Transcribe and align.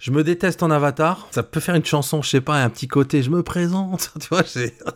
Je 0.00 0.12
me 0.12 0.24
déteste 0.24 0.62
en 0.62 0.70
avatar. 0.70 1.28
Ça 1.30 1.42
peut 1.42 1.60
faire 1.60 1.74
une 1.74 1.84
chanson, 1.84 2.22
je 2.22 2.30
sais 2.30 2.40
pas, 2.40 2.54
un 2.54 2.70
petit 2.70 2.88
côté, 2.88 3.22
je 3.22 3.28
me 3.28 3.42
présente. 3.42 4.10
Tu 4.20 4.28
vois. 4.30 4.44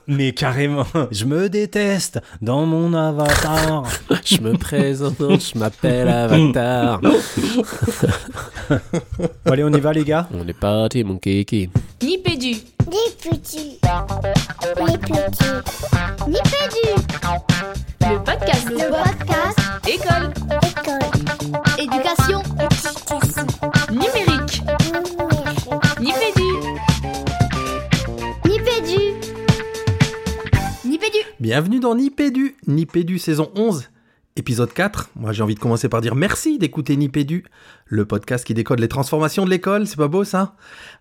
Mais 0.08 0.32
carrément, 0.32 0.86
je 1.10 1.26
me 1.26 1.50
déteste 1.50 2.20
dans 2.40 2.64
mon 2.64 2.94
avatar. 2.94 3.84
je 4.24 4.40
me 4.40 4.56
présente, 4.56 5.18
je 5.18 5.58
m'appelle 5.58 6.08
Avatar. 6.08 7.02
allez, 9.44 9.64
on 9.64 9.72
y 9.74 9.80
va, 9.80 9.92
les 9.92 10.04
gars 10.04 10.26
On 10.32 10.48
est 10.48 10.58
parti, 10.58 11.04
mon 11.04 11.18
kiki. 11.18 11.68
Nipédu. 12.02 12.56
Nipédu. 12.88 13.78
Nipédu. 14.80 15.20
Nipédu. 16.28 16.86
Le 18.00 18.24
podcast. 18.24 18.70
Le 18.70 18.88
podcast. 18.88 19.58
École. 19.86 20.32
École. 20.62 20.98
Éducation. 21.78 22.40
Éducation. 22.40 22.73
Nipédu. 26.04 26.42
Nipédu. 28.44 28.98
Nipédu. 30.84 31.16
Bienvenue 31.40 31.80
dans 31.80 31.94
Nipédu, 31.94 32.56
Nipédu 32.66 33.18
saison 33.18 33.50
11, 33.56 33.88
épisode 34.36 34.70
4. 34.70 35.08
Moi 35.16 35.32
j'ai 35.32 35.42
envie 35.42 35.54
de 35.54 35.60
commencer 35.60 35.88
par 35.88 36.02
dire 36.02 36.14
merci 36.14 36.58
d'écouter 36.58 36.98
Nipédu, 36.98 37.44
le 37.86 38.04
podcast 38.04 38.44
qui 38.44 38.52
décode 38.52 38.80
les 38.80 38.88
transformations 38.88 39.46
de 39.46 39.50
l'école, 39.50 39.86
c'est 39.86 39.96
pas 39.96 40.08
beau 40.08 40.24
ça? 40.24 40.56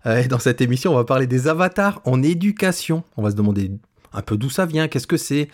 Euh, 0.06 0.22
Et 0.22 0.26
dans 0.26 0.38
cette 0.38 0.62
émission 0.62 0.92
on 0.92 0.96
va 0.96 1.04
parler 1.04 1.26
des 1.26 1.48
avatars 1.48 2.00
en 2.06 2.22
éducation. 2.22 3.04
On 3.18 3.22
va 3.22 3.30
se 3.30 3.36
demander 3.36 3.72
un 4.14 4.22
peu 4.22 4.36
d'où 4.36 4.50
ça 4.50 4.66
vient, 4.66 4.88
qu'est-ce 4.88 5.06
que 5.06 5.16
c'est, 5.16 5.48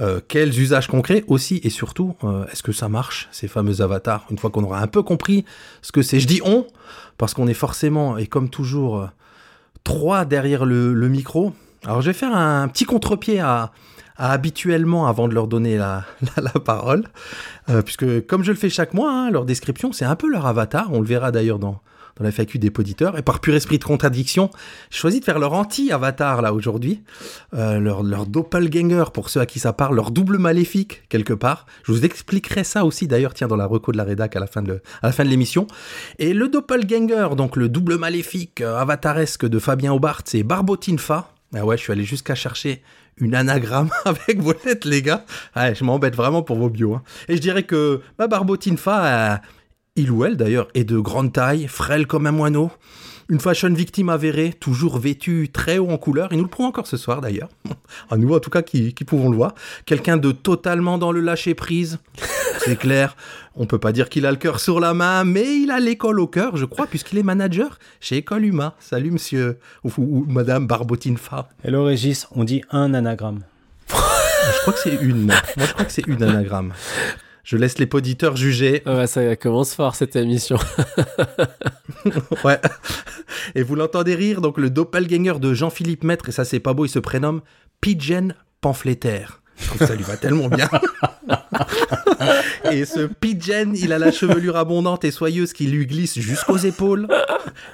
euh, 0.00 0.20
quels 0.26 0.58
usages 0.58 0.88
concrets 0.88 1.24
aussi 1.28 1.60
et 1.62 1.70
surtout 1.70 2.16
euh, 2.24 2.46
est-ce 2.52 2.62
que 2.62 2.72
ça 2.72 2.88
marche 2.88 3.28
ces 3.30 3.48
fameux 3.48 3.80
avatars 3.80 4.26
une 4.30 4.38
fois 4.38 4.50
qu'on 4.50 4.64
aura 4.64 4.80
un 4.80 4.86
peu 4.86 5.02
compris 5.02 5.44
ce 5.82 5.92
que 5.92 6.02
c'est? 6.02 6.20
Je 6.20 6.26
dis 6.26 6.40
on 6.44 6.66
parce 7.18 7.34
qu'on 7.34 7.46
est 7.46 7.54
forcément 7.54 8.16
et 8.16 8.26
comme 8.26 8.48
toujours 8.48 8.98
euh, 8.98 9.06
trois 9.84 10.24
derrière 10.24 10.64
le, 10.64 11.08
micro. 11.08 11.52
Alors 11.84 12.00
je 12.00 12.06
vais 12.08 12.14
faire 12.14 12.34
un 12.34 12.66
petit 12.68 12.84
contre-pied 12.84 13.40
à, 13.40 13.72
habituellement 14.16 15.06
avant 15.06 15.28
de 15.28 15.34
leur 15.34 15.46
donner 15.46 15.76
la, 15.76 16.04
parole, 16.64 17.04
puisque 17.84 18.26
comme 18.26 18.42
je 18.42 18.50
le 18.50 18.56
fais 18.56 18.70
chaque 18.70 18.94
mois, 18.94 19.12
hein, 19.12 19.30
leur 19.30 19.44
description 19.44 19.92
c'est 19.92 20.06
un 20.06 20.16
peu 20.16 20.28
leur 20.28 20.46
avatar. 20.46 20.88
On 20.92 21.00
le 21.00 21.06
verra 21.06 21.30
d'ailleurs 21.30 21.58
dans 21.58 21.80
dans 22.16 22.24
la 22.24 22.30
FAQ 22.32 22.58
des 22.58 22.70
poditeurs. 22.70 23.18
Et 23.18 23.22
par 23.22 23.40
pur 23.40 23.54
esprit 23.54 23.78
de 23.78 23.84
contradiction, 23.84 24.50
j'ai 24.90 24.98
choisi 24.98 25.20
de 25.20 25.24
faire 25.24 25.38
leur 25.38 25.52
anti-avatar 25.52 26.42
là 26.42 26.52
aujourd'hui, 26.52 27.02
euh, 27.54 27.78
leur, 27.78 28.02
leur 28.02 28.26
doppelganger 28.26 29.04
pour 29.12 29.28
ceux 29.30 29.40
à 29.40 29.46
qui 29.46 29.58
ça 29.58 29.72
parle, 29.72 29.94
leur 29.96 30.10
double 30.10 30.38
maléfique 30.38 31.02
quelque 31.08 31.32
part. 31.32 31.66
Je 31.84 31.92
vous 31.92 32.04
expliquerai 32.04 32.64
ça 32.64 32.84
aussi 32.84 33.06
d'ailleurs, 33.06 33.34
tiens, 33.34 33.48
dans 33.48 33.56
la 33.56 33.66
reco 33.66 33.92
de 33.92 33.96
la 33.96 34.04
rédac 34.04 34.34
à 34.36 34.40
la 34.40 34.46
fin 34.46 34.62
de, 34.62 34.80
la 35.02 35.12
fin 35.12 35.24
de 35.24 35.28
l'émission. 35.28 35.66
Et 36.18 36.32
le 36.32 36.48
doppelganger, 36.48 37.28
donc 37.36 37.56
le 37.56 37.68
double 37.68 37.96
maléfique 37.98 38.60
euh, 38.60 38.76
avataresque 38.78 39.46
de 39.46 39.58
Fabien 39.58 39.92
Aubart, 39.92 40.22
c'est 40.24 40.42
Barbotinfa. 40.42 41.30
Ah 41.54 41.64
ouais, 41.64 41.76
je 41.76 41.82
suis 41.82 41.92
allé 41.92 42.04
jusqu'à 42.04 42.34
chercher 42.34 42.82
une 43.18 43.34
anagramme 43.34 43.90
avec 44.04 44.40
vos 44.40 44.52
lettres, 44.64 44.88
les 44.88 45.02
gars. 45.02 45.24
Ouais, 45.54 45.74
je 45.74 45.84
m'embête 45.84 46.16
vraiment 46.16 46.42
pour 46.42 46.56
vos 46.56 46.68
bios. 46.68 46.94
hein. 46.94 47.02
Et 47.28 47.36
je 47.36 47.40
dirais 47.40 47.62
que 47.62 48.00
ma 48.18 48.26
Barbotinfa, 48.26 49.04
euh, 49.06 49.36
il 49.96 50.10
ou 50.10 50.24
elle 50.24 50.36
d'ailleurs, 50.36 50.68
est 50.74 50.84
de 50.84 50.98
grande 50.98 51.32
taille, 51.32 51.66
frêle 51.68 52.06
comme 52.06 52.26
un 52.26 52.32
moineau. 52.32 52.70
Une 53.28 53.40
fashion 53.40 53.72
victime 53.72 54.08
avérée, 54.08 54.52
toujours 54.52 54.98
vêtue 54.98 55.48
très 55.52 55.78
haut 55.78 55.90
en 55.90 55.98
couleur. 55.98 56.28
Il 56.30 56.36
nous 56.36 56.44
le 56.44 56.48
prouve 56.48 56.66
encore 56.66 56.86
ce 56.86 56.96
soir 56.96 57.20
d'ailleurs. 57.20 57.48
À 58.10 58.16
nous 58.16 58.32
en 58.32 58.38
tout 58.38 58.50
cas 58.50 58.62
qui, 58.62 58.94
qui 58.94 59.04
pouvons 59.04 59.30
le 59.30 59.36
voir. 59.36 59.54
Quelqu'un 59.84 60.16
de 60.16 60.30
totalement 60.30 60.96
dans 60.96 61.10
le 61.10 61.20
lâcher 61.20 61.54
prise. 61.54 61.98
C'est 62.64 62.76
clair. 62.76 63.16
On 63.56 63.66
peut 63.66 63.78
pas 63.78 63.90
dire 63.90 64.08
qu'il 64.08 64.26
a 64.26 64.30
le 64.30 64.36
cœur 64.36 64.60
sur 64.60 64.78
la 64.78 64.94
main, 64.94 65.24
mais 65.24 65.58
il 65.58 65.70
a 65.72 65.80
l'école 65.80 66.20
au 66.20 66.26
cœur, 66.26 66.56
je 66.56 66.64
crois, 66.64 66.86
puisqu'il 66.86 67.18
est 67.18 67.24
manager 67.24 67.78
chez 68.00 68.18
École 68.18 68.44
Huma. 68.44 68.74
Salut 68.78 69.10
monsieur 69.10 69.58
ou, 69.82 69.90
ou 69.96 70.24
madame 70.28 70.66
Barbotinfa. 70.66 71.48
Hello 71.64 71.84
Régis, 71.84 72.28
on 72.32 72.44
dit 72.44 72.62
un 72.70 72.94
anagramme. 72.94 73.40
Je 73.90 74.60
crois 74.60 74.72
que 74.72 74.78
c'est 74.78 75.02
une. 75.02 75.24
Moi, 75.24 75.34
je 75.56 75.72
crois 75.72 75.84
que 75.84 75.92
c'est 75.92 76.06
une 76.06 76.22
anagramme. 76.22 76.72
Je 77.46 77.56
laisse 77.56 77.78
les 77.78 77.86
poditeurs 77.86 78.34
juger. 78.34 78.82
Ah 78.86 79.06
ça 79.06 79.36
commence 79.36 79.72
fort 79.72 79.94
cette 79.94 80.16
émission. 80.16 80.58
Ouais. 82.44 82.60
Et 83.56 83.62
vous 83.64 83.74
l'entendez 83.74 84.14
rire, 84.14 84.40
donc 84.40 84.58
le 84.58 84.70
doppelganger 84.70 85.40
de 85.40 85.54
Jean-Philippe 85.54 86.04
Maître, 86.04 86.28
et 86.28 86.32
ça 86.32 86.44
c'est 86.44 86.60
pas 86.60 86.72
beau, 86.72 86.84
il 86.84 86.88
se 86.88 87.00
prénomme 87.00 87.40
Pigeon 87.80 88.28
Pamphlétaire. 88.60 89.42
Je 89.56 89.66
trouve 89.66 89.78
que 89.78 89.86
ça 89.86 89.94
lui 89.94 90.04
va 90.04 90.16
tellement 90.16 90.48
bien. 90.48 90.68
et 92.70 92.84
ce 92.84 93.06
Pigeon, 93.06 93.72
il 93.74 93.92
a 93.92 93.98
la 93.98 94.12
chevelure 94.12 94.56
abondante 94.56 95.04
et 95.04 95.10
soyeuse 95.10 95.52
qui 95.52 95.66
lui 95.66 95.86
glisse 95.86 96.18
jusqu'aux 96.18 96.58
épaules. 96.58 97.08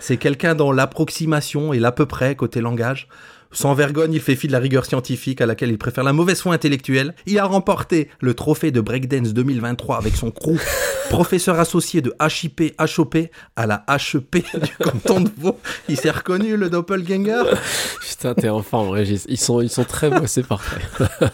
C'est 0.01 0.17
quelqu'un 0.17 0.55
dans 0.55 0.73
l'approximation 0.73 1.75
et 1.75 1.79
l'à 1.79 1.93
peu 1.93 2.07
près 2.07 2.35
côté 2.37 2.63
langage. 2.63 3.09
Sans 3.53 3.75
vergogne, 3.75 4.15
il 4.15 4.21
fait 4.21 4.35
fi 4.35 4.47
de 4.47 4.53
la 4.53 4.59
rigueur 4.59 4.87
scientifique 4.87 5.41
à 5.41 5.47
laquelle 5.47 5.71
il 5.71 5.79
préfère 5.79 6.05
la 6.05 6.13
mauvaise 6.13 6.41
foi 6.41 6.55
intellectuelle. 6.55 7.15
Il 7.27 7.39
a 7.39 7.45
remporté 7.45 8.09
le 8.21 8.35
trophée 8.35 8.71
de 8.71 8.81
breakdance 8.81 9.35
2023 9.35 9.99
avec 9.99 10.17
son 10.17 10.31
crew, 10.31 10.57
professeur 11.11 11.61
associé 11.61 12.01
de 12.01 12.15
HIP 12.21 12.75
HOP 12.81 13.17
à 13.57 13.67
la 13.67 13.85
HEP 13.89 14.37
du 14.61 14.77
canton 14.79 15.21
de 15.21 15.31
Vaud. 15.39 15.59
Il 15.89 15.99
s'est 15.99 16.11
reconnu, 16.11 16.57
le 16.57 16.71
doppelganger. 16.71 17.43
Putain, 18.01 18.35
t'es 18.35 18.49
en 18.49 18.63
forme, 18.63 18.89
Régis. 18.91 19.27
Ils 19.29 19.39
sont, 19.39 19.61
ils 19.61 19.71
sont 19.71 19.85
très 19.85 20.09
beaux, 20.11 20.27
c'est 20.27 20.47
parfait. 20.47 20.81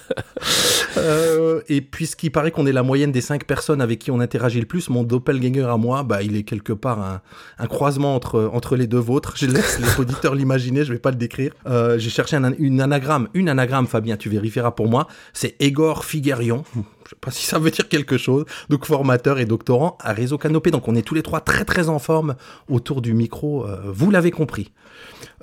Euh, 0.97 1.61
et 1.69 1.81
puisqu'il 1.81 2.33
paraît 2.33 2.51
qu'on 2.51 2.67
est 2.67 2.73
la 2.73 2.83
moyenne 2.83 3.13
des 3.13 3.21
cinq 3.21 3.45
personnes 3.45 3.81
avec 3.81 4.01
qui 4.01 4.11
on 4.11 4.19
interagit 4.19 4.59
le 4.59 4.67
plus, 4.67 4.89
mon 4.89 5.05
doppelganger 5.05 5.69
à 5.69 5.77
moi, 5.77 6.03
bah, 6.03 6.23
il 6.23 6.35
est 6.35 6.43
quelque 6.43 6.73
part 6.73 7.01
un, 7.01 7.21
un 7.59 7.67
croisement 7.67 8.17
entre, 8.17 8.51
entre 8.53 8.75
les 8.75 8.87
deux 8.87 8.99
vôtres. 8.99 9.35
Je 9.37 9.47
laisse 9.47 9.79
les 9.79 10.01
auditeurs 10.01 10.35
l'imaginer, 10.35 10.85
je 10.85 10.93
vais 10.93 10.99
pas 10.99 11.11
le 11.11 11.17
décrire. 11.17 11.53
Euh, 11.67 11.99
J'ai 12.09 12.15
cherché 12.15 12.37
un, 12.37 12.53
une 12.59 12.81
anagramme, 12.81 13.29
une 13.35 13.51
anagramme, 13.51 13.87
Fabien, 13.87 14.17
tu 14.17 14.31
vérifieras 14.31 14.71
pour 14.71 14.89
moi. 14.89 15.09
C'est 15.35 15.57
Egor 15.61 16.07
Figuerion. 16.07 16.65
Je 17.05 17.11
sais 17.11 17.17
pas 17.21 17.31
si 17.31 17.45
ça 17.45 17.59
veut 17.59 17.71
dire 17.71 17.87
quelque 17.87 18.17
chose. 18.17 18.47
Donc 18.71 18.87
formateur 18.87 19.39
et 19.39 19.45
doctorant 19.45 19.99
à 20.01 20.15
Réseau 20.15 20.39
Canopé. 20.39 20.71
Donc 20.71 20.89
on 20.89 20.95
est 20.95 21.03
tous 21.03 21.15
les 21.15 21.23
trois 21.23 21.43
très 21.43 21.67
très 21.67 21.91
en 21.91 21.99
forme 21.99 22.35
autour 22.71 23.03
du 23.03 23.13
micro. 23.13 23.67
euh, 23.67 23.77
vous 23.85 24.11
l'avez 24.11 24.31
compris. 24.31 24.73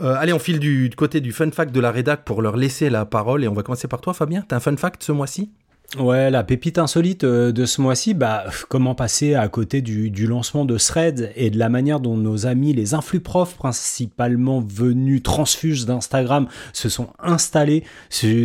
Euh, 0.01 0.15
allez, 0.17 0.33
on 0.33 0.39
file 0.39 0.57
du, 0.59 0.89
du 0.89 0.95
côté 0.95 1.21
du 1.21 1.31
fun 1.31 1.51
fact 1.51 1.71
de 1.71 1.79
la 1.79 1.91
rédac 1.91 2.23
pour 2.23 2.41
leur 2.41 2.57
laisser 2.57 2.89
la 2.89 3.05
parole 3.05 3.43
et 3.43 3.47
on 3.47 3.53
va 3.53 3.61
commencer 3.61 3.87
par 3.87 4.01
toi, 4.01 4.15
Fabien. 4.15 4.43
T'as 4.47 4.55
un 4.55 4.59
fun 4.59 4.75
fact 4.75 5.03
ce 5.03 5.11
mois-ci? 5.11 5.51
Ouais, 5.97 6.29
la 6.29 6.43
pépite 6.43 6.77
insolite 6.77 7.23
euh, 7.23 7.53
de 7.53 7.65
ce 7.65 7.79
mois-ci, 7.79 8.13
bah, 8.13 8.43
comment 8.67 8.95
passer 8.95 9.33
à 9.33 9.47
côté 9.47 9.81
du, 9.81 10.09
du 10.09 10.27
lancement 10.27 10.65
de 10.65 10.77
Threads 10.77 11.29
et 11.37 11.49
de 11.49 11.57
la 11.57 11.69
manière 11.69 12.01
dont 12.01 12.17
nos 12.17 12.47
amis, 12.47 12.73
les 12.73 12.93
influx 12.93 13.21
profs, 13.21 13.55
principalement 13.55 14.59
venus 14.59 15.23
transfuges 15.23 15.85
d'Instagram, 15.85 16.47
se 16.73 16.89
sont 16.89 17.07
installés 17.17 17.85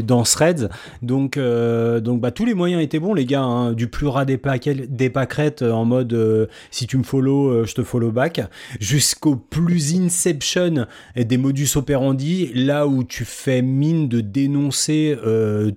dans 0.05 0.23
Threads. 0.23 0.69
Donc, 1.03 1.37
euh, 1.37 1.99
donc 1.99 2.21
bah, 2.21 2.31
tous 2.31 2.45
les 2.45 2.55
moyens 2.55 2.85
étaient 2.85 3.01
bons, 3.01 3.15
les 3.15 3.25
gars, 3.25 3.43
hein, 3.43 3.73
du 3.73 3.89
plus 3.89 4.07
ras 4.07 4.25
des, 4.25 4.37
paquets- 4.37 4.87
des 4.87 5.11
pâquerettes 5.11 5.63
euh, 5.63 5.73
en 5.73 5.85
mode 5.85 6.13
euh, 6.13 6.47
si 6.71 6.87
tu 6.87 6.99
me 6.99 7.03
follow, 7.03 7.49
euh, 7.49 7.67
je 7.67 7.75
te 7.75 7.83
follow 7.83 8.13
back, 8.13 8.43
jusqu'au 8.79 9.35
plus 9.35 9.97
inception 9.97 10.87
des 11.17 11.37
modus 11.37 11.71
operandi, 11.75 12.53
là 12.55 12.87
où 12.87 13.03
tu 13.03 13.25
fais 13.25 13.61
mine 13.61 14.09
de 14.09 14.21
dénoncer 14.21 15.17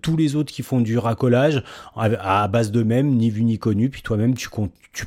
tous 0.01 0.17
les 0.17 0.35
autres 0.35 0.51
qui 0.51 0.61
font 0.61 0.81
du 0.81 0.97
racolage 0.97 1.62
à, 1.95 2.43
à 2.43 2.47
base 2.47 2.71
d'eux-mêmes, 2.71 3.09
ni 3.15 3.29
vu 3.29 3.43
ni 3.43 3.57
connu, 3.59 3.89
puis 3.89 4.01
toi-même 4.01 4.35
tu, 4.35 4.49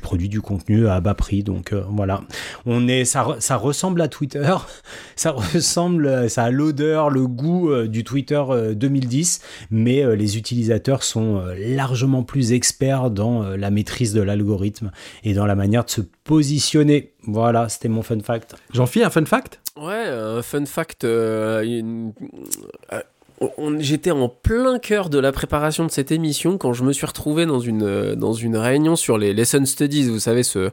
produis 0.01 0.29
du 0.29 0.41
contenu 0.41 0.87
à 0.87 0.99
bas 0.99 1.13
prix. 1.13 1.43
Donc 1.43 1.73
euh, 1.73 1.83
voilà, 1.89 2.21
on 2.65 2.87
est, 2.87 3.05
ça, 3.05 3.25
ça 3.39 3.55
ressemble 3.55 4.01
à 4.01 4.07
Twitter, 4.07 4.53
ça 5.15 5.31
ressemble, 5.31 6.29
ça 6.29 6.43
a 6.45 6.51
l'odeur, 6.51 7.09
le 7.09 7.25
goût 7.27 7.69
euh, 7.71 7.87
du 7.87 8.03
Twitter 8.03 8.41
euh, 8.49 8.73
2010, 8.73 9.41
mais 9.71 10.03
euh, 10.03 10.15
les 10.15 10.37
utilisateurs 10.37 11.03
sont 11.03 11.37
euh, 11.37 11.55
largement 11.57 12.23
plus 12.23 12.51
experts 12.53 13.09
dans 13.11 13.43
euh, 13.43 13.57
la 13.57 13.69
maîtrise 13.71 14.13
de 14.13 14.21
l'algorithme 14.21 14.91
et 15.23 15.33
dans 15.33 15.45
la 15.45 15.55
manière 15.55 15.85
de 15.85 15.89
se 15.89 16.01
positionner. 16.23 17.13
Voilà, 17.23 17.67
c'était 17.69 17.89
mon 17.89 18.01
fun 18.03 18.19
fact. 18.19 18.55
J'en 18.73 18.85
fais 18.85 19.03
un 19.03 19.09
fun 19.09 19.25
fact? 19.25 19.59
Ouais, 19.75 20.05
un 20.07 20.41
fun 20.41 20.65
fact. 20.65 21.03
euh, 21.03 21.61
une- 21.63 22.13
euh, 22.93 22.99
J'étais 23.79 24.11
en 24.11 24.29
plein 24.29 24.79
cœur 24.79 25.09
de 25.09 25.19
la 25.19 25.31
préparation 25.31 25.85
de 25.85 25.91
cette 25.91 26.11
émission 26.11 26.57
quand 26.57 26.73
je 26.73 26.83
me 26.83 26.91
suis 26.91 27.05
retrouvé 27.05 27.45
dans 27.45 27.59
une, 27.59 27.83
euh, 27.83 28.15
dans 28.15 28.33
une 28.33 28.57
réunion 28.57 28.95
sur 28.95 29.17
les 29.17 29.33
lesson 29.33 29.63
studies, 29.65 30.09
vous 30.09 30.19
savez, 30.19 30.41
ce, 30.41 30.71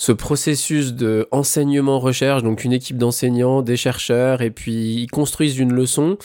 ce 0.00 0.12
processus 0.12 0.94
de 0.94 1.28
enseignement-recherche, 1.30 2.42
donc 2.42 2.64
une 2.64 2.72
équipe 2.72 2.96
d'enseignants, 2.96 3.60
des 3.60 3.76
chercheurs, 3.76 4.40
et 4.40 4.50
puis 4.50 4.94
ils 4.94 5.08
construisent 5.08 5.58
une 5.58 5.72
leçon, 5.72 6.16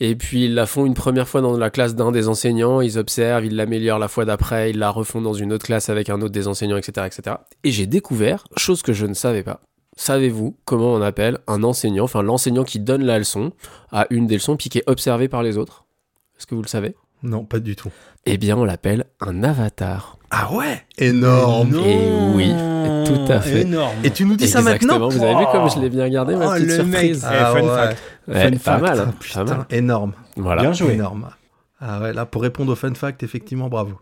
et 0.00 0.16
puis 0.16 0.46
ils 0.46 0.54
la 0.54 0.66
font 0.66 0.86
une 0.86 0.94
première 0.94 1.28
fois 1.28 1.40
dans 1.40 1.56
la 1.56 1.70
classe 1.70 1.94
d'un 1.94 2.10
des 2.10 2.26
enseignants, 2.28 2.80
ils 2.80 2.98
observent, 2.98 3.44
ils 3.44 3.54
l'améliorent 3.54 4.00
la 4.00 4.08
fois 4.08 4.24
d'après, 4.24 4.70
ils 4.70 4.78
la 4.78 4.90
refont 4.90 5.20
dans 5.20 5.34
une 5.34 5.52
autre 5.52 5.66
classe 5.66 5.88
avec 5.88 6.10
un 6.10 6.20
autre 6.20 6.32
des 6.32 6.48
enseignants, 6.48 6.78
etc. 6.78 7.06
etc. 7.06 7.36
Et 7.62 7.70
j'ai 7.70 7.86
découvert, 7.86 8.44
chose 8.56 8.82
que 8.82 8.92
je 8.92 9.06
ne 9.06 9.14
savais 9.14 9.44
pas, 9.44 9.60
Savez-vous 10.06 10.56
comment 10.64 10.94
on 10.94 11.00
appelle 11.00 11.38
un 11.46 11.62
enseignant, 11.62 12.02
enfin 12.02 12.22
l'enseignant 12.22 12.64
qui 12.64 12.80
donne 12.80 13.04
la 13.04 13.18
leçon 13.20 13.52
à 13.92 14.06
une 14.10 14.26
des 14.26 14.34
leçons 14.34 14.56
puis 14.56 14.68
qui 14.68 14.78
est 14.78 14.88
observé 14.90 15.28
par 15.28 15.44
les 15.44 15.58
autres? 15.58 15.84
Est-ce 16.36 16.44
que 16.48 16.56
vous 16.56 16.62
le 16.62 16.66
savez? 16.66 16.96
Non, 17.22 17.44
pas 17.44 17.60
du 17.60 17.76
tout. 17.76 17.90
Eh 18.26 18.36
bien, 18.36 18.56
on 18.56 18.64
l'appelle 18.64 19.04
un 19.20 19.44
avatar. 19.44 20.18
Ah 20.32 20.52
ouais? 20.52 20.82
Énorme 20.98 21.76
Et 21.86 22.10
oui, 22.34 22.48
tout 23.06 23.32
à 23.32 23.40
fait. 23.40 23.60
Énorme. 23.60 23.94
Et 24.02 24.10
tu 24.10 24.24
nous 24.24 24.34
dis 24.34 24.48
ça 24.48 24.58
Exactement, 24.58 24.98
maintenant? 24.98 25.08
Vous 25.08 25.22
avez 25.22 25.36
vu 25.38 25.44
comme 25.52 25.70
je 25.70 25.78
l'ai 25.78 25.88
bien 25.88 26.02
regardé, 26.02 26.34
ma 26.34 26.48
Oh, 26.48 26.54
petite 26.54 26.66
le 26.78 26.84
mec. 26.84 27.14
surprise. 27.14 27.28
Eh, 27.30 27.36
fun 27.60 27.68
fact. 27.76 28.02
Ouais, 28.26 28.42
Fun 28.42 28.50
pas 28.50 28.58
fact. 28.58 28.82
mal, 28.82 28.98
hein, 28.98 29.14
Putain, 29.20 29.44
pas 29.44 29.54
mal. 29.58 29.66
énorme. 29.70 30.12
Voilà. 30.34 30.62
Bien 30.62 30.72
joué. 30.72 30.94
Énorme. 30.94 31.28
Ah 31.80 32.00
ouais, 32.00 32.12
là, 32.12 32.26
pour 32.26 32.42
répondre 32.42 32.72
au 32.72 32.76
fun 32.76 32.92
fact, 32.94 33.22
effectivement, 33.22 33.68
bravo. 33.68 33.92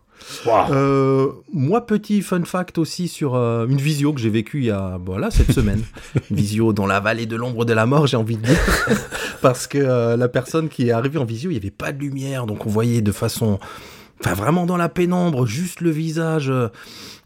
Euh, 0.47 1.31
moi, 1.51 1.85
petit 1.85 2.21
fun 2.21 2.43
fact 2.43 2.77
aussi 2.77 3.07
sur 3.07 3.35
euh, 3.35 3.67
une 3.67 3.77
visio 3.77 4.13
que 4.13 4.19
j'ai 4.19 4.29
vécue 4.29 4.59
il 4.59 4.65
y 4.65 4.71
a, 4.71 4.99
voilà, 5.03 5.31
cette 5.31 5.51
semaine. 5.51 5.83
Une 6.29 6.35
visio 6.37 6.73
dans 6.73 6.85
la 6.85 6.99
vallée 6.99 7.25
de 7.25 7.35
l'ombre 7.35 7.65
de 7.65 7.73
la 7.73 7.85
mort, 7.85 8.07
j'ai 8.07 8.17
envie 8.17 8.37
de 8.37 8.45
dire. 8.45 8.59
Parce 9.41 9.67
que 9.67 9.77
euh, 9.77 10.17
la 10.17 10.27
personne 10.27 10.69
qui 10.69 10.87
est 10.87 10.91
arrivée 10.91 11.19
en 11.19 11.25
visio, 11.25 11.49
il 11.49 11.53
n'y 11.53 11.59
avait 11.59 11.71
pas 11.71 11.91
de 11.91 11.99
lumière, 11.99 12.45
donc 12.45 12.65
on 12.65 12.69
voyait 12.69 13.01
de 13.01 13.11
façon, 13.11 13.59
enfin 14.19 14.33
vraiment 14.33 14.65
dans 14.65 14.77
la 14.77 14.89
pénombre, 14.89 15.45
juste 15.45 15.81
le 15.81 15.89
visage 15.89 16.51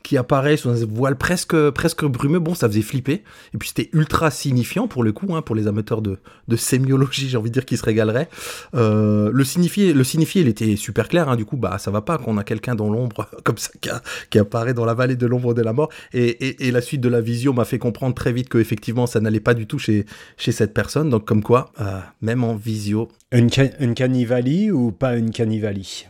qui 0.05 0.17
apparaît 0.17 0.55
sous 0.55 0.69
un 0.69 0.85
voile 0.85 1.17
presque, 1.17 1.55
presque 1.71 2.05
brumeux. 2.05 2.37
Bon, 2.37 2.53
ça 2.53 2.67
faisait 2.69 2.83
flipper. 2.83 3.23
Et 3.53 3.57
puis 3.57 3.69
c'était 3.69 3.89
ultra 3.91 4.29
signifiant 4.29 4.87
pour 4.87 5.03
le 5.03 5.11
coup, 5.11 5.35
hein, 5.35 5.41
pour 5.41 5.55
les 5.55 5.65
amateurs 5.67 6.03
de, 6.03 6.19
de 6.47 6.55
sémiologie, 6.55 7.27
j'ai 7.29 7.37
envie 7.37 7.49
de 7.49 7.55
dire, 7.55 7.65
qui 7.65 7.75
se 7.75 7.83
régalerait. 7.83 8.29
Euh, 8.75 9.31
le 9.33 9.43
signifié, 9.43 9.93
le 9.93 10.03
signifié, 10.03 10.41
il 10.41 10.47
était 10.47 10.75
super 10.75 11.09
clair. 11.09 11.27
Hein, 11.27 11.35
du 11.35 11.45
coup, 11.45 11.57
bah 11.57 11.79
ça 11.79 11.89
va 11.89 12.01
pas 12.01 12.19
qu'on 12.19 12.37
a 12.37 12.43
quelqu'un 12.43 12.75
dans 12.75 12.89
l'ombre 12.89 13.27
comme 13.43 13.57
ça 13.57 13.71
qui, 13.81 13.89
qui 14.29 14.37
apparaît 14.37 14.75
dans 14.75 14.85
la 14.85 14.93
vallée 14.93 15.15
de 15.15 15.25
l'ombre 15.25 15.55
de 15.55 15.63
la 15.63 15.73
mort. 15.73 15.89
Et, 16.13 16.67
et, 16.67 16.71
la 16.71 16.81
suite 16.81 17.01
de 17.01 17.09
la 17.09 17.21
visio 17.21 17.51
m'a 17.51 17.65
fait 17.65 17.79
comprendre 17.79 18.13
très 18.13 18.31
vite 18.31 18.49
que 18.49 18.59
effectivement 18.59 19.07
ça 19.07 19.19
n'allait 19.21 19.39
pas 19.39 19.55
du 19.55 19.65
tout 19.65 19.79
chez 19.79 20.05
chez 20.37 20.51
cette 20.51 20.73
personne. 20.73 21.09
Donc 21.09 21.25
comme 21.25 21.41
quoi, 21.41 21.71
euh, 21.81 21.99
même 22.21 22.43
en 22.43 22.55
visio, 22.55 23.09
Unca- 23.31 23.73
Uncanny 23.79 24.25
Valley 24.25 24.69
ou 24.69 24.91
pas 24.91 25.11
Uncanny 25.11 25.59
Valley 25.59 26.05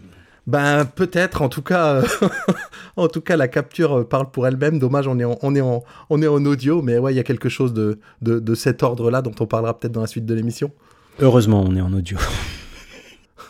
ben 0.47 0.86
peut-être. 0.86 1.42
En 1.42 1.50
tout 1.50 1.62
cas, 1.62 1.95
euh, 1.95 2.03
en 2.95 3.07
tout 3.07 3.21
cas, 3.21 3.36
la 3.36 3.47
capture 3.47 4.00
euh, 4.00 4.03
parle 4.03 4.31
pour 4.31 4.47
elle-même. 4.47 4.80
Dommage, 4.80 5.07
on 5.07 5.19
est 5.19 5.25
en, 5.25 5.38
on 5.42 5.56
est 5.56 5.62
en, 5.62 5.83
on 6.09 6.21
est 6.21 6.27
en 6.27 6.44
audio, 6.45 6.81
mais 6.81 6.97
ouais, 6.97 7.13
il 7.13 7.18
y 7.18 7.19
a 7.19 7.24
quelque 7.24 7.50
chose 7.50 7.74
de 7.74 8.00
de, 8.21 8.39
de 8.39 8.56
cet 8.56 8.83
ordre-là 8.83 9.21
dont 9.21 9.36
on 9.39 9.45
parlera 9.45 9.77
peut-être 9.77 9.94
dans 9.94 10.01
la 10.01 10.07
suite 10.07 10.25
de 10.25 10.33
l'émission. 10.33 10.71
Heureusement, 11.19 11.63
on 11.65 11.75
est 11.75 11.81
en 11.81 11.94
audio. 11.94 12.18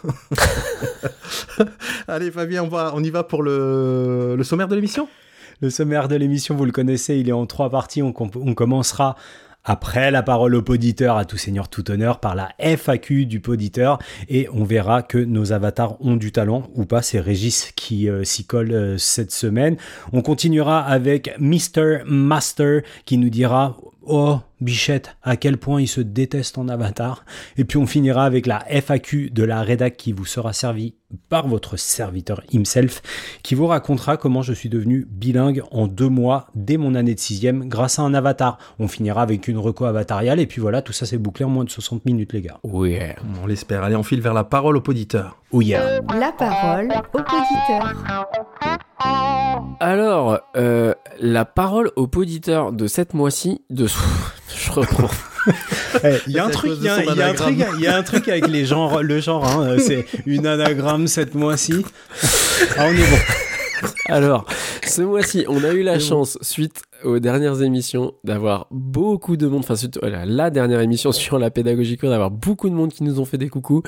Allez, 2.08 2.32
Fabien, 2.32 2.64
on 2.64 2.68
va, 2.68 2.92
on 2.94 3.04
y 3.04 3.10
va 3.10 3.24
pour 3.24 3.44
le 3.44 4.36
le 4.38 4.44
sommaire 4.44 4.68
de 4.68 4.76
l'émission? 4.76 5.08
Le 5.62 5.70
sommaire 5.70 6.08
de 6.08 6.16
l'émission, 6.16 6.56
vous 6.56 6.66
le 6.66 6.72
connaissez, 6.72 7.18
il 7.18 7.30
est 7.30 7.34
en 7.34 7.46
trois 7.46 7.70
parties. 7.70 8.02
On 8.02 8.14
commencera 8.14 9.16
après 9.66 10.12
la 10.12 10.24
parole 10.24 10.56
au 10.56 10.62
poditeur, 10.62 11.18
à 11.18 11.26
tout 11.26 11.38
seigneur, 11.38 11.68
tout 11.68 11.90
honneur, 11.92 12.20
par 12.20 12.36
la 12.36 12.50
FAQ 12.60 13.26
du 13.26 13.40
poditeur. 13.40 14.00
Et 14.30 14.48
on 14.54 14.64
verra 14.64 15.02
que 15.02 15.18
nos 15.18 15.52
avatars 15.52 16.00
ont 16.02 16.16
du 16.16 16.32
talent 16.32 16.70
ou 16.76 16.86
pas. 16.86 17.02
C'est 17.02 17.20
Régis 17.20 17.72
qui 17.76 18.10
euh, 18.10 18.24
s'y 18.24 18.46
colle 18.46 18.72
euh, 18.72 18.98
cette 18.98 19.32
semaine. 19.32 19.76
On 20.14 20.22
continuera 20.22 20.80
avec 20.80 21.36
Mr. 21.40 22.04
Master 22.06 22.82
qui 23.06 23.18
nous 23.18 23.30
dira 23.30 23.76
Oh, 24.08 24.38
Bichette, 24.62 25.18
à 25.24 25.36
quel 25.38 25.58
point 25.58 25.82
il 25.82 25.88
se 25.88 26.02
déteste 26.02 26.58
en 26.58 26.68
avatar. 26.68 27.26
Et 27.58 27.66
puis 27.66 27.78
on 27.78 27.86
finira 27.86 28.26
avec 28.26 28.46
la 28.46 28.64
FAQ 28.70 29.30
de 29.32 29.44
la 29.44 29.62
rédac 29.62 29.98
qui 29.98 30.14
vous 30.14 30.26
sera 30.26 30.54
servie 30.54 30.96
par 31.30 31.48
votre 31.48 31.78
serviteur 31.78 32.42
himself, 32.52 33.02
qui 33.44 33.56
vous 33.56 33.68
racontera 33.68 34.18
comment 34.18 34.42
je 34.42 34.54
suis 34.54 34.70
devenu 34.70 35.08
bilingue 35.10 35.62
en 35.72 35.88
deux 35.88 36.10
mois 36.10 36.48
dès 36.56 36.78
mon 36.78 36.96
année 36.96 37.16
de 37.16 37.20
sixième 37.20 37.68
grâce 37.68 38.00
à 38.00 38.04
un 38.04 38.14
avatar. 38.14 38.58
On 38.80 38.88
finira 38.88 39.22
avec 39.22 39.48
une 39.48 39.58
reco 39.58 39.86
avatariale 39.86 40.40
et 40.40 40.48
puis 40.48 40.62
voilà, 40.62 40.82
tout 40.82 40.94
ça 40.94 41.06
c'est 41.06 41.18
bouclé 41.18 41.46
en 41.46 41.50
moins 41.50 41.64
de 41.64 41.70
60 41.70 42.06
minutes 42.06 42.34
les 42.34 42.42
gars. 42.42 42.60
Oui. 42.64 42.98
On 43.42 43.48
l'espère. 43.48 43.84
Allez, 43.84 43.96
on 43.96 44.04
file 44.04 44.22
vers 44.22 44.34
la 44.34 44.44
parole 44.44 44.78
au 44.78 44.82
poditeur. 44.82 45.38
Oh 45.52 45.62
yeah. 45.62 46.02
La 46.20 46.32
parole 46.32 46.92
au 47.14 47.20
poditeur. 47.20 47.94
Alors, 49.80 50.40
euh, 50.56 50.94
la 51.20 51.46
parole 51.46 51.92
au 51.96 52.08
poditeur 52.08 52.72
de 52.72 52.88
cette 52.88 53.14
mois-ci, 53.14 53.62
de... 53.70 53.88
je 54.54 54.72
reprends. 54.72 55.10
Eh, 56.04 56.16
Il 56.26 56.34
y 56.34 56.40
a 56.40 56.46
un 56.46 56.50
truc, 56.50 56.72
y 56.82 56.88
a, 56.90 56.96
un 56.96 57.02
il 57.78 57.82
y 57.82 57.88
a 57.88 57.96
un 57.96 58.02
truc 58.02 58.28
avec 58.28 58.48
les 58.48 58.66
genres, 58.66 59.04
le 59.04 59.22
genre, 59.22 59.46
hein, 59.46 59.64
euh, 59.68 59.78
c'est 59.80 60.08
une 60.26 60.48
anagramme 60.48 61.08
cette 61.08 61.36
mois-ci. 61.36 61.86
Ah, 62.76 62.88
on 62.88 62.92
est 62.94 62.98
bon. 62.98 63.88
Alors, 64.08 64.46
ce 64.84 65.04
mois-ci, 65.04 65.46
on 65.48 65.64
a 65.64 65.70
eu 65.72 65.84
la 65.84 66.00
chance, 66.00 66.40
suite 66.42 66.82
aux 67.06 67.20
dernières 67.20 67.62
émissions, 67.62 68.14
d'avoir 68.24 68.68
beaucoup 68.72 69.38
de 69.38 69.48
monde, 69.48 69.64
enfin, 69.68 69.76
la 70.02 70.50
dernière 70.50 70.82
émission 70.82 71.12
sur 71.14 71.40
la 71.40 71.52
pédagogie 71.52 71.98
d'avoir 72.02 72.32
beaucoup 72.32 72.70
de 72.70 72.76
monde 72.76 72.92
qui 72.92 73.04
nous 73.04 73.20
ont 73.20 73.26
fait 73.26 73.38
des 73.38 73.50
coucous. 73.50 73.84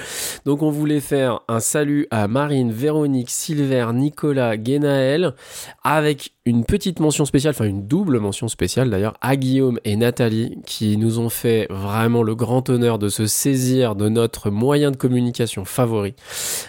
Donc, 0.46 0.62
on 0.62 0.70
voulait 0.70 1.00
faire 1.00 1.42
un 1.48 1.60
salut 1.60 2.08
à 2.12 2.28
Marine, 2.28 2.72
Véronique, 2.72 3.30
Silver, 3.30 3.88
Nicolas, 3.94 4.58
Guénaël, 4.58 5.34
avec 5.84 6.32
une 6.48 6.64
petite 6.64 7.02
mention 7.02 7.26
spéciale, 7.26 7.54
enfin 7.54 7.66
une 7.66 7.88
double 7.88 8.20
mention 8.20 8.48
spéciale 8.48 8.90
d'ailleurs, 8.90 9.16
à 9.20 9.36
Guillaume 9.36 9.80
et 9.84 9.98
Nathalie, 9.98 10.58
qui 10.66 10.96
nous 10.96 11.20
ont 11.20 11.28
fait 11.28 11.68
vraiment 11.70 12.24
le 12.24 12.36
grand 12.36 12.70
honneur 12.70 13.00
de 13.00 13.10
se 13.10 13.26
saisir 13.26 13.96
de 13.96 14.08
notre 14.08 14.50
moyen 14.50 14.92
de 14.92 14.96
communication 14.96 15.66
favori, 15.66 16.16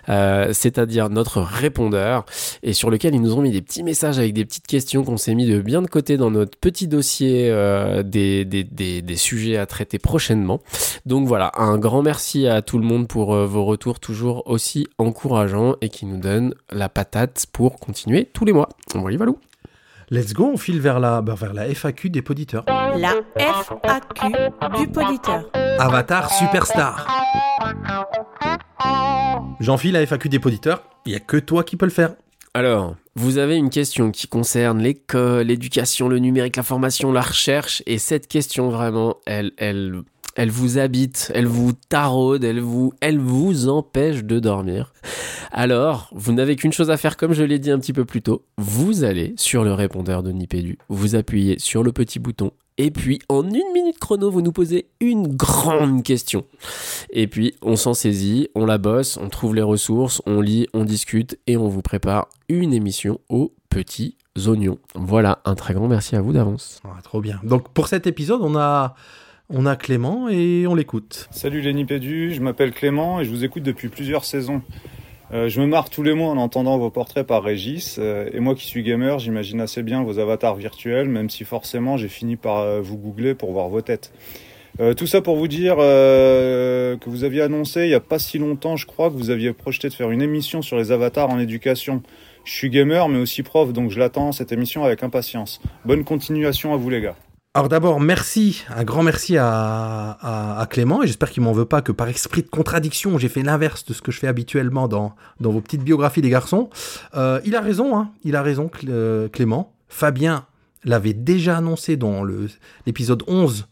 euh, 0.08 0.48
c'est-à-dire 0.52 1.10
notre 1.10 1.40
répondeur, 1.40 2.24
et 2.64 2.72
sur 2.72 2.90
lequel 2.90 3.14
ils 3.14 3.20
nous 3.20 3.34
ont 3.36 3.42
mis 3.42 3.52
des 3.52 3.62
petits 3.62 3.84
messages 3.84 4.18
avec 4.18 4.32
des 4.32 4.44
petites 4.44 4.66
questions 4.66 5.04
qu'on 5.04 5.16
s'est 5.16 5.34
mis 5.36 5.46
de 5.46 5.60
bien 5.60 5.80
de 5.80 5.86
côté 5.86 6.16
dans 6.16 6.30
notre 6.38 6.58
petit 6.58 6.88
dossier 6.88 7.48
euh, 7.50 8.02
des, 8.02 8.44
des, 8.44 8.64
des, 8.64 9.02
des 9.02 9.16
sujets 9.16 9.56
à 9.56 9.66
traiter 9.66 9.98
prochainement. 9.98 10.60
Donc 11.06 11.26
voilà, 11.26 11.52
un 11.56 11.78
grand 11.78 12.02
merci 12.02 12.46
à 12.46 12.62
tout 12.62 12.78
le 12.78 12.84
monde 12.84 13.08
pour 13.08 13.34
euh, 13.34 13.46
vos 13.46 13.64
retours 13.64 14.00
toujours 14.00 14.42
aussi 14.46 14.86
encourageants 14.98 15.74
et 15.80 15.88
qui 15.88 16.06
nous 16.06 16.18
donnent 16.18 16.54
la 16.70 16.88
patate 16.88 17.46
pour 17.52 17.78
continuer 17.78 18.24
tous 18.32 18.44
les 18.44 18.52
mois. 18.52 18.68
Voilà, 18.94 19.16
voilà. 19.16 19.32
Let's 20.10 20.32
go, 20.32 20.50
on 20.54 20.56
file 20.56 20.80
vers 20.80 21.00
la, 21.00 21.20
bah, 21.20 21.34
vers 21.34 21.52
la 21.52 21.66
FAQ 21.74 22.08
des 22.08 22.22
poditeurs. 22.22 22.64
La 22.66 23.12
FAQ 23.36 24.32
du 24.78 24.88
poditeur. 24.88 25.44
Avatar 25.78 26.32
Superstar. 26.32 27.06
J'enfile 29.60 29.92
la 29.92 30.06
FAQ 30.06 30.30
des 30.30 30.38
poditeurs. 30.38 30.82
Il 31.04 31.12
y 31.12 31.16
a 31.16 31.20
que 31.20 31.36
toi 31.36 31.62
qui 31.62 31.76
peux 31.76 31.84
le 31.84 31.92
faire. 31.92 32.14
Alors, 32.58 32.96
vous 33.14 33.38
avez 33.38 33.54
une 33.54 33.70
question 33.70 34.10
qui 34.10 34.26
concerne 34.26 34.82
l'école, 34.82 35.46
l'éducation, 35.46 36.08
le 36.08 36.18
numérique, 36.18 36.56
la 36.56 36.64
formation, 36.64 37.12
la 37.12 37.20
recherche, 37.20 37.84
et 37.86 37.98
cette 37.98 38.26
question 38.26 38.68
vraiment, 38.68 39.18
elle, 39.26 39.52
vous 40.48 40.78
habite, 40.78 41.30
elle 41.36 41.46
vous 41.46 41.70
taraude, 41.88 42.42
elle 42.42 42.58
vous, 42.58 42.92
elle 43.00 43.20
vous 43.20 43.68
empêche 43.68 44.24
de 44.24 44.40
dormir. 44.40 44.92
Alors, 45.52 46.10
vous 46.12 46.32
n'avez 46.32 46.56
qu'une 46.56 46.72
chose 46.72 46.90
à 46.90 46.96
faire, 46.96 47.16
comme 47.16 47.32
je 47.32 47.44
l'ai 47.44 47.60
dit 47.60 47.70
un 47.70 47.78
petit 47.78 47.92
peu 47.92 48.04
plus 48.04 48.22
tôt, 48.22 48.44
vous 48.56 49.04
allez 49.04 49.34
sur 49.36 49.62
le 49.62 49.72
répondeur 49.72 50.24
de 50.24 50.32
Nipédu, 50.32 50.78
vous 50.88 51.14
appuyez 51.14 51.60
sur 51.60 51.84
le 51.84 51.92
petit 51.92 52.18
bouton, 52.18 52.50
et 52.78 52.92
puis 52.92 53.18
en 53.28 53.42
une 53.44 53.72
minute 53.74 53.98
chrono, 53.98 54.30
vous 54.30 54.40
nous 54.40 54.52
posez 54.52 54.86
une 55.00 55.26
grande 55.26 56.04
question. 56.04 56.44
Et 57.10 57.26
puis, 57.26 57.54
on 57.60 57.74
s'en 57.76 57.92
saisit, 57.92 58.48
on 58.54 58.64
la 58.64 58.78
bosse, 58.78 59.18
on 59.18 59.28
trouve 59.28 59.54
les 59.54 59.62
ressources, 59.62 60.22
on 60.26 60.40
lit, 60.40 60.68
on 60.72 60.84
discute 60.84 61.38
et 61.48 61.56
on 61.56 61.68
vous 61.68 61.82
prépare 61.82 62.28
une 62.48 62.72
émission 62.72 63.20
aux 63.28 63.52
petits 63.68 64.16
oignons. 64.46 64.78
Voilà, 64.94 65.40
un 65.44 65.56
très 65.56 65.74
grand 65.74 65.88
merci 65.88 66.14
à 66.14 66.20
vous 66.20 66.32
d'avance. 66.32 66.80
Ah, 66.84 67.00
trop 67.02 67.20
bien. 67.20 67.40
Donc 67.42 67.68
pour 67.70 67.88
cet 67.88 68.06
épisode, 68.06 68.40
on 68.42 68.56
a, 68.56 68.94
on 69.50 69.66
a 69.66 69.74
Clément 69.74 70.28
et 70.28 70.66
on 70.68 70.76
l'écoute. 70.76 71.28
Salut 71.32 71.60
les 71.60 71.74
Nipédus, 71.74 72.34
je 72.34 72.40
m'appelle 72.40 72.72
Clément 72.72 73.20
et 73.20 73.24
je 73.24 73.30
vous 73.30 73.44
écoute 73.44 73.64
depuis 73.64 73.88
plusieurs 73.88 74.24
saisons. 74.24 74.62
Euh, 75.34 75.48
je 75.48 75.60
me 75.60 75.66
marre 75.66 75.90
tous 75.90 76.02
les 76.02 76.14
mois 76.14 76.30
en 76.30 76.38
entendant 76.38 76.78
vos 76.78 76.90
portraits 76.90 77.26
par 77.26 77.42
Régis. 77.42 77.96
euh, 77.98 78.30
et 78.32 78.40
moi 78.40 78.54
qui 78.54 78.66
suis 78.66 78.82
gamer, 78.82 79.18
j'imagine 79.18 79.60
assez 79.60 79.82
bien 79.82 80.02
vos 80.02 80.18
avatars 80.18 80.56
virtuels, 80.56 81.08
même 81.08 81.28
si 81.28 81.44
forcément 81.44 81.98
j'ai 81.98 82.08
fini 82.08 82.36
par 82.36 82.58
euh, 82.58 82.80
vous 82.80 82.96
googler 82.96 83.34
pour 83.34 83.52
voir 83.52 83.68
vos 83.68 83.82
têtes. 83.82 84.12
Euh, 84.80 84.94
tout 84.94 85.06
ça 85.06 85.20
pour 85.20 85.36
vous 85.36 85.48
dire 85.48 85.76
que 85.76 87.10
vous 87.10 87.24
aviez 87.24 87.42
annoncé 87.42 87.82
il 87.82 87.88
n'y 87.88 87.94
a 87.94 88.00
pas 88.00 88.18
si 88.18 88.38
longtemps, 88.38 88.76
je 88.76 88.86
crois, 88.86 89.10
que 89.10 89.16
vous 89.16 89.30
aviez 89.30 89.52
projeté 89.52 89.88
de 89.88 89.94
faire 89.94 90.10
une 90.10 90.22
émission 90.22 90.62
sur 90.62 90.76
les 90.78 90.92
avatars 90.92 91.28
en 91.28 91.38
éducation. 91.38 92.02
Je 92.44 92.52
suis 92.52 92.70
gamer 92.70 93.08
mais 93.08 93.18
aussi 93.18 93.42
prof, 93.42 93.72
donc 93.72 93.90
je 93.90 93.98
l'attends 93.98 94.32
cette 94.32 94.52
émission 94.52 94.84
avec 94.84 95.02
impatience. 95.02 95.60
Bonne 95.84 96.04
continuation 96.04 96.72
à 96.72 96.76
vous 96.76 96.88
les 96.88 97.02
gars. 97.02 97.16
Alors 97.54 97.68
d'abord, 97.68 97.98
merci, 97.98 98.64
un 98.68 98.84
grand 98.84 99.02
merci 99.02 99.36
à, 99.38 100.66
Clément, 100.70 101.02
et 101.02 101.06
j'espère 101.06 101.30
qu'il 101.30 101.42
m'en 101.42 101.52
veut 101.52 101.64
pas 101.64 101.80
que 101.82 101.92
par 101.92 102.08
esprit 102.08 102.42
de 102.42 102.48
contradiction, 102.48 103.18
j'ai 103.18 103.28
fait 103.28 103.42
l'inverse 103.42 103.84
de 103.86 103.94
ce 103.94 104.02
que 104.02 104.12
je 104.12 104.18
fais 104.18 104.28
habituellement 104.28 104.86
dans, 104.86 105.16
dans 105.40 105.50
vos 105.50 105.60
petites 105.60 105.82
biographies 105.82 106.20
des 106.20 106.30
garçons. 106.30 106.68
Euh, 107.14 107.40
il 107.44 107.56
a 107.56 107.60
raison, 107.60 107.96
hein, 107.98 108.10
il 108.22 108.36
a 108.36 108.42
raison 108.42 108.70
euh, 108.88 109.28
Clément. 109.28 109.72
Fabien 109.88 110.46
l'avait 110.84 111.14
déjà 111.14 111.56
annoncé 111.56 111.96
dans 111.96 112.22
l'épisode 112.86 113.24
11 113.26 113.66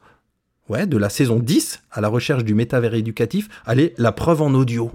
ouais, 0.68 0.86
de 0.86 0.96
la 0.96 1.10
saison 1.10 1.38
10, 1.38 1.82
à 1.92 2.00
la 2.00 2.08
recherche 2.08 2.44
du 2.44 2.54
métavers 2.54 2.94
éducatif. 2.94 3.48
Allez, 3.66 3.94
la 3.98 4.12
preuve 4.12 4.42
en 4.42 4.54
audio. 4.54 4.90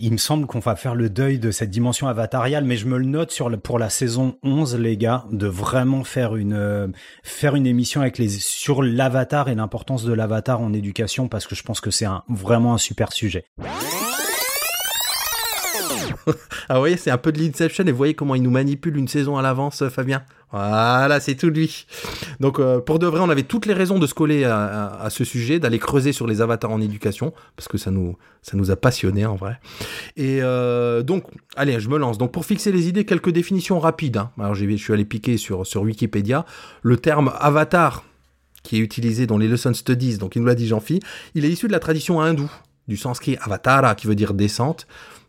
Il 0.00 0.12
me 0.12 0.16
semble 0.18 0.46
qu'on 0.46 0.60
va 0.60 0.76
faire 0.76 0.94
le 0.94 1.10
deuil 1.10 1.38
de 1.38 1.50
cette 1.50 1.70
dimension 1.70 2.08
avatariale, 2.08 2.64
mais 2.64 2.76
je 2.76 2.86
me 2.86 2.98
le 2.98 3.04
note 3.04 3.30
sur 3.30 3.48
le, 3.48 3.56
pour 3.56 3.78
la 3.78 3.90
saison 3.90 4.36
11, 4.42 4.76
les 4.76 4.96
gars, 4.96 5.24
de 5.30 5.46
vraiment 5.46 6.04
faire 6.04 6.36
une, 6.36 6.52
euh, 6.52 6.88
faire 7.22 7.54
une 7.54 7.66
émission 7.66 8.00
avec 8.00 8.18
les, 8.18 8.28
sur 8.28 8.82
l'avatar 8.82 9.48
et 9.48 9.54
l'importance 9.54 10.04
de 10.04 10.12
l'avatar 10.12 10.60
en 10.60 10.72
éducation, 10.72 11.28
parce 11.28 11.46
que 11.46 11.54
je 11.54 11.62
pense 11.62 11.80
que 11.80 11.90
c'est 11.90 12.06
vraiment 12.28 12.74
un 12.74 12.78
super 12.78 13.12
sujet. 13.12 13.44
ah, 16.68 16.78
voyez, 16.78 16.96
c'est 16.96 17.10
un 17.10 17.18
peu 17.18 17.32
de 17.32 17.38
l'Inception 17.38 17.84
et 17.86 17.90
vous 17.90 17.96
voyez 17.96 18.14
comment 18.14 18.34
il 18.34 18.42
nous 18.42 18.50
manipule 18.50 18.96
une 18.96 19.08
saison 19.08 19.36
à 19.36 19.42
l'avance, 19.42 19.82
euh, 19.82 19.88
Fabien. 19.88 20.22
Voilà, 20.50 21.20
c'est 21.20 21.34
tout 21.34 21.50
lui. 21.50 21.86
Donc, 22.40 22.58
euh, 22.58 22.80
pour 22.80 22.98
de 22.98 23.06
vrai, 23.06 23.20
on 23.20 23.28
avait 23.28 23.42
toutes 23.42 23.66
les 23.66 23.74
raisons 23.74 23.98
de 23.98 24.06
se 24.06 24.14
coller 24.14 24.44
à, 24.44 25.08
ce 25.10 25.22
sujet, 25.22 25.58
d'aller 25.58 25.78
creuser 25.78 26.12
sur 26.12 26.26
les 26.26 26.40
avatars 26.40 26.70
en 26.70 26.80
éducation, 26.80 27.34
parce 27.54 27.68
que 27.68 27.76
ça 27.76 27.90
nous, 27.90 28.16
ça 28.40 28.56
nous 28.56 28.70
a 28.70 28.76
passionnés 28.76 29.26
en 29.26 29.36
vrai. 29.36 29.60
Et 30.16 30.38
euh, 30.40 31.02
donc, 31.02 31.24
allez, 31.56 31.78
je 31.80 31.88
me 31.90 31.98
lance. 31.98 32.16
Donc, 32.16 32.32
pour 32.32 32.46
fixer 32.46 32.72
les 32.72 32.88
idées, 32.88 33.04
quelques 33.04 33.30
définitions 33.30 33.78
rapides. 33.78 34.16
hein. 34.16 34.30
Alors, 34.38 34.54
je 34.54 34.64
suis 34.76 34.92
allé 34.92 35.04
piquer 35.04 35.36
sur, 35.36 35.66
sur 35.66 35.82
Wikipédia. 35.82 36.46
Le 36.82 36.96
terme 36.96 37.32
avatar, 37.38 38.04
qui 38.62 38.76
est 38.76 38.80
utilisé 38.80 39.26
dans 39.26 39.36
les 39.36 39.48
Lesson 39.48 39.74
Studies, 39.74 40.16
donc 40.16 40.34
il 40.34 40.40
nous 40.40 40.48
l'a 40.48 40.54
dit 40.54 40.66
Jean-Phi, 40.66 41.00
il 41.34 41.44
est 41.44 41.50
issu 41.50 41.66
de 41.66 41.72
la 41.72 41.78
tradition 41.78 42.20
hindoue, 42.20 42.50
du 42.86 42.96
sanskrit 42.96 43.36
avatara, 43.42 43.94
qui 43.94 44.06
veut 44.06 44.14
dire 44.14 44.32
descente. 44.32 44.86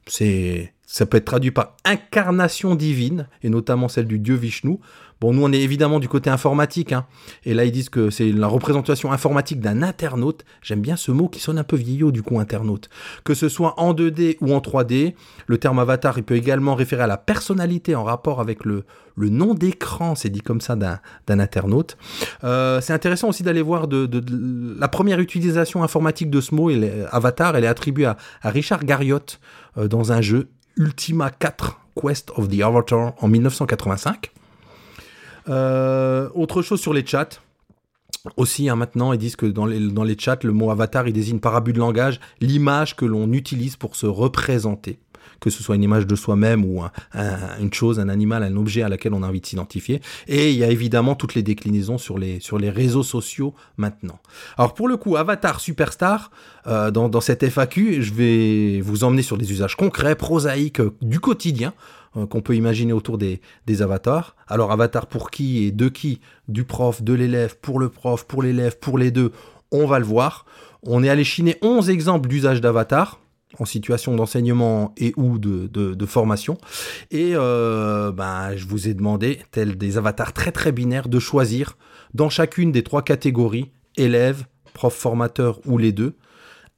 C'est, 0.08 0.74
ça 0.92 1.06
peut 1.06 1.18
être 1.18 1.26
traduit 1.26 1.52
par 1.52 1.76
incarnation 1.86 2.74
divine, 2.74 3.28
et 3.44 3.50
notamment 3.50 3.88
celle 3.90 4.08
du 4.08 4.18
dieu 4.18 4.34
Vishnu. 4.34 4.80
Bon, 5.22 5.34
nous, 5.34 5.44
on 5.44 5.52
est 5.52 5.60
évidemment 5.62 6.00
du 6.00 6.08
côté 6.08 6.30
informatique, 6.32 6.94
hein. 6.94 7.06
et 7.46 7.54
là, 7.54 7.66
ils 7.66 7.72
disent 7.72 7.90
que 7.90 8.10
c'est 8.10 8.32
la 8.32 8.48
représentation 8.48 9.12
informatique 9.12 9.60
d'un 9.60 9.84
internaute. 9.84 10.46
J'aime 10.64 10.80
bien 10.82 10.96
ce 10.96 11.12
mot 11.12 11.28
qui 11.28 11.40
sonne 11.42 11.60
un 11.60 11.64
peu 11.64 11.76
vieillot, 11.76 12.12
du 12.12 12.24
coup, 12.24 12.40
internaute. 12.40 12.90
Que 13.24 13.34
ce 13.36 13.50
soit 13.50 13.80
en 13.80 13.94
2D 13.94 14.38
ou 14.42 14.52
en 14.54 14.60
3D, 14.60 15.14
le 15.46 15.58
terme 15.60 15.78
avatar, 15.78 16.18
il 16.18 16.24
peut 16.24 16.36
également 16.38 16.74
référer 16.74 17.04
à 17.04 17.08
la 17.08 17.18
personnalité 17.18 17.94
en 17.96 18.04
rapport 18.06 18.40
avec 18.40 18.64
le, 18.66 18.86
le 19.16 19.30
nom 19.30 19.54
d'écran, 19.54 20.16
c'est 20.16 20.30
dit 20.30 20.42
comme 20.42 20.62
ça, 20.62 20.76
d'un 20.76 21.00
internaute. 21.40 21.98
Euh, 22.46 22.80
c'est 22.82 22.94
intéressant 22.94 23.28
aussi 23.30 23.44
d'aller 23.44 23.62
voir 23.62 23.88
de, 23.90 24.06
de- 24.06 24.22
de- 24.22 24.76
la 24.80 24.88
première 24.88 25.20
utilisation 25.20 25.84
informatique 25.84 26.30
de 26.32 26.42
ce 26.42 26.56
mot, 26.56 26.72
avatar, 27.12 27.56
elle 27.58 27.66
est 27.66 27.68
attribuée 27.68 28.06
à, 28.06 28.18
à 28.42 28.50
Richard 28.50 28.86
Garriott 28.86 29.40
euh, 29.78 29.88
dans 29.90 30.14
un 30.14 30.22
jeu 30.22 30.50
Ultima 30.78 31.30
4 31.30 31.80
Quest 31.96 32.32
of 32.36 32.50
the 32.50 32.62
Avatar 32.62 33.14
en 33.20 33.28
1985. 33.28 34.32
Euh, 35.50 36.30
autre 36.34 36.62
chose 36.62 36.80
sur 36.80 36.94
les 36.94 37.06
chats. 37.06 37.30
Aussi, 38.38 38.70
hein, 38.70 38.76
maintenant, 38.76 39.14
ils 39.14 39.20
disent 39.20 39.36
que 39.36 39.46
dans 39.46 39.66
les, 39.66 39.80
dans 39.80 40.04
les 40.04 40.18
chats, 40.18 40.40
le 40.44 40.52
mot 40.52 40.72
avatar, 40.72 41.08
il 41.08 41.14
désigne 41.14 41.40
par 41.40 41.56
abus 41.56 41.74
de 41.74 41.80
langage 41.80 42.20
l'image 42.42 42.96
que 42.96 43.06
l'on 43.06 43.32
utilise 43.32 43.76
pour 43.76 43.96
se 43.96 44.06
représenter. 44.06 45.00
Que 45.40 45.50
ce 45.50 45.64
soit 45.64 45.76
une 45.76 45.84
image 45.84 46.08
de 46.08 46.16
soi-même 46.16 46.66
ou 46.66 46.84
un- 46.84 46.92
un- 47.14 47.60
une 47.60 47.74
chose, 47.74 48.00
un 48.00 48.10
animal, 48.10 48.44
un 48.44 48.56
objet 48.56 48.82
à 48.82 48.90
laquelle 48.90 49.14
on 49.14 49.24
a 49.24 49.28
envie 49.28 49.42
de 49.42 49.46
s'identifier. 49.46 50.02
Et 50.28 50.52
il 50.52 50.58
y 50.58 50.64
a 50.64 50.70
évidemment 50.70 51.16
toutes 51.16 51.36
les 51.36 51.44
déclinaisons 51.44 51.98
sur 51.98 52.18
les, 52.18 52.40
réseaux 52.70 53.04
sociaux 53.04 53.54
maintenant. 53.78 54.20
Alors 54.58 54.74
pour 54.74 54.88
le 54.88 54.98
coup, 54.98 55.16
Avatar 55.16 55.60
Superstar, 55.60 56.32
euh, 56.68 56.92
dans, 56.92 57.22
cette 57.22 57.44
FAQ, 57.44 58.02
je 58.02 58.14
vais 58.14 58.82
vous 58.82 59.04
emmener 59.04 59.22
sur 59.22 59.38
des 59.38 59.52
usages 59.52 59.76
concrets, 59.76 60.16
prosaïques, 60.16 60.82
euh, 60.82 60.96
du 61.02 61.20
quotidien 61.20 61.74
euh, 62.18 62.26
qu'on 62.26 62.42
peut 62.42 62.56
imaginer 62.56 62.94
autour 62.94 63.18
des, 63.18 63.42
des 63.66 63.82
avatars. 63.82 64.36
Alors 64.48 64.72
avatar 64.72 65.08
pour 65.08 65.32
qui 65.32 65.66
et 65.66 65.72
de 65.72 65.90
qui? 65.90 66.20
Du 66.48 66.64
prof, 66.64 67.02
de 67.02 67.14
l'élève, 67.14 67.58
pour 67.62 67.80
le 67.80 67.90
prof, 67.90 68.26
pour 68.26 68.44
l'élève, 68.44 68.78
pour 68.80 68.98
les 68.98 69.12
deux, 69.12 69.32
on 69.72 69.86
va 69.86 70.00
le 70.00 70.06
voir. 70.06 70.46
On 70.84 71.04
est 71.04 71.10
allé 71.10 71.24
chiner 71.24 71.58
11 71.62 71.90
exemples 71.90 72.28
d'usage 72.30 72.62
d'avatar 72.62 73.20
en 73.58 73.66
situation 73.66 74.16
d'enseignement 74.16 74.94
et 74.98 75.14
ou 75.18 75.40
de, 75.40 76.06
formation. 76.06 76.58
Et 77.12 77.32
euh, 77.34 78.12
ben, 78.12 78.56
je 78.56 78.66
vous 78.66 78.88
ai 78.88 78.94
demandé, 78.94 79.40
tels 79.52 79.78
des 79.78 79.98
avatars 79.98 80.34
très 80.34 80.52
très 80.52 80.72
binaires, 80.72 81.08
de 81.08 81.20
choisir 81.20 81.78
dans 82.14 82.30
chacune 82.30 82.72
des 82.72 82.84
trois 82.84 83.02
catégories, 83.02 83.72
élève, 83.98 84.46
prof 84.74 84.94
formateur 84.94 85.60
ou 85.66 85.78
les 85.78 85.92
deux, 85.92 86.16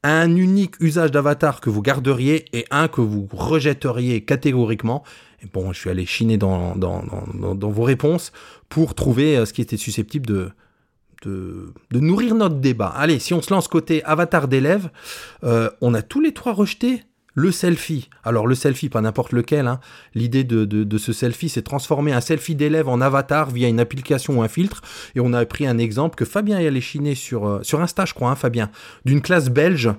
un 0.02 0.34
unique 0.34 0.80
usage 0.80 1.10
d'avatar 1.10 1.60
que 1.60 1.70
vous 1.70 1.82
garderiez 1.82 2.46
et 2.52 2.64
un 2.70 2.88
que 2.88 3.00
vous 3.00 3.28
rejetteriez 3.32 4.24
catégoriquement. 4.24 5.04
Et 5.42 5.46
bon, 5.46 5.72
je 5.72 5.78
suis 5.78 5.90
allé 5.90 6.06
chiner 6.06 6.38
dans 6.38 6.74
vos 6.74 7.82
réponses 7.82 8.32
pour 8.68 8.94
trouver 8.94 9.36
euh, 9.36 9.44
ce 9.46 9.52
qui 9.52 9.60
était 9.60 9.76
susceptible 9.76 10.26
de, 10.26 10.50
de, 11.22 11.72
nourrir 11.92 12.34
notre 12.34 12.56
débat. 12.56 12.88
Allez, 12.88 13.18
si 13.18 13.34
on 13.34 13.42
se 13.42 13.52
lance 13.52 13.68
côté 13.68 14.02
avatar 14.04 14.48
d'élève, 14.48 14.90
euh, 15.44 15.70
on 15.80 15.94
a 15.94 16.02
tous 16.02 16.20
les 16.20 16.32
trois 16.32 16.52
rejeté 16.52 17.04
le 17.34 17.50
selfie. 17.50 18.10
Alors 18.24 18.46
le 18.46 18.54
selfie, 18.54 18.88
pas 18.88 19.00
n'importe 19.00 19.32
lequel. 19.32 19.66
hein. 19.66 19.80
L'idée 20.14 20.44
de, 20.44 20.98
ce 20.98 21.12
selfie, 21.12 21.48
c'est 21.48 21.62
transformer 21.62 22.12
un 22.12 22.20
selfie 22.20 22.54
d'élève 22.54 22.88
en 22.88 23.00
avatar 23.00 23.50
via 23.50 23.68
une 23.68 23.80
application 23.80 24.38
ou 24.38 24.42
un 24.42 24.48
filtre. 24.48 24.82
Et 25.14 25.20
on 25.20 25.32
a 25.32 25.44
pris 25.46 25.66
un 25.66 25.78
exemple 25.78 26.16
que 26.16 26.24
Fabien 26.24 26.58
est 26.58 26.66
allé 26.66 26.80
chiner 26.80 27.14
sur, 27.14 27.46
euh, 27.46 27.62
sur 27.62 27.80
Insta, 27.80 28.04
je 28.04 28.14
crois, 28.14 28.30
hein, 28.30 28.36
Fabien, 28.36 28.70
d'une 29.04 29.22
classe 29.22 29.48
belge 29.48 29.90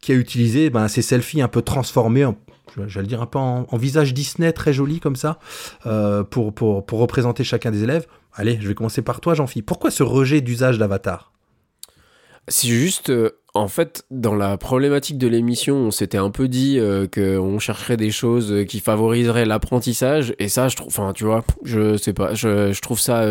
qui 0.00 0.12
a 0.12 0.14
utilisé 0.14 0.70
ben, 0.70 0.88
ces 0.88 1.02
selfies 1.02 1.42
un 1.42 1.48
peu 1.48 1.62
transformés 1.62 2.26
j'allais 2.86 3.06
dire 3.06 3.22
un 3.22 3.26
peu 3.26 3.38
en, 3.38 3.66
en 3.68 3.76
visage 3.76 4.12
Disney 4.12 4.52
très 4.52 4.72
joli 4.72 5.00
comme 5.00 5.16
ça 5.16 5.38
euh, 5.86 6.24
pour, 6.24 6.52
pour, 6.54 6.84
pour 6.84 6.98
représenter 6.98 7.44
chacun 7.44 7.70
des 7.70 7.82
élèves. 7.82 8.06
Allez, 8.36 8.58
je 8.60 8.68
vais 8.68 8.74
commencer 8.74 9.00
par 9.00 9.20
toi, 9.20 9.34
Jean-Philippe. 9.34 9.66
Pourquoi 9.66 9.90
ce 9.90 10.02
rejet 10.02 10.42
d'usage 10.42 10.78
d'avatar? 10.78 11.32
C'est 12.48 12.68
juste, 12.68 13.08
euh, 13.08 13.30
en 13.54 13.66
fait, 13.66 14.04
dans 14.10 14.34
la 14.34 14.58
problématique 14.58 15.16
de 15.16 15.26
l'émission, 15.26 15.76
on 15.76 15.90
s'était 15.90 16.18
un 16.18 16.30
peu 16.30 16.46
dit 16.46 16.78
euh, 16.78 17.06
qu'on 17.08 17.58
chercherait 17.58 17.96
des 17.96 18.10
choses 18.10 18.52
euh, 18.52 18.64
qui 18.64 18.78
favoriseraient 18.78 19.46
l'apprentissage, 19.46 20.34
et 20.38 20.48
ça, 20.48 20.68
je 20.68 20.76
trouve, 20.76 20.88
enfin, 20.88 21.12
tu 21.14 21.24
vois, 21.24 21.44
je 21.64 21.96
sais 21.96 22.12
pas, 22.12 22.34
je, 22.34 22.78
trouve 22.80 23.00
ça 23.00 23.24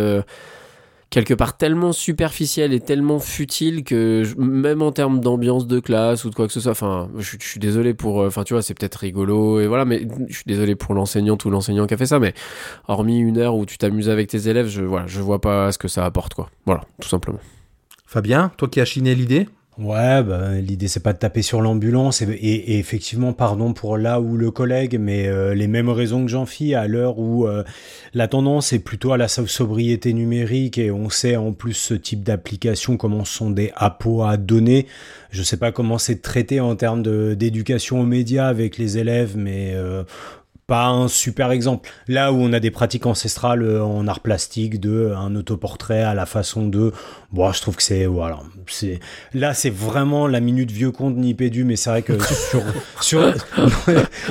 quelque 1.16 1.34
part 1.34 1.56
tellement 1.56 1.94
superficiel 1.94 2.74
et 2.74 2.82
tellement 2.82 3.20
futile 3.20 3.86
que 3.86 4.24
même 4.38 4.82
en 4.82 4.92
termes 4.92 5.22
d'ambiance 5.22 5.66
de 5.66 5.80
classe 5.80 6.26
ou 6.26 6.30
de 6.30 6.36
quoi 6.36 6.46
que 6.46 6.52
ce 6.52 6.60
soit, 6.60 6.74
enfin, 6.74 7.10
je, 7.18 7.24
suis- 7.26 7.38
je 7.42 7.48
suis 7.48 7.60
désolé 7.62 7.94
pour, 7.94 8.22
euh, 8.22 8.28
enfin, 8.28 8.44
tu 8.44 8.54
vois, 8.54 8.62
c'est 8.62 8.74
peut-être 8.78 8.96
rigolo 8.96 9.62
et 9.62 9.68
voilà, 9.68 9.86
mais 9.86 10.06
je 10.28 10.36
suis 10.36 10.44
désolé 10.46 10.76
pour 10.76 10.94
l'enseignante 10.94 11.46
ou 11.46 11.50
l'enseignant 11.50 11.88
qui 11.88 11.94
a 11.94 11.98
fait 11.98 12.06
ça, 12.06 12.20
mais 12.20 12.34
hormis 12.90 13.18
une 13.20 13.38
heure 13.38 13.56
où 13.56 13.66
tu 13.66 13.78
t'amuses 13.78 14.10
avec 14.10 14.28
tes 14.28 14.50
élèves, 14.50 14.68
je, 14.68 14.82
voilà, 14.84 15.08
je 15.08 15.22
vois 15.22 15.40
pas 15.40 15.72
ce 15.72 15.78
que 15.78 15.88
ça 15.88 16.04
apporte, 16.04 16.34
quoi. 16.34 16.50
Voilà, 16.66 16.82
tout 17.00 17.08
simplement. 17.08 17.40
Fabien, 18.06 18.52
toi 18.58 18.68
qui 18.68 18.82
as 18.82 18.86
chiné 18.86 19.16
l'idée 19.16 19.48
Ouais, 19.78 20.24
bah, 20.24 20.54
l'idée 20.62 20.88
c'est 20.88 21.02
pas 21.02 21.12
de 21.12 21.18
taper 21.18 21.42
sur 21.42 21.60
l'ambulance 21.60 22.22
et, 22.22 22.80
effectivement, 22.80 23.34
pardon 23.34 23.74
pour 23.74 23.98
là 23.98 24.22
où 24.22 24.38
le 24.38 24.50
collègue, 24.50 24.98
mais 24.98 25.28
euh, 25.28 25.54
les 25.54 25.68
mêmes 25.68 25.90
raisons 25.90 26.24
que 26.24 26.32
j'en 26.32 26.46
fis 26.46 26.74
à 26.74 26.88
l'heure 26.88 27.20
où 27.20 27.46
euh, 27.46 27.62
la 28.14 28.30
tendance 28.30 28.72
est 28.72 28.80
plutôt 28.80 29.12
à 29.12 29.18
la 29.18 29.28
so- 29.28 29.48
sobriété 29.48 30.14
numérique 30.14 30.78
et 30.78 30.92
on 30.92 31.10
sait 31.10 31.36
en 31.36 31.52
plus 31.52 31.74
ce 31.74 31.94
type 31.94 32.24
d'application 32.24 32.96
comment 32.96 33.26
sont 33.26 33.50
des 33.52 33.74
appos 33.76 34.24
à 34.24 34.38
données. 34.38 34.88
Je 35.32 35.44
sais 35.44 35.58
pas 35.58 35.74
comment 35.74 35.98
c'est 35.98 36.22
traité 36.22 36.62
en 36.62 36.78
termes 36.78 37.04
d'éducation 37.36 38.00
aux 38.00 38.06
médias 38.06 38.48
avec 38.48 38.78
les 38.78 38.98
élèves, 38.98 39.36
mais 39.36 39.74
euh, 39.74 40.06
pas 40.68 40.88
un 40.88 41.08
super 41.08 41.52
exemple. 41.52 41.90
Là 42.08 42.32
où 42.32 42.38
on 42.38 42.52
a 42.54 42.60
des 42.60 42.72
pratiques 42.72 43.06
ancestrales 43.06 43.62
euh, 43.62 43.84
en 43.84 44.08
art 44.08 44.22
plastique, 44.22 44.80
de 44.80 44.92
euh, 44.92 45.18
un 45.18 45.36
autoportrait 45.36 46.02
à 46.02 46.14
la 46.14 46.26
façon 46.26 46.68
de, 46.68 46.92
bon, 47.32 47.52
je 47.52 47.62
trouve 47.62 47.76
que 47.76 47.84
c'est 47.84 48.06
voilà, 48.06 48.40
c'est 48.68 49.00
là 49.34 49.54
c'est 49.54 49.70
vraiment 49.70 50.28
la 50.28 50.40
minute 50.40 50.72
vieux 50.72 50.92
con 50.92 51.12
de 51.12 51.20
Nipédu, 51.20 51.64
mais 51.64 51.76
c'est 51.76 51.90
vrai 51.90 52.02
que 52.02 52.18
sur 53.02 53.34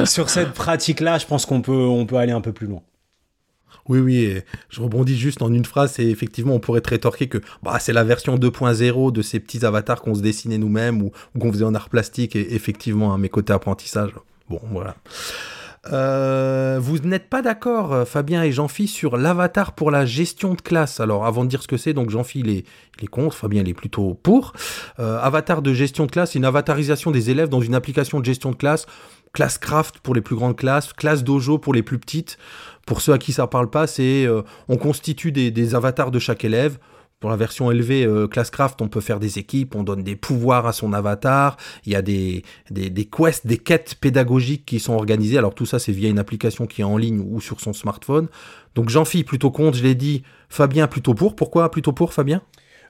sur 0.05 0.29
cette 0.31 0.53
pratique-là, 0.53 1.19
je 1.19 1.27
pense 1.27 1.47
qu'on 1.47 1.63
peut 1.63 1.73
on 1.73 2.07
peut 2.07 2.17
aller 2.17 2.33
un 2.33 2.41
peu 2.41 2.53
plus 2.53 2.67
loin. 2.67 2.83
Oui, 3.87 3.99
oui, 3.99 4.41
je 4.71 4.81
rebondis 4.81 5.17
juste 5.17 5.43
en 5.43 5.53
une 5.53 5.67
phrase, 5.67 5.99
et 6.01 6.09
effectivement, 6.09 6.55
on 6.55 6.59
pourrait 6.59 6.81
te 6.81 6.89
rétorquer 6.89 7.29
que 7.29 7.39
bah, 7.63 7.77
c'est 7.79 7.93
la 7.93 8.03
version 8.03 8.37
2.0 8.37 9.13
de 9.13 9.23
ces 9.23 9.41
petits 9.41 9.65
avatars 9.67 10.01
qu'on 10.01 10.15
se 10.15 10.23
dessinait 10.23 10.57
nous-mêmes 10.57 11.03
ou, 11.03 11.13
qu'on 11.39 11.53
faisait 11.53 11.67
en 11.67 11.75
art 11.75 11.91
plastique, 11.91 12.35
et 12.35 12.55
effectivement, 12.55 13.13
à 13.13 13.19
mes 13.19 13.29
côtés 13.29 13.53
apprentissage. 13.53 14.13
Bon, 14.49 14.61
voilà. 14.71 14.97
Euh, 15.93 16.79
vous 16.81 16.99
n'êtes 16.99 17.29
pas 17.29 17.43
d'accord, 17.43 17.93
euh, 17.93 18.05
Fabien 18.05 18.43
et 18.43 18.53
Jean-Phi, 18.53 18.89
sur 18.89 19.17
l'avatar 19.17 19.73
pour 19.73 19.91
la 19.91 20.07
gestion 20.07 20.55
de 20.55 20.61
classe. 20.61 21.01
Alors, 21.01 21.27
avant 21.27 21.45
de 21.45 21.49
dire 21.49 21.63
ce 21.63 21.69
que 21.69 21.77
c'est, 21.77 21.93
donc 21.93 22.11
Jean-Phi, 22.11 22.41
il 22.41 22.49
est, 22.51 22.65
il 22.99 23.05
est 23.05 23.09
contre, 23.09 23.37
Fabien, 23.37 23.63
il 23.63 23.69
est 23.69 23.75
plutôt 23.75 24.15
pour. 24.15 24.53
Euh, 24.99 25.19
avatar 25.21 25.63
de 25.63 25.73
gestion 25.73 26.07
de 26.07 26.11
classe, 26.11 26.33
c'est 26.33 26.39
une 26.39 26.45
avatarisation 26.45 27.11
des 27.11 27.31
élèves 27.31 27.49
dans 27.49 27.61
une 27.61 27.75
application 27.75 28.21
de 28.21 28.25
gestion 28.25 28.51
de 28.51 28.57
classe. 28.57 28.87
Classe 29.33 29.59
craft 29.59 29.99
pour 29.99 30.15
les 30.15 30.21
plus 30.21 30.37
grandes 30.37 30.57
classes, 30.57 30.93
classe 30.93 31.25
dojo 31.25 31.59
pour 31.59 31.75
les 31.75 31.83
plus 31.83 31.99
petites. 31.99 32.39
Pour 32.87 33.01
ceux 33.01 33.13
à 33.13 33.19
qui 33.19 33.33
ça 33.33 33.47
parle 33.47 33.69
pas, 33.69 33.87
c'est 33.87 34.25
euh, 34.27 34.43
on 34.69 34.77
constitue 34.77 35.33
des, 35.33 35.51
des 35.51 35.75
avatars 35.75 36.11
de 36.11 36.19
chaque 36.19 36.45
élève. 36.45 36.79
Pour 37.25 37.31
la 37.31 37.39
version 37.39 37.71
élevée 37.71 38.05
euh, 38.05 38.29
Classcraft, 38.29 38.83
on 38.83 38.89
peut 38.89 39.01
faire 39.01 39.19
des 39.19 39.39
équipes, 39.39 39.77
on 39.77 39.83
donne 39.83 40.03
des 40.03 40.15
pouvoirs 40.15 40.67
à 40.67 40.75
son 40.75 40.93
avatar. 40.93 41.57
Il 41.87 41.93
y 41.93 41.97
a 41.97 42.03
des, 42.03 42.43
des, 42.71 43.07
quests, 43.07 43.47
des 43.47 43.57
quêtes 43.57 43.95
pédagogiques 43.99 44.67
qui 44.67 44.79
sont 44.79 44.93
organisées. 44.93 45.39
Alors 45.39 45.55
tout 45.55 45.65
ça, 45.65 45.79
c'est 45.79 45.91
via 45.91 46.11
une 46.11 46.19
application 46.19 46.67
qui 46.67 46.83
est 46.83 46.85
en 46.85 46.99
ligne 46.99 47.25
ou 47.27 47.41
sur 47.41 47.63
son 47.63 47.73
smartphone. 47.73 48.29
Donc 48.75 48.91
Jean-Phi 48.91 49.25
plutôt 49.25 49.51
contre, 49.51 49.79
je 49.79 49.85
l'ai 49.85 49.95
dit. 49.95 50.23
Fabien 50.51 50.87
plutôt 50.87 51.15
pour. 51.15 51.35
Pourquoi 51.35 51.71
plutôt 51.71 51.95
pour, 51.95 52.13
Fabien? 52.13 52.43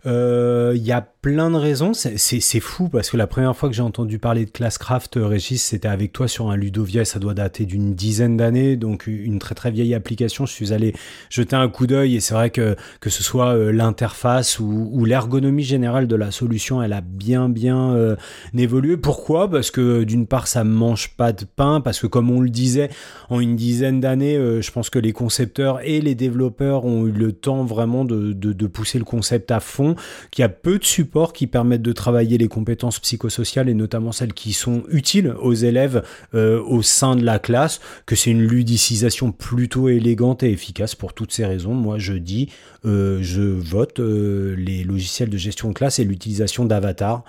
Euh, 0.04 0.72
Il 0.74 0.82
y 0.82 0.90
a 0.90 1.13
plein 1.24 1.50
de 1.50 1.56
raisons. 1.56 1.94
C'est- 1.94 2.60
fou 2.60 2.90
parce 2.90 3.08
que 3.08 3.16
la 3.16 3.26
première 3.26 3.56
fois 3.56 3.70
que 3.70 3.74
j'ai 3.74 3.80
entendu 3.80 4.18
parler 4.18 4.44
de 4.44 4.50
Classcraft, 4.50 5.16
euh, 5.16 5.26
Régis, 5.26 5.62
c'était 5.62 5.88
avec 5.88 6.12
toi 6.12 6.28
sur 6.28 6.50
un 6.50 6.56
Ludovia 6.56 7.06
ça 7.06 7.18
doit 7.18 7.32
dater 7.32 7.64
d'une 7.64 7.94
dizaine 7.94 8.36
d'années, 8.36 8.76
donc 8.76 9.06
une 9.06 9.38
très 9.38 9.54
très 9.54 9.70
vieille 9.70 9.94
application. 9.94 10.44
Je 10.44 10.52
suis 10.52 10.74
allé 10.74 10.92
jeter 11.30 11.56
un 11.56 11.68
coup 11.70 11.86
d'œil 11.86 12.16
et 12.16 12.20
c'est 12.20 12.34
vrai 12.34 12.50
que 12.50 12.76
que 13.00 13.08
ce 13.08 13.22
soit 13.22 13.54
euh, 13.54 13.72
l'interface 13.72 14.58
ou, 14.60 15.04
l'ergonomie 15.06 15.62
générale 15.62 16.08
de 16.08 16.16
la 16.16 16.30
solution, 16.30 16.82
elle 16.82 16.92
a 16.92 17.00
bien 17.00 17.48
bien 17.48 17.94
euh, 17.94 18.16
évolué. 18.54 18.98
Pourquoi? 18.98 19.50
Parce 19.50 19.70
que 19.70 20.04
d'une 20.04 20.26
part, 20.26 20.46
ça 20.46 20.62
mange 20.62 21.16
pas 21.16 21.32
de 21.32 21.46
pain, 21.46 21.80
parce 21.80 22.00
que 22.00 22.06
comme 22.06 22.30
on 22.30 22.40
le 22.42 22.50
disait, 22.50 22.90
en 23.30 23.40
une 23.40 23.56
dizaine 23.56 23.98
d'années, 23.98 24.36
je 24.36 24.70
pense 24.70 24.90
que 24.90 24.98
les 24.98 25.12
concepteurs 25.12 25.80
et 25.84 26.02
les 26.02 26.14
développeurs 26.14 26.84
ont 26.84 27.06
eu 27.06 27.12
le 27.12 27.32
temps 27.32 27.64
vraiment 27.64 28.04
de, 28.04 28.34
de, 28.34 28.52
de 28.52 28.66
pousser 28.66 28.98
le 28.98 29.04
concept 29.04 29.50
à 29.50 29.60
fond, 29.60 29.94
qu'il 30.30 30.42
y 30.42 30.44
a 30.44 30.50
peu 30.50 30.78
de 30.78 30.84
qui 31.32 31.46
permettent 31.46 31.82
de 31.82 31.92
travailler 31.92 32.38
les 32.38 32.48
compétences 32.48 32.98
psychosociales 32.98 33.68
et 33.68 33.74
notamment 33.74 34.12
celles 34.12 34.32
qui 34.32 34.52
sont 34.52 34.82
utiles 34.88 35.34
aux 35.40 35.54
élèves 35.54 36.02
euh, 36.34 36.60
au 36.62 36.82
sein 36.82 37.16
de 37.16 37.24
la 37.24 37.38
classe, 37.38 37.80
que 38.06 38.16
c'est 38.16 38.30
une 38.30 38.42
ludicisation 38.42 39.32
plutôt 39.32 39.88
élégante 39.88 40.42
et 40.42 40.50
efficace 40.50 40.94
pour 40.94 41.12
toutes 41.12 41.32
ces 41.32 41.46
raisons. 41.46 41.74
Moi, 41.74 41.98
je 41.98 42.14
dis, 42.14 42.48
euh, 42.84 43.18
je 43.22 43.42
vote 43.42 44.00
euh, 44.00 44.54
les 44.58 44.84
logiciels 44.84 45.30
de 45.30 45.36
gestion 45.36 45.68
de 45.68 45.74
classe 45.74 45.98
et 45.98 46.04
l'utilisation 46.04 46.64
d'avatar. 46.64 47.24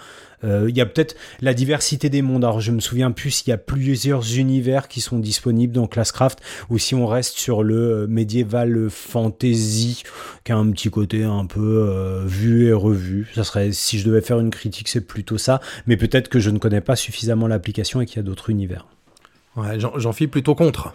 Euh, 0.46 0.68
Il 0.70 0.78
y 0.78 0.82
a 0.82 0.86
peut-être 0.86 1.16
la 1.42 1.54
diversité 1.54 2.10
des 2.10 2.22
mondes. 2.22 2.46
Alors, 2.46 2.62
je 2.62 2.72
me 2.72 2.80
souviens 2.80 3.12
plus 3.12 3.32
s'il 3.32 3.50
y 3.50 3.54
a 3.54 3.58
plusieurs 3.58 4.38
univers 4.38 4.88
qui 4.88 5.02
sont 5.02 5.20
disponibles 5.20 5.74
dans 5.74 5.88
Classcraft 5.88 6.40
ou 6.70 6.78
si 6.78 6.96
on 6.96 7.08
reste 7.08 7.38
sur 7.38 7.64
le 7.64 7.76
euh, 7.76 8.08
médiéval 8.08 8.90
fantasy 8.90 10.04
qui 10.44 10.52
a 10.52 10.58
un 10.58 10.72
petit 10.72 10.90
côté 10.90 11.24
un 11.24 11.46
peu 11.46 11.88
euh, 11.90 12.24
vu 12.26 12.68
et 12.68 12.74
revu. 12.74 13.28
Ça 13.36 13.44
serait, 13.44 13.72
si 13.72 14.00
je 14.00 14.06
devais 14.06 14.22
faire 14.22 14.40
une 14.40 14.52
critique, 14.52 14.88
c'est 14.88 15.02
plutôt 15.02 15.38
ça. 15.38 15.60
Mais 15.88 15.98
peut-être 15.98 16.30
que 16.30 16.40
je 16.40 16.50
ne 16.50 16.60
connais 16.60 16.82
pas 16.82 16.96
suffisamment 16.96 17.48
l'application 17.48 18.02
et 18.02 18.06
qu'il 18.06 18.18
y 18.18 18.20
a 18.20 18.24
d'autres 18.24 18.50
univers. 18.50 18.86
Ouais, 19.56 19.80
j'en 19.80 19.98
j'en 19.98 20.12
file 20.12 20.30
plutôt 20.30 20.54
contre. 20.54 20.94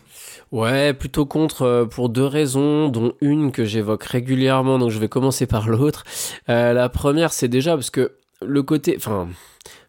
Ouais, 0.53 0.93
plutôt 0.93 1.25
contre 1.25 1.63
euh, 1.63 1.85
pour 1.87 2.09
deux 2.09 2.27
raisons, 2.27 2.89
dont 2.89 3.15
une 3.21 3.53
que 3.53 3.65
j'évoque 3.65 4.05
régulièrement, 4.05 4.79
donc 4.79 4.91
je 4.91 4.99
vais 4.99 5.09
commencer 5.09 5.47
par 5.47 5.69
l'autre. 5.69 6.05
Euh, 6.49 6.73
la 6.73 6.89
première, 6.89 7.33
c'est 7.33 7.49
déjà 7.49 7.75
parce 7.75 7.91
que 7.91 8.13
le 8.43 8.63
côté, 8.63 8.95
enfin, 8.97 9.29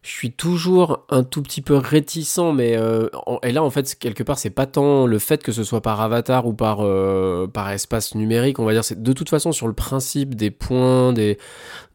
je 0.02 0.10
suis 0.10 0.32
toujours 0.32 1.06
un 1.10 1.22
tout 1.22 1.42
petit 1.42 1.62
peu 1.62 1.76
réticent, 1.76 2.52
mais 2.52 2.76
euh, 2.76 3.08
et 3.44 3.52
là 3.52 3.62
en 3.62 3.70
fait 3.70 3.94
quelque 3.94 4.24
part 4.24 4.36
c'est 4.36 4.50
pas 4.50 4.66
tant 4.66 5.06
le 5.06 5.18
fait 5.20 5.44
que 5.44 5.52
ce 5.52 5.62
soit 5.62 5.80
par 5.80 6.00
avatar 6.00 6.44
ou 6.44 6.54
par 6.54 6.80
euh, 6.80 7.46
par 7.46 7.70
espace 7.70 8.16
numérique, 8.16 8.58
on 8.58 8.64
va 8.64 8.72
dire, 8.72 8.82
c'est 8.82 9.00
de 9.00 9.12
toute 9.12 9.28
façon 9.28 9.52
sur 9.52 9.68
le 9.68 9.74
principe 9.74 10.34
des 10.34 10.50
points, 10.50 11.12
des 11.12 11.38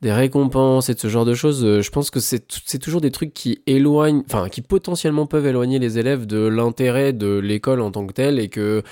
des 0.01 0.13
récompenses 0.13 0.87
et 0.89 0.93
de 0.93 0.99
ce 0.99 1.09
genre 1.09 1.25
de 1.25 1.33
choses, 1.33 1.65
euh, 1.65 1.81
je 1.81 1.91
pense 1.91 2.09
que 2.09 2.21
c'est 2.21 2.45
c'est 2.65 2.79
toujours 2.79 3.01
des 3.01 3.11
trucs 3.11 3.33
qui 3.33 3.59
éloignent, 3.67 4.23
enfin 4.25 4.47
qui 4.47 4.61
potentiellement 4.61 5.25
peuvent 5.25 5.45
éloigner 5.45 5.77
les 5.77 5.99
élèves 5.99 6.25
de 6.25 6.47
l'intérêt 6.47 7.11
de 7.11 7.37
l'école 7.37 7.81
en 7.81 7.91
tant 7.91 8.07
que 8.07 8.13
telle 8.13 8.39
et 8.39 8.47
que 8.47 8.83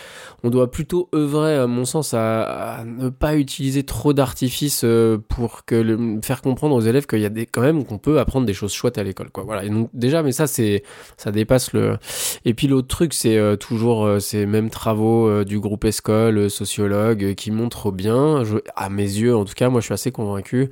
on 0.43 0.50
doit 0.50 0.69
plutôt 0.72 1.07
œuvrer, 1.15 1.55
à 1.55 1.67
mon 1.67 1.86
sens, 1.86 2.13
à, 2.13 2.84
ne 2.86 3.07
pas 3.07 3.38
utiliser 3.38 3.84
trop 3.84 4.12
d'artifices 4.12 4.86
pour 5.29 5.63
que 5.65 6.19
faire 6.22 6.41
comprendre 6.41 6.75
aux 6.75 6.81
élèves 6.81 7.05
qu'il 7.07 7.22
y 7.22 7.25
a 7.25 7.29
des, 7.29 7.45
quand 7.45 7.62
même 7.62 7.86
qu'on 7.86 7.98
peut 7.98 8.19
apprendre 8.19 8.45
des 8.45 8.53
choses 8.53 8.74
chouettes 8.74 8.98
à 8.98 9.04
l'école, 9.05 9.29
quoi. 9.29 9.43
Voilà. 9.43 9.63
Et 9.63 9.69
donc 9.69 9.89
déjà, 9.93 10.24
mais 10.24 10.31
ça 10.31 10.47
c'est, 10.47 10.83
ça 11.17 11.31
dépasse 11.31 11.74
le. 11.74 11.97
Et 12.43 12.53
puis 12.53 12.67
l'autre 12.67 12.88
truc, 12.88 13.13
c'est 13.13 13.38
euh, 13.38 13.55
toujours 13.55 14.05
euh, 14.05 14.19
ces 14.19 14.45
mêmes 14.45 14.69
travaux 14.69 15.27
euh, 15.27 15.45
du 15.45 15.59
groupe 15.59 15.85
Escole, 15.85 16.50
sociologue, 16.50 17.33
qui 17.35 17.51
montrent 17.51 17.91
bien, 17.91 18.43
à 18.75 18.89
mes 18.89 19.03
yeux, 19.03 19.35
en 19.35 19.45
tout 19.45 19.53
cas, 19.53 19.69
moi 19.69 19.81
je 19.81 19.85
suis 19.85 19.93
assez 19.93 20.12
convaincu 20.12 20.69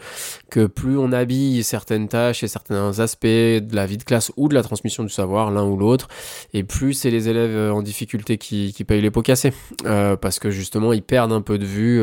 que 0.50 0.66
plus 0.66 0.98
on 0.98 1.12
habille 1.12 1.64
certaines 1.64 2.08
tâches 2.08 2.44
et 2.44 2.48
certains 2.48 3.00
aspects 3.00 3.26
de 3.26 3.76
la 3.76 3.86
vie 3.86 3.98
de 3.98 4.04
classe 4.04 4.32
ou 4.38 4.50
de 4.50 4.54
la 4.54 4.64
transmission 4.64 5.04
du 5.04 5.10
savoir, 5.10 5.52
l'un 5.52 5.66
ou 5.66 5.78
l'autre, 5.78 6.08
et 6.54 6.64
plus 6.64 6.94
c'est 6.94 7.12
les 7.12 7.30
élèves 7.30 7.72
en 7.72 7.82
difficulté 7.82 8.38
qui, 8.38 8.74
qui 8.74 8.84
payent 8.84 9.02
les 9.02 9.12
pots 9.12 9.22
cassés. 9.22 9.54
Parce 9.84 10.40
que 10.40 10.50
justement, 10.50 10.94
ils 10.94 11.04
perdent 11.04 11.34
un 11.34 11.42
peu 11.42 11.58
de 11.58 11.66
vue 11.66 12.02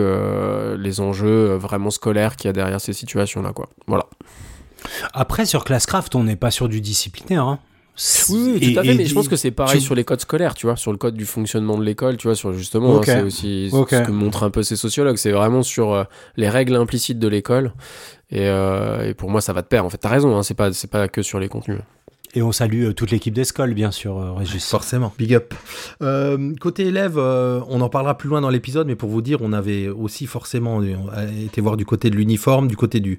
les 0.79 1.01
enjeux 1.01 1.55
vraiment 1.55 1.91
scolaires 1.91 2.37
qu'il 2.37 2.49
y 2.49 2.51
a 2.51 2.53
derrière 2.53 2.81
ces 2.81 2.93
situations-là. 2.93 3.53
Quoi. 3.53 3.69
Voilà. 3.87 4.07
Après, 5.13 5.47
sur 5.47 5.65
Classcraft, 5.65 6.15
on 6.15 6.25
n'est 6.25 6.37
pas 6.37 6.51
sur 6.51 6.69
du 6.69 6.81
disciplinaire. 6.81 7.45
Hein. 7.45 7.59
Oui, 8.31 8.53
oui, 8.55 8.59
Et- 8.63 8.73
tout 8.73 8.81
à 8.81 8.83
fait, 8.83 8.93
et- 8.93 8.95
mais 8.95 9.05
je 9.05 9.15
pense 9.15 9.29
que 9.29 9.37
c'est 9.37 9.51
pareil 9.51 9.79
tu- 9.79 9.85
sur 9.85 9.95
les 9.95 10.05
codes 10.05 10.21
scolaires, 10.21 10.55
tu 10.55 10.67
vois, 10.67 10.77
sur 10.77 10.91
le 10.91 10.97
code 10.97 11.15
du 11.17 11.27
fonctionnement 11.27 11.77
de 11.77 11.85
l'école, 11.85 12.17
tu 12.17 12.29
vois, 12.29 12.35
sur 12.35 12.53
justement, 12.55 12.99
hein, 12.99 13.03
c'est 13.05 13.23
aussi 13.23 13.71
ce 13.71 14.03
que 14.07 14.11
montrent 14.11 14.43
un 14.45 14.51
peu 14.51 14.63
ces 14.63 14.77
sociologues, 14.77 15.17
c'est 15.17 15.33
vraiment 15.33 15.63
sur 15.63 15.93
euh, 15.93 16.05
les 16.37 16.49
règles 16.49 16.77
implicites 16.77 17.19
de 17.19 17.29
l'école. 17.29 17.73
Et, 18.31 18.49
euh, 18.49 19.09
et 19.09 19.15
pour 19.15 19.29
moi, 19.29 19.41
ça 19.43 19.53
va 19.53 19.61
de 19.61 19.67
pair. 19.67 19.85
En 19.85 19.91
fait, 19.91 19.99
t'as 19.99 20.09
raison, 20.09 20.35
hein, 20.37 20.43
c'est 20.43 20.55
pas, 20.55 20.73
c'est 20.73 20.91
pas 20.91 21.09
que 21.09 21.21
sur 21.21 21.41
les 21.41 21.49
contenus. 21.49 21.81
Et 22.33 22.43
on 22.43 22.53
salue 22.53 22.85
euh, 22.87 22.93
toute 22.95 23.11
l'équipe 23.11 23.35
d'Escole, 23.35 23.75
bien 23.75 23.91
sûr, 23.91 24.17
euh, 24.17 24.33
Régis. 24.33 24.65
Forcément, 24.71 25.13
big 25.19 25.35
up. 25.35 25.53
Euh, 26.01 26.55
côté 26.61 26.87
élève, 26.87 27.19
euh, 27.19 27.61
on 27.69 27.81
en 27.81 27.89
parlera 27.89 28.17
plus 28.17 28.29
loin 28.29 28.41
dans 28.41 28.51
l'épisode, 28.51 28.87
mais 28.87 28.95
pour 28.95 29.11
vous 29.11 29.21
dire, 29.21 29.39
on 29.43 29.53
avait 29.53 29.89
aussi 29.89 30.27
forcément 30.27 30.81
été 31.45 31.61
voir 31.61 31.77
du 31.77 31.85
côté 31.85 32.09
de 32.09 32.15
l'uniforme, 32.17 32.69
du 32.69 32.77
côté 32.77 33.01
du, 33.01 33.19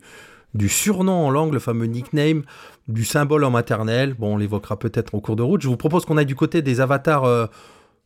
du 0.53 0.69
surnom 0.69 1.25
en 1.25 1.29
langue, 1.29 1.53
le 1.53 1.59
fameux 1.59 1.85
nickname, 1.85 2.43
du 2.87 3.05
symbole 3.05 3.43
en 3.43 3.51
maternelle. 3.51 4.13
Bon, 4.13 4.33
on 4.33 4.37
l'évoquera 4.37 4.77
peut-être 4.77 5.15
au 5.15 5.21
cours 5.21 5.35
de 5.35 5.43
route. 5.43 5.61
Je 5.61 5.67
vous 5.67 5.77
propose 5.77 6.05
qu'on 6.05 6.17
aille 6.17 6.25
du 6.25 6.35
côté 6.35 6.61
des 6.61 6.81
avatars 6.81 7.23
euh, 7.25 7.45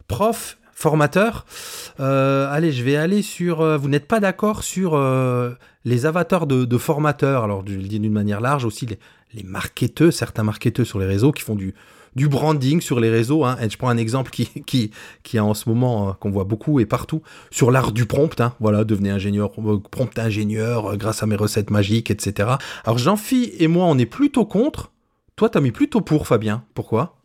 profs, 0.08 0.58
formateurs. 0.74 1.46
Euh, 2.00 2.48
allez, 2.52 2.72
je 2.72 2.84
vais 2.84 2.98
aller 2.98 3.22
sur. 3.22 3.62
euh, 3.62 3.78
vous 3.78 3.90
n'êtes 3.90 4.08
pas 4.08 4.20
d'accord 4.20 4.64
sur 4.64 4.94
euh, 4.94 5.52
les 5.86 6.06
avatars 6.06 6.48
de, 6.48 6.66
de 6.66 6.78
formateurs 6.78 7.44
Alors, 7.44 7.64
je 7.66 7.76
le 7.76 7.84
dis 7.84 8.00
d'une 8.00 8.14
manière 8.14 8.42
large 8.42 8.66
aussi, 8.66 8.86
les, 8.86 9.00
les 9.34 9.44
marketeurs, 9.44 10.14
certains 10.14 10.44
marketeurs 10.44 10.86
sur 10.86 11.00
les 11.00 11.06
réseaux 11.06 11.32
qui 11.32 11.44
font 11.44 11.56
du, 11.56 11.74
du 12.16 12.28
branding 12.28 12.82
sur 12.82 13.00
les 13.00 13.10
réseaux. 13.10 13.44
Hein. 13.44 13.58
Et 13.62 13.70
je 13.70 13.78
prends 13.78 13.90
un 13.90 13.98
exemple 13.98 14.32
qui, 14.32 14.46
qui, 14.66 14.92
qui 15.24 15.38
a 15.38 15.46
en 15.46 15.54
ce 15.54 15.70
moment, 15.70 16.10
euh, 16.10 16.12
qu'on 16.14 16.32
voit 16.32 16.44
beaucoup 16.44 16.80
et 16.80 16.86
partout, 16.86 17.22
sur 17.52 17.72
l'art 17.72 17.92
du 17.92 18.06
prompt. 18.06 18.40
Hein. 18.40 18.54
Voilà, 18.60 18.84
devenez 18.84 19.10
ingénieur, 19.10 19.52
euh, 19.58 19.82
prompt 19.92 20.18
ingénieur 20.18 20.94
euh, 20.94 20.96
grâce 20.96 21.24
à 21.24 21.26
mes 21.26 21.36
recettes 21.36 21.70
magiques, 21.70 22.12
etc. 22.12 22.50
Alors 22.84 22.98
Jean-Phi 22.98 23.54
et 23.60 23.68
moi, 23.68 23.86
on 23.86 23.98
est 23.98 24.06
plutôt 24.06 24.46
contre. 24.46 24.92
Toi, 25.36 25.50
t'as 25.50 25.60
mis 25.60 25.72
plutôt 25.72 26.02
pour, 26.02 26.28
Fabien. 26.28 26.64
Pourquoi? 26.74 27.18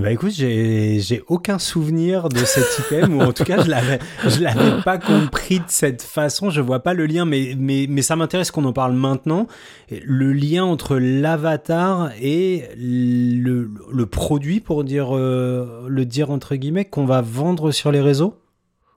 Eh 0.00 0.02
ben 0.02 0.12
écoute, 0.12 0.32
j'ai 0.32 1.22
aucun 1.26 1.58
souvenir 1.58 2.30
de 2.30 2.38
cet 2.38 2.78
item, 2.78 3.18
ou 3.18 3.20
en 3.20 3.34
tout 3.34 3.44
cas, 3.44 3.62
je 3.62 3.68
l'avais 3.68 3.98
je 4.26 4.40
l'avais 4.40 4.80
pas 4.82 4.96
compris 4.96 5.58
de 5.58 5.64
cette 5.68 6.00
façon. 6.00 6.48
Je 6.48 6.62
vois 6.62 6.80
pas 6.80 6.94
le 6.94 7.04
lien, 7.04 7.26
mais, 7.26 7.54
mais, 7.58 7.84
mais 7.86 8.00
ça 8.00 8.16
m'intéresse 8.16 8.50
qu'on 8.50 8.64
en 8.64 8.72
parle 8.72 8.94
maintenant. 8.94 9.46
Le 9.90 10.32
lien 10.32 10.64
entre 10.64 10.96
l'avatar 10.96 12.12
et 12.18 12.64
le, 12.78 13.70
le 13.92 14.06
produit, 14.06 14.60
pour 14.60 14.84
dire, 14.84 15.14
euh, 15.14 15.84
le 15.86 16.06
dire 16.06 16.30
entre 16.30 16.56
guillemets, 16.56 16.86
qu'on 16.86 17.04
va 17.04 17.20
vendre 17.20 17.70
sur 17.70 17.92
les 17.92 18.00
réseaux? 18.00 18.38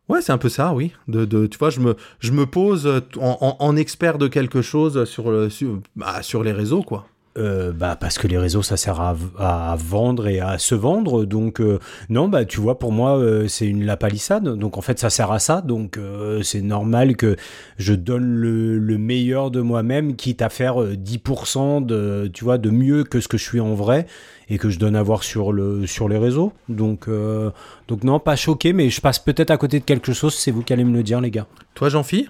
Ouais, 0.07 0.21
c'est 0.21 0.31
un 0.31 0.37
peu 0.37 0.47
ça, 0.47 0.73
oui. 0.73 0.93
De, 1.09 1.25
de, 1.25 1.47
tu 1.47 1.57
vois, 1.57 1.69
je 1.69 1.81
me, 1.81 1.97
je 2.19 2.31
me 2.31 2.45
pose 2.45 3.01
en, 3.19 3.75
expert 3.75 4.17
de 4.17 4.29
quelque 4.29 4.61
chose 4.61 5.03
sur, 5.03 5.51
sur, 5.51 5.81
bah, 5.97 6.21
sur 6.21 6.43
les 6.43 6.53
réseaux, 6.53 6.81
quoi. 6.81 7.07
Euh, 7.35 7.71
bah 7.71 7.97
parce 7.99 8.19
que 8.19 8.27
les 8.27 8.37
réseaux 8.37 8.61
ça 8.61 8.77
sert 8.77 9.01
à, 9.01 9.15
à 9.39 9.75
vendre 9.75 10.27
et 10.27 10.39
à 10.39 10.59
se 10.59 10.75
vendre. 10.75 11.25
Donc 11.25 11.59
euh, 11.61 11.79
non 12.09 12.27
bah 12.27 12.45
tu 12.45 12.59
vois 12.61 12.77
pour 12.77 12.91
moi 12.91 13.17
euh, 13.17 13.47
c'est 13.47 13.65
une 13.65 13.85
la 13.85 13.97
palissade 13.97 14.47
donc 14.59 14.77
en 14.77 14.81
fait 14.81 14.99
ça 14.99 15.09
sert 15.09 15.31
à 15.31 15.39
ça. 15.39 15.61
Donc 15.61 15.97
euh, 15.97 16.43
c'est 16.43 16.61
normal 16.61 17.15
que 17.15 17.35
je 17.77 17.95
donne 17.95 18.35
le, 18.35 18.77
le 18.77 18.97
meilleur 18.99 19.49
de 19.49 19.61
moi-même 19.61 20.15
quitte 20.15 20.43
à 20.43 20.49
faire 20.49 20.79
euh, 20.79 20.95
10% 20.95 21.81
de 21.83 22.29
tu 22.31 22.43
vois 22.43 22.59
de 22.59 22.69
mieux 22.69 23.03
que 23.03 23.19
ce 23.19 23.27
que 23.27 23.37
je 23.39 23.43
suis 23.43 23.59
en 23.59 23.73
vrai 23.73 24.05
et 24.47 24.59
que 24.59 24.69
je 24.69 24.77
donne 24.77 24.95
à 24.95 25.01
voir 25.01 25.23
sur 25.23 25.51
le 25.51 25.87
sur 25.87 26.07
les 26.09 26.19
réseaux. 26.19 26.53
Donc 26.69 27.07
euh, 27.07 27.49
donc 27.87 28.03
non 28.03 28.19
pas 28.19 28.35
choqué 28.35 28.73
mais 28.73 28.91
je 28.91 29.01
passe 29.01 29.17
peut-être 29.17 29.49
à 29.49 29.57
côté 29.57 29.79
de 29.79 29.85
quelque 29.85 30.13
chose. 30.13 30.35
C'est 30.35 30.51
vous 30.51 30.61
qui 30.61 30.71
allez 30.71 30.83
me 30.83 30.93
le 30.95 31.01
dire 31.01 31.19
les 31.19 31.31
gars. 31.31 31.47
Toi, 31.73 31.89
Jean-Phi? 31.89 32.29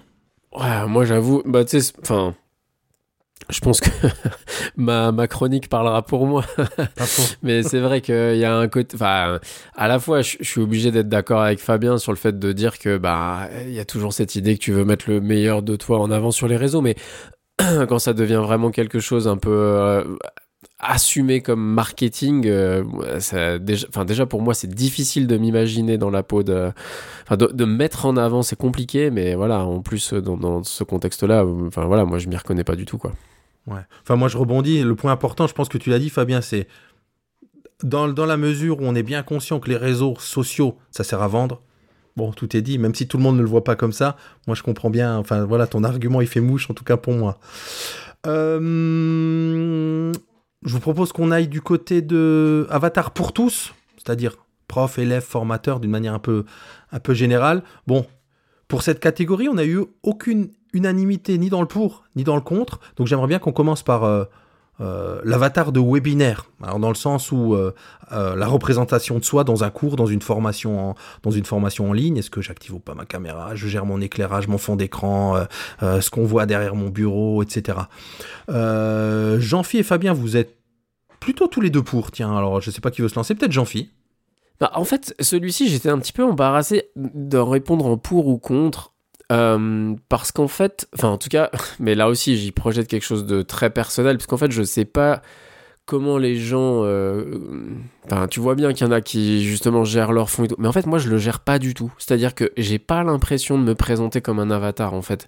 Ouais, 0.58 0.86
moi 0.88 1.04
j'avoue, 1.04 1.42
bah 1.44 1.64
tu 1.64 1.72
sais, 1.72 1.80
c'est- 1.80 1.94
enfin, 2.00 2.34
je 3.50 3.60
pense 3.60 3.80
que 3.80 3.90
ma, 4.76 5.12
ma 5.12 5.26
chronique 5.26 5.68
parlera 5.68 6.02
pour 6.02 6.26
moi. 6.26 6.42
Faux. 6.98 7.34
Mais 7.42 7.62
c'est 7.62 7.80
vrai 7.80 8.00
qu'il 8.00 8.36
y 8.36 8.44
a 8.44 8.56
un 8.56 8.68
côté. 8.68 8.94
Enfin, 8.94 9.38
à 9.76 9.88
la 9.88 9.98
fois, 9.98 10.22
je, 10.22 10.36
je 10.40 10.48
suis 10.48 10.60
obligé 10.60 10.90
d'être 10.90 11.08
d'accord 11.08 11.42
avec 11.42 11.58
Fabien 11.58 11.98
sur 11.98 12.12
le 12.12 12.16
fait 12.16 12.38
de 12.38 12.52
dire 12.52 12.78
que 12.78 12.96
bah 12.96 13.48
il 13.66 13.72
y 13.72 13.80
a 13.80 13.84
toujours 13.84 14.12
cette 14.12 14.34
idée 14.34 14.56
que 14.56 14.62
tu 14.62 14.72
veux 14.72 14.84
mettre 14.84 15.08
le 15.08 15.20
meilleur 15.20 15.62
de 15.62 15.76
toi 15.76 16.00
en 16.00 16.10
avant 16.10 16.30
sur 16.30 16.48
les 16.48 16.56
réseaux, 16.56 16.80
mais 16.80 16.96
quand 17.88 17.98
ça 17.98 18.12
devient 18.12 18.42
vraiment 18.42 18.70
quelque 18.70 19.00
chose 19.00 19.28
un 19.28 19.36
peu 19.36 19.50
euh, 19.50 20.04
assumé 20.84 21.40
comme 21.40 21.62
marketing, 21.62 22.46
euh, 22.46 22.84
déjà, 23.58 24.26
pour 24.26 24.42
moi 24.42 24.54
c'est 24.54 24.72
difficile 24.72 25.26
de 25.26 25.36
m'imaginer 25.36 25.98
dans 25.98 26.10
la 26.10 26.22
peau 26.22 26.42
de, 26.42 26.70
de, 27.30 27.46
de 27.46 27.64
me 27.64 27.74
mettre 27.74 28.06
en 28.06 28.16
avant, 28.16 28.42
c'est 28.42 28.56
compliqué, 28.56 29.10
mais 29.10 29.34
voilà, 29.34 29.64
en 29.64 29.80
plus 29.80 30.12
dans, 30.12 30.36
dans 30.36 30.62
ce 30.62 30.84
contexte-là, 30.84 31.44
euh, 31.44 31.66
enfin 31.68 31.84
voilà, 31.86 32.04
moi 32.04 32.18
je 32.18 32.28
m'y 32.28 32.36
reconnais 32.36 32.64
pas 32.64 32.76
du 32.76 32.84
tout 32.84 32.98
quoi. 32.98 33.12
Ouais. 33.66 33.80
Enfin, 34.02 34.16
moi, 34.16 34.28
je 34.28 34.36
rebondis. 34.36 34.82
Le 34.82 34.94
point 34.94 35.12
important, 35.12 35.46
je 35.46 35.54
pense 35.54 35.68
que 35.68 35.78
tu 35.78 35.90
l'as 35.90 35.98
dit, 35.98 36.10
Fabien, 36.10 36.40
c'est 36.40 36.68
dans, 37.82 38.06
la 38.06 38.36
mesure 38.36 38.80
où 38.80 38.84
on 38.84 38.94
est 38.94 39.02
bien 39.02 39.22
conscient 39.22 39.60
que 39.60 39.68
les 39.68 39.76
réseaux 39.76 40.14
sociaux, 40.18 40.76
ça 40.90 41.04
sert 41.04 41.22
à 41.22 41.28
vendre. 41.28 41.62
Bon, 42.16 42.32
tout 42.32 42.56
est 42.56 42.62
dit, 42.62 42.78
même 42.78 42.94
si 42.94 43.08
tout 43.08 43.16
le 43.16 43.22
monde 43.22 43.36
ne 43.36 43.42
le 43.42 43.48
voit 43.48 43.64
pas 43.64 43.74
comme 43.74 43.92
ça. 43.92 44.16
Moi, 44.46 44.54
je 44.54 44.62
comprends 44.62 44.90
bien. 44.90 45.16
Enfin, 45.16 45.44
voilà, 45.44 45.66
ton 45.66 45.82
argument, 45.82 46.20
il 46.20 46.28
fait 46.28 46.40
mouche, 46.40 46.70
en 46.70 46.74
tout 46.74 46.84
cas 46.84 46.96
pour 46.96 47.14
moi. 47.14 47.38
Euh, 48.26 50.12
je 50.64 50.72
vous 50.72 50.80
propose 50.80 51.12
qu'on 51.12 51.30
aille 51.30 51.48
du 51.48 51.60
côté 51.60 52.02
de 52.02 52.66
Avatar 52.70 53.10
pour 53.10 53.32
tous, 53.32 53.74
c'est-à-dire 53.96 54.36
prof, 54.68 54.98
élève, 54.98 55.22
formateur, 55.22 55.80
d'une 55.80 55.90
manière 55.90 56.14
un 56.14 56.18
peu, 56.18 56.44
un 56.90 57.00
peu 57.00 57.14
générale. 57.14 57.62
Bon, 57.86 58.06
pour 58.68 58.82
cette 58.82 59.00
catégorie, 59.00 59.48
on 59.48 59.54
n'a 59.54 59.64
eu 59.64 59.80
aucune 60.02 60.50
unanimité 60.72 61.38
ni 61.38 61.50
dans 61.50 61.60
le 61.60 61.68
pour 61.68 62.04
ni 62.16 62.24
dans 62.24 62.34
le 62.34 62.40
contre. 62.40 62.80
Donc 62.96 63.06
j'aimerais 63.06 63.28
bien 63.28 63.38
qu'on 63.38 63.52
commence 63.52 63.82
par 63.82 64.04
euh, 64.80 65.20
l'avatar 65.24 65.70
de 65.70 65.80
webinaire. 65.80 66.46
Alors 66.62 66.80
dans 66.80 66.88
le 66.88 66.96
sens 66.96 67.30
où 67.30 67.54
euh, 67.54 67.72
euh, 68.10 68.34
la 68.34 68.46
représentation 68.46 69.18
de 69.18 69.24
soi 69.24 69.44
dans 69.44 69.62
un 69.62 69.70
cours, 69.70 69.94
dans 69.94 70.06
une 70.06 70.20
formation 70.20 70.90
en, 70.90 70.94
dans 71.22 71.30
une 71.30 71.44
formation 71.44 71.90
en 71.90 71.92
ligne. 71.92 72.16
Est-ce 72.16 72.30
que 72.30 72.40
j'active 72.40 72.74
ou 72.74 72.80
pas 72.80 72.94
ma 72.94 73.04
caméra? 73.04 73.54
Je 73.54 73.68
gère 73.68 73.86
mon 73.86 74.00
éclairage, 74.00 74.48
mon 74.48 74.58
fond 74.58 74.76
d'écran, 74.76 75.38
ce 75.80 76.10
qu'on 76.10 76.24
voit 76.24 76.46
derrière 76.46 76.74
mon 76.74 76.88
bureau, 76.88 77.42
etc. 77.42 77.78
Jean-Phi 78.48 79.78
et 79.78 79.82
Fabien, 79.82 80.12
vous 80.12 80.36
êtes 80.36 80.56
plutôt 81.20 81.46
tous 81.46 81.60
les 81.60 81.70
deux 81.70 81.82
pour. 81.82 82.10
Tiens, 82.10 82.36
alors 82.36 82.60
je 82.60 82.70
sais 82.70 82.80
pas 82.80 82.90
qui 82.90 83.02
veut 83.02 83.08
se 83.08 83.14
lancer. 83.14 83.34
Peut-être 83.34 83.52
Jean-Phi. 83.52 83.90
Bah, 84.60 84.70
en 84.74 84.84
fait, 84.84 85.14
celui-ci, 85.20 85.68
j'étais 85.68 85.88
un 85.88 85.98
petit 85.98 86.12
peu 86.12 86.24
embarrassé 86.24 86.90
de 86.96 87.38
répondre 87.38 87.86
en 87.86 87.96
pour 87.96 88.28
ou 88.28 88.38
contre. 88.38 88.93
Euh, 89.32 89.94
parce 90.08 90.32
qu'en 90.32 90.48
fait, 90.48 90.88
enfin 90.94 91.08
en 91.08 91.18
tout 91.18 91.28
cas, 91.28 91.50
mais 91.80 91.94
là 91.94 92.08
aussi 92.08 92.36
j'y 92.36 92.52
projette 92.52 92.88
quelque 92.88 93.04
chose 93.04 93.26
de 93.26 93.42
très 93.42 93.70
personnel, 93.70 94.16
parce 94.16 94.26
qu'en 94.26 94.36
fait 94.36 94.52
je 94.52 94.62
sais 94.62 94.84
pas 94.84 95.22
comment 95.86 96.18
les 96.18 96.36
gens, 96.36 96.84
euh, 96.84 97.40
enfin 98.06 98.26
tu 98.28 98.40
vois 98.40 98.54
bien 98.54 98.72
qu'il 98.72 98.86
y 98.86 98.88
en 98.88 98.92
a 98.92 99.00
qui 99.00 99.44
justement 99.44 99.84
gèrent 99.84 100.12
leur 100.12 100.30
fond 100.30 100.44
et 100.44 100.48
tout, 100.48 100.56
mais 100.58 100.68
en 100.68 100.72
fait 100.72 100.86
moi 100.86 100.98
je 100.98 101.08
le 101.08 101.18
gère 101.18 101.40
pas 101.40 101.58
du 101.58 101.74
tout, 101.74 101.92
c'est-à-dire 101.98 102.34
que 102.34 102.52
j'ai 102.56 102.78
pas 102.78 103.02
l'impression 103.04 103.58
de 103.58 103.62
me 103.64 103.74
présenter 103.74 104.20
comme 104.20 104.38
un 104.38 104.50
avatar 104.50 104.94
en 104.94 105.02
fait. 105.02 105.26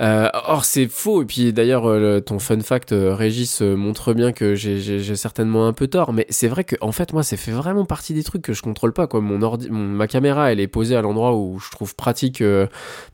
Euh, 0.00 0.28
or 0.46 0.64
c'est 0.64 0.88
faux, 0.88 1.22
et 1.22 1.26
puis 1.26 1.52
d'ailleurs 1.52 1.88
euh, 1.88 2.20
ton 2.20 2.38
fun 2.38 2.60
fact 2.60 2.92
euh, 2.92 3.14
Régis 3.14 3.60
montre 3.60 4.14
bien 4.14 4.32
que 4.32 4.54
j'ai- 4.54 5.02
certainement 5.16 5.66
un 5.66 5.72
peu 5.72 5.86
tort, 5.88 6.12
mais 6.12 6.26
c'est 6.30 6.48
vrai 6.48 6.64
que 6.64 6.76
en 6.80 6.92
fait 6.92 7.12
moi 7.12 7.22
ça 7.22 7.36
fait 7.36 7.50
vraiment 7.52 7.84
partie 7.84 8.14
des 8.14 8.22
trucs 8.24 8.42
que 8.42 8.52
je 8.52 8.62
contrôle 8.62 8.92
pas 8.92 9.06
quoi. 9.06 9.20
Mon 9.20 9.42
ordi, 9.42 9.68
ma 9.70 10.06
caméra 10.08 10.50
elle 10.52 10.60
est 10.60 10.66
posée 10.68 10.96
à 10.96 11.02
l'endroit 11.02 11.34
où 11.36 11.58
je 11.60 11.70
trouve 11.70 11.94
pratique 11.94 12.42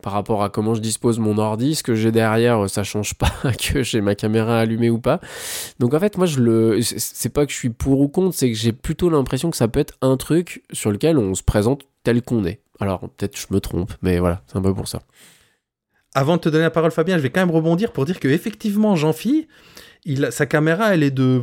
par 0.02 0.12
rapport 0.12 0.42
à 0.42 0.48
comment 0.48 0.74
je 0.74 0.80
dispose 0.80 1.18
mon 1.18 1.38
ordi, 1.38 1.74
ce 1.74 1.82
que 1.82 1.94
j'ai 1.94 2.12
derrière 2.12 2.68
ça 2.70 2.84
change 2.84 3.14
pas 3.14 3.30
que 3.72 3.82
j'ai 3.82 4.00
ma 4.00 4.14
caméra 4.14 4.58
allumée 4.60 4.90
ou 4.90 4.98
pas. 4.98 5.20
Donc 5.78 5.94
en 5.94 6.00
fait 6.00 6.16
moi 6.16 6.26
je 6.26 6.40
le, 6.40 6.80
c'est- 6.82 6.98
c'est 6.98 7.28
pas 7.32 7.44
que 7.46 7.52
je 7.52 7.56
suis 7.58 7.70
pour 7.70 8.00
ou 8.00 8.08
contre, 8.08 8.34
c'est 8.34 8.50
que 8.50 8.56
j'ai 8.56 8.72
plutôt 8.82 9.10
l'impression 9.10 9.50
que 9.50 9.56
ça 9.56 9.68
peut 9.68 9.80
être 9.80 9.94
un 10.02 10.16
truc 10.16 10.62
sur 10.72 10.90
lequel 10.90 11.18
on 11.18 11.34
se 11.34 11.42
présente 11.42 11.82
tel 12.04 12.22
qu'on 12.22 12.44
est. 12.44 12.60
Alors 12.80 13.00
peut-être 13.16 13.36
je 13.38 13.46
me 13.50 13.60
trompe, 13.60 13.92
mais 14.02 14.18
voilà 14.18 14.42
c'est 14.46 14.56
un 14.56 14.62
peu 14.62 14.74
pour 14.74 14.88
ça. 14.88 15.00
Avant 16.14 16.36
de 16.36 16.40
te 16.40 16.48
donner 16.48 16.64
la 16.64 16.70
parole, 16.70 16.90
Fabien, 16.90 17.16
je 17.18 17.22
vais 17.22 17.30
quand 17.30 17.40
même 17.40 17.50
rebondir 17.54 17.92
pour 17.92 18.04
dire 18.04 18.18
que 18.18 18.28
effectivement, 18.28 18.96
Jean-Phi, 18.96 19.46
il, 20.04 20.28
sa 20.30 20.46
caméra, 20.46 20.94
elle 20.94 21.02
est 21.02 21.10
de, 21.10 21.42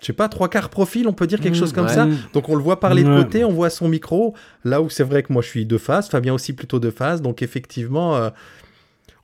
je 0.00 0.06
sais 0.06 0.12
pas, 0.12 0.28
trois 0.28 0.48
quarts 0.48 0.70
profil, 0.70 1.06
on 1.06 1.12
peut 1.12 1.26
dire 1.26 1.40
quelque 1.40 1.54
Mmh, 1.54 1.58
chose 1.60 1.72
comme 1.72 1.86
ouais. 1.86 1.94
ça. 1.94 2.08
Donc 2.32 2.48
on 2.48 2.56
le 2.56 2.62
voit 2.62 2.80
parler 2.80 3.04
de 3.04 3.14
côté, 3.22 3.44
on 3.44 3.52
voit 3.52 3.70
son 3.70 3.88
micro. 3.88 4.34
Là 4.64 4.82
où 4.82 4.90
c'est 4.90 5.04
vrai 5.04 5.22
que 5.22 5.32
moi 5.32 5.40
je 5.40 5.48
suis 5.48 5.66
de 5.66 5.78
face, 5.78 6.08
Fabien 6.08 6.34
aussi 6.34 6.52
plutôt 6.52 6.80
de 6.80 6.90
face. 6.90 7.22
Donc 7.22 7.42
effectivement, 7.42 8.16
euh, 8.16 8.30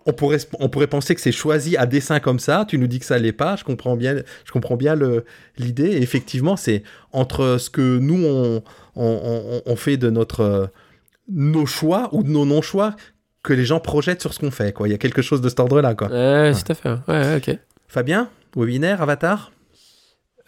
on, 0.06 0.12
pourrait, 0.12 0.38
on 0.60 0.68
pourrait 0.68 0.86
penser 0.86 1.14
que 1.14 1.20
c'est 1.20 1.32
choisi 1.32 1.76
à 1.76 1.86
dessin 1.86 2.18
comme 2.20 2.38
ça. 2.38 2.64
Tu 2.68 2.78
nous 2.78 2.86
dis 2.86 2.98
que 2.98 3.04
ça 3.04 3.18
l'est 3.18 3.32
pas. 3.32 3.56
Je 3.56 3.64
comprends 3.64 3.96
bien, 3.96 4.16
je 4.44 4.52
comprends 4.52 4.76
bien 4.76 4.96
l'idée. 5.58 5.90
Effectivement, 6.02 6.56
c'est 6.56 6.82
entre 7.12 7.56
ce 7.58 7.68
que 7.70 7.98
nous 7.98 8.24
on, 8.24 8.62
on, 8.96 9.62
on- 9.66 9.76
fait 9.76 9.96
de 9.96 10.10
notre 10.10 10.40
euh, 10.40 10.66
nos 11.30 11.66
choix 11.66 12.08
ou 12.12 12.22
de 12.22 12.28
nos 12.30 12.46
non-choix 12.46 12.96
que 13.42 13.52
les 13.52 13.64
gens 13.64 13.80
projettent 13.80 14.20
sur 14.22 14.32
ce 14.34 14.38
qu'on 14.40 14.50
fait. 14.50 14.72
Quoi. 14.72 14.88
Il 14.88 14.90
y 14.92 14.94
a 14.94 14.98
quelque 14.98 15.22
chose 15.22 15.40
de 15.40 15.48
cet 15.48 15.60
ordre-là. 15.60 15.94
Quoi. 15.94 16.08
Ouais, 16.08 16.52
tout 16.52 16.72
à 16.72 16.74
fait. 16.74 16.94
Ouais, 17.06 17.36
ok. 17.36 17.58
Fabien, 17.86 18.28
webinaire, 18.56 19.00
avatar? 19.02 19.52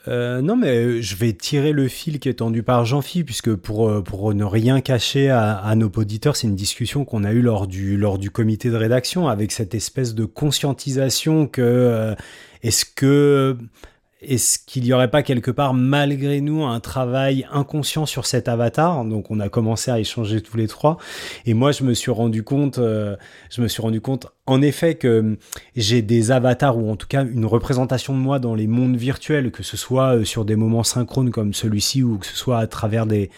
Euh, 0.08 0.40
non, 0.40 0.56
mais 0.56 0.76
euh, 0.76 1.02
je 1.02 1.14
vais 1.14 1.32
tirer 1.32 1.72
le 1.72 1.86
fil 1.88 2.20
qui 2.20 2.28
est 2.28 2.34
tendu 2.34 2.62
par 2.62 2.84
Jean-Phi, 2.84 3.22
puisque 3.24 3.54
pour, 3.54 3.88
euh, 3.88 4.34
ne 4.34 4.44
rien 4.44 4.80
cacher 4.80 5.28
à, 5.30 5.74
nos 5.76 5.88
auditeurs, 5.88 6.36
c'est 6.36 6.46
une 6.46 6.56
discussion 6.56 7.04
qu'on 7.04 7.24
a 7.24 7.32
eue 7.32 7.42
lors 7.42 7.66
du, 7.66 7.96
lors 7.96 8.18
du 8.18 8.30
comité 8.30 8.70
de 8.70 8.76
rédaction, 8.76 9.28
avec 9.28 9.52
cette 9.52 9.74
espèce 9.74 10.14
de 10.14 10.24
conscientisation 10.24 11.46
que 11.46 12.14
est-ce 12.62 12.84
que 12.84 13.56
est-ce 14.22 14.58
qu'il 14.58 14.84
n'y 14.84 14.92
aurait 14.92 15.10
pas 15.10 15.22
quelque 15.22 15.50
part, 15.50 15.74
malgré 15.74 16.40
nous, 16.40 16.64
un 16.64 16.80
travail 16.80 17.46
inconscient 17.52 18.06
sur 18.06 18.26
cet 18.26 18.48
avatar? 18.48 19.04
Donc, 19.04 19.30
on 19.30 19.40
a 19.40 19.48
commencé 19.48 19.90
à 19.90 19.98
échanger 19.98 20.40
tous 20.40 20.56
les 20.56 20.68
trois, 20.68 20.98
et 21.46 21.54
moi, 21.54 21.72
je 21.72 21.84
me 21.84 21.94
suis 21.94 22.10
rendu 22.10 22.42
compte, 22.42 22.78
euh, 22.78 23.16
je 23.50 23.62
me 23.62 23.68
suis 23.68 23.82
rendu 23.82 24.00
compte, 24.00 24.26
en 24.46 24.62
effet, 24.62 24.94
que 24.94 25.38
j'ai 25.76 26.02
des 26.02 26.30
avatars 26.30 26.76
ou 26.76 26.90
en 26.90 26.96
tout 26.96 27.06
cas 27.06 27.24
une 27.24 27.46
représentation 27.46 28.14
de 28.14 28.18
moi 28.18 28.38
dans 28.38 28.54
les 28.54 28.66
mondes 28.66 28.96
virtuels, 28.96 29.50
que 29.50 29.62
ce 29.62 29.76
soit 29.76 30.16
euh, 30.16 30.24
sur 30.24 30.44
des 30.44 30.56
moments 30.56 30.84
synchrones 30.84 31.30
comme 31.30 31.54
celui-ci 31.54 32.02
ou 32.02 32.18
que 32.18 32.26
ce 32.26 32.36
soit 32.36 32.58
à 32.58 32.66
travers 32.66 33.06
des, 33.06 33.30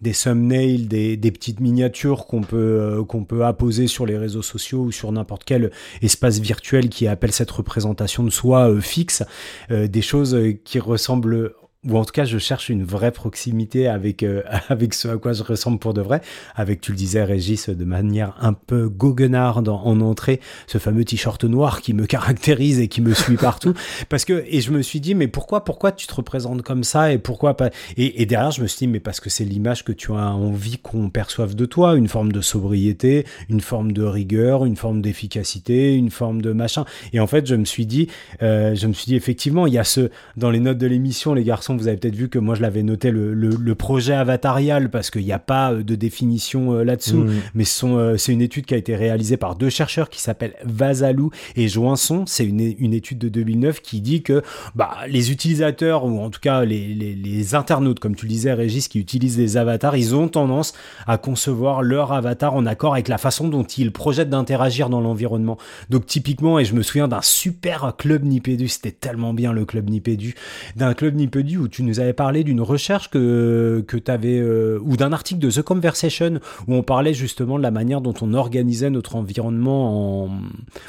des 0.00 0.12
thumbnails, 0.12 0.86
des, 0.86 1.16
des 1.16 1.30
petites 1.30 1.60
miniatures 1.60 2.26
qu'on 2.26 2.42
peut, 2.42 2.56
euh, 2.56 3.04
qu'on 3.04 3.24
peut 3.24 3.44
apposer 3.44 3.86
sur 3.86 4.06
les 4.06 4.16
réseaux 4.16 4.42
sociaux 4.42 4.80
ou 4.80 4.92
sur 4.92 5.10
n'importe 5.12 5.44
quel 5.44 5.70
espace 6.02 6.38
virtuel 6.38 6.88
qui 6.88 7.06
appelle 7.06 7.32
cette 7.32 7.50
représentation 7.50 8.24
de 8.24 8.30
soi 8.30 8.70
euh, 8.70 8.80
fixe, 8.80 9.22
euh, 9.70 9.88
des 9.88 10.02
choses 10.02 10.34
euh, 10.34 10.52
qui 10.52 10.78
ressemblent 10.78 11.52
ou 11.86 11.96
en 11.96 12.04
tout 12.04 12.12
cas 12.12 12.24
je 12.24 12.38
cherche 12.38 12.70
une 12.70 12.82
vraie 12.82 13.12
proximité 13.12 13.86
avec, 13.86 14.22
euh, 14.22 14.42
avec 14.68 14.94
ce 14.94 15.08
à 15.08 15.16
quoi 15.16 15.32
je 15.32 15.42
ressemble 15.42 15.78
pour 15.78 15.94
de 15.94 16.00
vrai, 16.00 16.20
avec, 16.56 16.80
tu 16.80 16.92
le 16.92 16.96
disais 16.96 17.22
Régis, 17.22 17.68
de 17.68 17.84
manière 17.84 18.34
un 18.40 18.52
peu 18.52 18.88
goguenarde 18.88 19.68
en, 19.68 19.84
en 19.84 20.00
entrée, 20.00 20.40
ce 20.66 20.78
fameux 20.78 21.04
t-shirt 21.04 21.44
noir 21.44 21.80
qui 21.80 21.94
me 21.94 22.06
caractérise 22.18 22.80
et 22.80 22.88
qui 22.88 23.00
me 23.00 23.14
suit 23.14 23.36
partout. 23.36 23.74
Parce 24.08 24.24
que, 24.24 24.44
et 24.48 24.60
je 24.60 24.72
me 24.72 24.82
suis 24.82 25.00
dit, 25.00 25.14
mais 25.14 25.28
pourquoi, 25.28 25.64
pourquoi 25.64 25.92
tu 25.92 26.06
te 26.06 26.14
représentes 26.14 26.62
comme 26.62 26.84
ça 26.84 27.12
et 27.12 27.18
pourquoi 27.18 27.56
pas? 27.56 27.70
Et 27.96 28.26
derrière, 28.26 28.50
je 28.50 28.62
me 28.62 28.66
suis 28.66 28.78
dit, 28.78 28.88
mais 28.88 29.00
parce 29.00 29.20
que 29.20 29.30
c'est 29.30 29.44
l'image 29.44 29.84
que 29.84 29.92
tu 29.92 30.12
as 30.12 30.32
envie 30.32 30.78
qu'on 30.78 31.10
perçoive 31.10 31.54
de 31.54 31.66
toi, 31.66 31.94
une 31.94 32.08
forme 32.08 32.32
de 32.32 32.40
sobriété, 32.40 33.24
une 33.48 33.60
forme 33.60 33.92
de 33.92 34.02
rigueur, 34.02 34.64
une 34.64 34.76
forme 34.76 35.00
d'efficacité, 35.00 35.94
une 35.94 36.10
forme 36.10 36.42
de 36.42 36.52
machin. 36.52 36.84
Et 37.12 37.20
en 37.20 37.26
fait, 37.26 37.46
je 37.46 37.54
me 37.54 37.64
suis 37.64 37.86
dit, 37.86 38.08
euh, 38.42 38.74
je 38.74 38.86
me 38.86 38.92
suis 38.92 39.06
dit, 39.06 39.16
effectivement, 39.16 39.66
il 39.66 39.74
y 39.74 39.78
a 39.78 39.84
ce, 39.84 40.10
dans 40.36 40.50
les 40.50 40.60
notes 40.60 40.78
de 40.78 40.86
l'émission, 40.86 41.34
les 41.34 41.44
garçons, 41.44 41.67
vous 41.76 41.88
avez 41.88 41.96
peut-être 41.96 42.16
vu 42.16 42.28
que 42.28 42.38
moi, 42.38 42.54
je 42.54 42.62
l'avais 42.62 42.82
noté 42.82 43.10
le, 43.10 43.34
le, 43.34 43.50
le 43.50 43.74
projet 43.74 44.14
avatarial 44.14 44.90
parce 44.90 45.10
qu'il 45.10 45.24
n'y 45.24 45.32
a 45.32 45.38
pas 45.38 45.72
euh, 45.72 45.82
de 45.82 45.94
définition 45.94 46.72
euh, 46.72 46.84
là-dessous 46.84 47.18
Mmh. 47.18 47.40
mais 47.54 47.64
euh, 47.84 48.16
c'est 48.16 48.32
une 48.32 48.42
étude 48.42 48.66
qui 48.66 48.74
a 48.74 48.76
été 48.76 48.96
réalisée 48.96 49.36
par 49.36 49.56
deux 49.56 49.70
chercheurs 49.70 50.08
qui 50.08 50.20
s'appellent 50.20 50.54
Vasalou 50.64 51.30
et 51.56 51.68
Joinson. 51.68 52.24
C'est 52.26 52.46
une, 52.46 52.74
une 52.78 52.94
étude 52.94 53.18
de 53.18 53.28
2009 53.28 53.80
qui 53.80 54.00
dit 54.00 54.22
que 54.22 54.42
bah, 54.74 54.96
les 55.08 55.30
utilisateurs, 55.30 56.04
ou 56.04 56.20
en 56.20 56.30
tout 56.30 56.40
cas 56.40 56.64
les, 56.64 56.94
les, 56.94 57.14
les 57.14 57.54
internautes, 57.54 58.00
comme 58.00 58.14
tu 58.14 58.26
le 58.26 58.30
disais 58.30 58.52
Régis, 58.52 58.88
qui 58.88 58.98
utilisent 58.98 59.36
des 59.36 59.56
avatars, 59.56 59.96
ils 59.96 60.14
ont 60.14 60.28
tendance 60.28 60.74
à 61.06 61.18
concevoir 61.18 61.82
leur 61.82 62.12
avatar 62.12 62.54
en 62.54 62.66
accord 62.66 62.94
avec 62.94 63.08
la 63.08 63.18
façon 63.18 63.48
dont 63.48 63.64
ils 63.64 63.92
projettent 63.92 64.30
d'interagir 64.30 64.88
dans 64.88 65.00
l'environnement. 65.00 65.58
Donc 65.90 66.06
typiquement, 66.06 66.58
et 66.58 66.64
je 66.64 66.74
me 66.74 66.82
souviens 66.82 67.08
d'un 67.08 67.22
super 67.22 67.94
club 67.96 68.24
Nipédu, 68.24 68.68
c'était 68.68 68.92
tellement 68.92 69.34
bien 69.34 69.52
le 69.52 69.64
club 69.64 69.90
Nipédu, 69.90 70.34
d'un 70.76 70.94
club 70.94 71.14
Nipédu 71.14 71.57
où 71.60 71.68
tu 71.68 71.82
nous 71.82 72.00
avais 72.00 72.12
parlé 72.12 72.44
d'une 72.44 72.60
recherche 72.60 73.10
que, 73.10 73.84
que 73.86 73.96
tu 73.96 74.10
avais, 74.10 74.42
ou 74.42 74.96
d'un 74.96 75.12
article 75.12 75.40
de 75.40 75.50
The 75.50 75.62
Conversation 75.62 76.40
où 76.66 76.74
on 76.74 76.82
parlait 76.82 77.14
justement 77.14 77.58
de 77.58 77.62
la 77.62 77.70
manière 77.70 78.00
dont 78.00 78.14
on 78.20 78.34
organisait 78.34 78.90
notre 78.90 79.16
environnement, 79.16 80.24
en... 80.24 80.30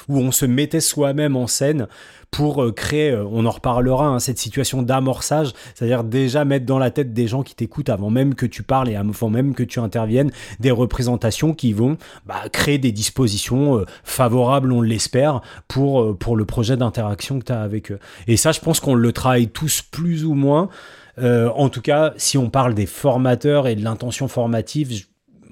où 0.08 0.18
on 0.18 0.32
se 0.32 0.46
mettait 0.46 0.82
soi-même 0.82 1.36
en 1.36 1.48
scène 1.48 1.88
pour 2.32 2.64
euh, 2.64 2.72
créer, 2.72 3.12
euh, 3.12 3.26
on 3.32 3.46
en 3.46 3.52
reparlera, 3.52 4.08
hein, 4.08 4.20
cette 4.20 4.38
situation 4.38 4.82
d'amorçage, 4.82 5.54
c'est-à-dire 5.74 6.04
déjà 6.04 6.46
mettre 6.46 6.66
dans 6.66 6.80
la 6.80 6.92
tête 6.92 7.14
des 7.14 7.28
gens 7.28 7.44
qui 7.44 7.56
t'écoutent 7.56 7.90
avant 7.90 8.10
même 8.10 8.36
que 8.36 8.46
tu 8.46 8.64
parles 8.64 8.90
et 8.90 8.96
avant 8.96 9.30
même 9.30 9.54
que 9.54 9.64
tu 9.64 9.80
interviennes, 9.80 10.32
des 10.60 10.72
représentations 10.72 11.54
qui 11.54 11.74
vont 11.74 11.98
bah, 12.26 12.44
créer 12.52 12.78
des 12.78 12.92
dispositions 12.92 13.80
euh, 13.80 13.86
favorables, 14.04 14.72
on 14.72 14.82
l'espère, 14.82 15.42
pour, 15.68 16.02
euh, 16.02 16.14
pour 16.14 16.36
le 16.36 16.46
projet 16.46 16.78
d'interaction 16.78 17.40
que 17.40 17.46
tu 17.46 17.52
as 17.52 17.62
avec 17.62 17.92
eux. 17.92 18.00
Et 18.28 18.38
ça, 18.38 18.52
je 18.52 18.60
pense 18.60 18.80
qu'on 18.80 18.96
le 18.96 19.12
travaille 19.12 19.50
tous 19.50 19.82
plus 19.82 20.26
ou 20.26 20.34
moins. 20.34 20.70
Euh, 21.18 21.50
en 21.56 21.70
tout 21.70 21.82
cas, 21.82 22.14
si 22.18 22.38
on 22.38 22.50
parle 22.50 22.74
des 22.74 22.86
formateurs 22.86 23.68
et 23.68 23.76
de 23.76 23.84
l'intention 23.84 24.28
formative, 24.28 25.06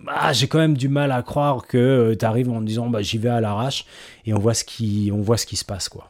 ah, 0.08 0.32
j'ai 0.32 0.48
quand 0.48 0.60
même 0.60 0.78
du 0.78 0.88
mal 0.88 1.12
à 1.12 1.22
croire 1.22 1.68
que 1.68 2.16
tu 2.18 2.26
arrives 2.26 2.50
en 2.50 2.62
disant 2.62 2.88
bah, 2.88 3.02
j'y 3.02 3.18
vais 3.18 3.30
à 3.30 3.42
l'arrache 3.42 3.86
et 4.26 4.34
on 4.34 4.40
voit 4.40 4.54
ce 4.54 4.64
qui, 4.64 5.12
on 5.14 5.22
voit 5.22 5.38
ce 5.38 5.46
qui 5.46 5.58
se 5.58 5.66
passe 5.66 5.90
quoi. 5.90 6.10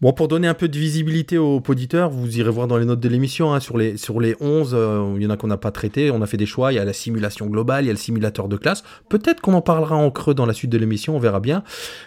Bon, 0.00 0.12
pour 0.12 0.28
donner 0.28 0.46
un 0.46 0.54
peu 0.54 0.68
de 0.68 0.78
visibilité 0.78 1.38
aux 1.38 1.60
auditeurs, 1.66 2.08
vous 2.08 2.38
irez 2.38 2.52
voir 2.52 2.68
dans 2.68 2.78
les 2.78 2.84
notes 2.84 3.00
de 3.00 3.08
l'émission, 3.08 3.52
hein, 3.52 3.58
sur, 3.58 3.76
les, 3.76 3.96
sur 3.96 4.20
les 4.20 4.36
11, 4.38 4.70
euh, 4.72 5.14
il 5.16 5.24
y 5.24 5.26
en 5.26 5.30
a 5.30 5.36
qu'on 5.36 5.48
n'a 5.48 5.56
pas 5.56 5.72
traité, 5.72 6.12
on 6.12 6.22
a 6.22 6.26
fait 6.28 6.36
des 6.36 6.46
choix, 6.46 6.72
il 6.72 6.76
y 6.76 6.78
a 6.78 6.84
la 6.84 6.92
simulation 6.92 7.46
globale, 7.46 7.82
il 7.82 7.86
y 7.88 7.90
a 7.90 7.94
le 7.94 7.98
simulateur 7.98 8.46
de 8.46 8.56
classe, 8.56 8.84
peut-être 9.08 9.40
qu'on 9.40 9.54
en 9.54 9.60
parlera 9.60 9.96
en 9.96 10.12
creux 10.12 10.34
dans 10.34 10.46
la 10.46 10.52
suite 10.52 10.70
de 10.70 10.78
l'émission, 10.78 11.16
on 11.16 11.18
verra 11.18 11.40
bien, 11.40 11.64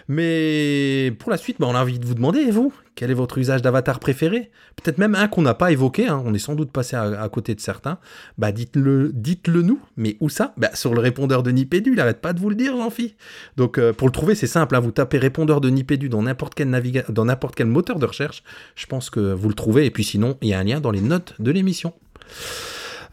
mais 0.08 1.12
pour 1.18 1.30
la 1.30 1.36
suite, 1.36 1.58
bah, 1.60 1.66
on 1.68 1.74
a 1.74 1.82
envie 1.82 1.98
de 1.98 2.06
vous 2.06 2.14
demander, 2.14 2.38
et 2.38 2.50
vous, 2.50 2.72
Quel 2.94 3.10
est 3.10 3.14
votre 3.14 3.38
usage 3.38 3.62
d'avatar 3.62 3.98
préféré? 4.00 4.50
Peut-être 4.76 4.98
même 4.98 5.14
un 5.14 5.26
qu'on 5.26 5.40
n'a 5.42 5.54
pas 5.54 5.72
évoqué, 5.72 6.08
hein, 6.08 6.22
on 6.26 6.34
est 6.34 6.38
sans 6.38 6.54
doute 6.54 6.70
passé 6.70 6.94
à, 6.94 7.22
à 7.22 7.28
côté 7.30 7.54
de 7.54 7.60
certains. 7.60 7.98
Bah 8.36 8.52
dites-le 8.52 9.12
dites-le 9.14 9.62
nous, 9.62 9.80
mais 9.96 10.16
où 10.20 10.28
ça? 10.28 10.52
Bah, 10.58 10.70
Sur 10.74 10.92
le 10.92 11.00
répondeur 11.00 11.42
de 11.42 11.50
Nipédu, 11.50 11.92
il 11.94 12.00
arrête 12.00 12.20
pas 12.20 12.32
de 12.34 12.40
vous 12.40 12.50
le 12.50 12.54
dire, 12.54 12.76
Jean-Phi. 12.76 13.14
Donc 13.56 13.78
euh, 13.78 13.92
pour 13.94 14.08
le 14.08 14.12
trouver, 14.12 14.34
c'est 14.34 14.46
simple, 14.46 14.76
hein, 14.76 14.80
vous 14.80 14.90
tapez 14.90 15.16
répondeur 15.18 15.60
de 15.62 15.70
Nipédu 15.70 16.10
dans 16.10 16.22
n'importe 16.22 16.54
quel, 16.54 16.68
naviga- 16.68 17.10
dans 17.10 17.24
n'importe 17.24 17.54
quel 17.54 17.66
moteur 17.66 17.98
de 17.98 18.04
recherche, 18.06 18.42
je 18.76 18.84
pense 18.86 19.08
que 19.08 19.32
vous 19.32 19.48
le 19.48 19.54
trouvez, 19.54 19.86
et 19.86 19.90
puis 19.90 20.04
sinon, 20.04 20.36
il 20.42 20.48
y 20.48 20.54
a 20.54 20.58
un 20.58 20.64
lien 20.64 20.80
dans 20.80 20.90
les 20.90 21.00
notes 21.00 21.34
de 21.38 21.50
l'émission. 21.50 21.94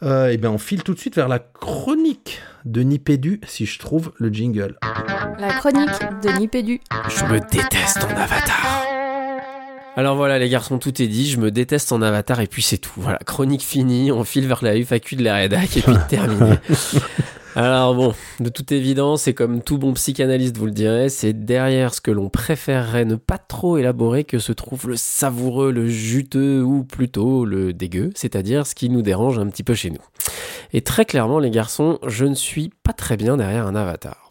Euh, 0.02 0.28
et 0.28 0.36
bien 0.38 0.50
on 0.50 0.58
file 0.58 0.82
tout 0.82 0.94
de 0.94 0.98
suite 0.98 1.14
vers 1.16 1.28
la 1.28 1.38
chronique 1.38 2.40
de 2.64 2.82
Nipédu, 2.82 3.40
si 3.46 3.66
je 3.66 3.78
trouve 3.78 4.12
le 4.16 4.28
jingle. 4.30 4.76
La 5.38 5.52
chronique 5.54 5.88
de 6.22 6.38
Nipédu. 6.38 6.80
Je 7.08 7.24
me 7.24 7.38
déteste 7.50 8.04
en 8.04 8.10
avatar. 8.10 8.99
Alors 10.00 10.16
voilà 10.16 10.38
les 10.38 10.48
garçons, 10.48 10.78
tout 10.78 11.02
est 11.02 11.08
dit, 11.08 11.28
je 11.28 11.36
me 11.36 11.50
déteste 11.50 11.92
en 11.92 12.00
avatar 12.00 12.40
et 12.40 12.46
puis 12.46 12.62
c'est 12.62 12.78
tout. 12.78 12.90
Voilà, 12.96 13.18
chronique 13.18 13.60
finie, 13.60 14.10
on 14.10 14.24
file 14.24 14.48
vers 14.48 14.64
la 14.64 14.74
FAQ 14.74 15.16
de 15.16 15.22
la 15.22 15.34
rédac 15.34 15.76
et 15.76 15.82
puis 15.82 15.92
terminé. 16.08 16.54
Alors 17.54 17.94
bon, 17.94 18.14
de 18.38 18.48
toute 18.48 18.72
évidence, 18.72 19.28
et 19.28 19.34
comme 19.34 19.60
tout 19.60 19.76
bon 19.76 19.92
psychanalyste 19.92 20.56
vous 20.56 20.64
le 20.64 20.72
dirait, 20.72 21.10
c'est 21.10 21.34
derrière 21.44 21.92
ce 21.92 22.00
que 22.00 22.10
l'on 22.10 22.30
préférerait 22.30 23.04
ne 23.04 23.16
pas 23.16 23.36
trop 23.36 23.76
élaborer 23.76 24.24
que 24.24 24.38
se 24.38 24.52
trouve 24.52 24.88
le 24.88 24.96
savoureux, 24.96 25.70
le 25.70 25.86
juteux 25.86 26.62
ou 26.62 26.82
plutôt 26.82 27.44
le 27.44 27.74
dégueu, 27.74 28.08
c'est-à-dire 28.14 28.66
ce 28.66 28.74
qui 28.74 28.88
nous 28.88 29.02
dérange 29.02 29.38
un 29.38 29.48
petit 29.48 29.64
peu 29.64 29.74
chez 29.74 29.90
nous. 29.90 30.00
Et 30.72 30.80
très 30.80 31.04
clairement 31.04 31.40
les 31.40 31.50
garçons, 31.50 31.98
je 32.06 32.24
ne 32.24 32.34
suis 32.34 32.72
pas 32.84 32.94
très 32.94 33.18
bien 33.18 33.36
derrière 33.36 33.66
un 33.66 33.74
avatar. 33.74 34.30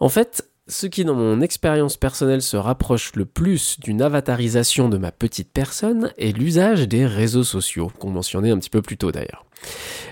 En 0.00 0.08
fait, 0.08 0.48
ce 0.66 0.86
qui 0.86 1.04
dans 1.04 1.14
mon 1.14 1.40
expérience 1.42 1.96
personnelle 1.96 2.40
se 2.40 2.56
rapproche 2.56 3.14
le 3.16 3.26
plus 3.26 3.78
d'une 3.80 4.00
avatarisation 4.00 4.88
de 4.88 4.96
ma 4.96 5.12
petite 5.12 5.50
personne 5.52 6.12
est 6.16 6.36
l'usage 6.36 6.88
des 6.88 7.06
réseaux 7.06 7.44
sociaux, 7.44 7.92
qu'on 7.98 8.10
mentionnait 8.10 8.50
un 8.50 8.58
petit 8.58 8.70
peu 8.70 8.80
plus 8.80 8.96
tôt 8.96 9.12
d'ailleurs. 9.12 9.44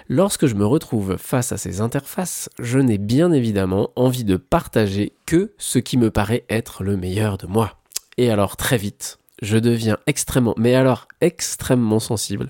Lorsque 0.09 0.47
je 0.47 0.55
me 0.55 0.67
retrouve 0.67 1.17
face 1.17 1.53
à 1.53 1.57
ces 1.57 1.81
interfaces, 1.81 2.51
je 2.59 2.79
n'ai 2.79 2.99
bien 2.99 3.33
évidemment 3.33 3.91
envie 3.97 4.25
de 4.25 4.37
partager 4.37 5.15
que 5.25 5.53
ce 5.57 5.79
qui 5.79 5.97
me 5.97 6.11
paraît 6.11 6.45
être 6.51 6.85
le 6.85 6.97
meilleur 6.97 7.39
de 7.39 7.47
moi. 7.47 7.79
Et 8.19 8.31
alors 8.31 8.57
très 8.57 8.77
vite, 8.77 9.19
je 9.43 9.59
deviens 9.59 9.99
extrêmement, 10.07 10.55
mais 10.57 10.75
alors 10.75 11.09
extrêmement 11.21 11.99
sensible 11.99 12.49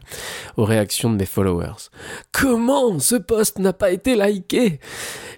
aux 0.57 0.65
réactions 0.65 1.11
de 1.11 1.17
mes 1.17 1.27
followers. 1.27 1.89
Comment 2.33 2.99
ce 2.99 3.15
post 3.17 3.59
n'a 3.59 3.73
pas 3.73 3.91
été 3.91 4.15
liké? 4.15 4.79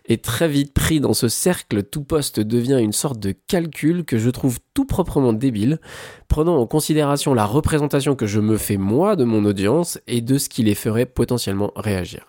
Et 0.06 0.18
très 0.18 0.48
vite 0.48 0.74
pris 0.74 1.00
dans 1.00 1.14
ce 1.14 1.28
cercle, 1.28 1.82
tout 1.82 2.04
post 2.04 2.38
devient 2.38 2.78
une 2.80 2.92
sorte 2.92 3.18
de 3.18 3.32
calcul 3.32 4.04
que 4.04 4.18
je 4.18 4.28
trouve 4.28 4.58
tout 4.74 4.84
proprement 4.84 5.32
débile, 5.32 5.80
prenant 6.28 6.58
en 6.58 6.66
considération 6.66 7.32
la 7.32 7.46
représentation 7.46 8.14
que 8.14 8.26
je 8.26 8.40
me 8.40 8.58
fais 8.58 8.76
moi 8.76 9.16
de 9.16 9.24
mon 9.24 9.46
audience 9.46 9.98
et 10.06 10.20
de 10.20 10.36
ce 10.36 10.50
qui 10.50 10.62
les 10.62 10.74
ferait 10.74 11.06
potentiellement 11.06 11.72
réagir. 11.74 12.26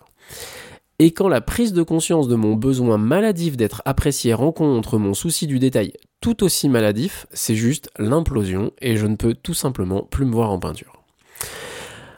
Et 0.98 1.10
quand 1.10 1.28
la 1.28 1.42
prise 1.42 1.74
de 1.74 1.82
conscience 1.82 2.26
de 2.26 2.36
mon 2.36 2.54
besoin 2.54 2.96
maladif 2.96 3.58
d'être 3.58 3.82
apprécié 3.84 4.32
rencontre 4.32 4.96
mon 4.96 5.12
souci 5.12 5.46
du 5.46 5.58
détail 5.58 5.92
tout 6.22 6.42
aussi 6.42 6.70
maladif, 6.70 7.26
c'est 7.32 7.54
juste 7.54 7.90
l'implosion 7.98 8.72
et 8.80 8.96
je 8.96 9.06
ne 9.06 9.16
peux 9.16 9.34
tout 9.34 9.52
simplement 9.52 10.02
plus 10.04 10.24
me 10.24 10.32
voir 10.32 10.50
en 10.50 10.58
peinture. 10.58 11.05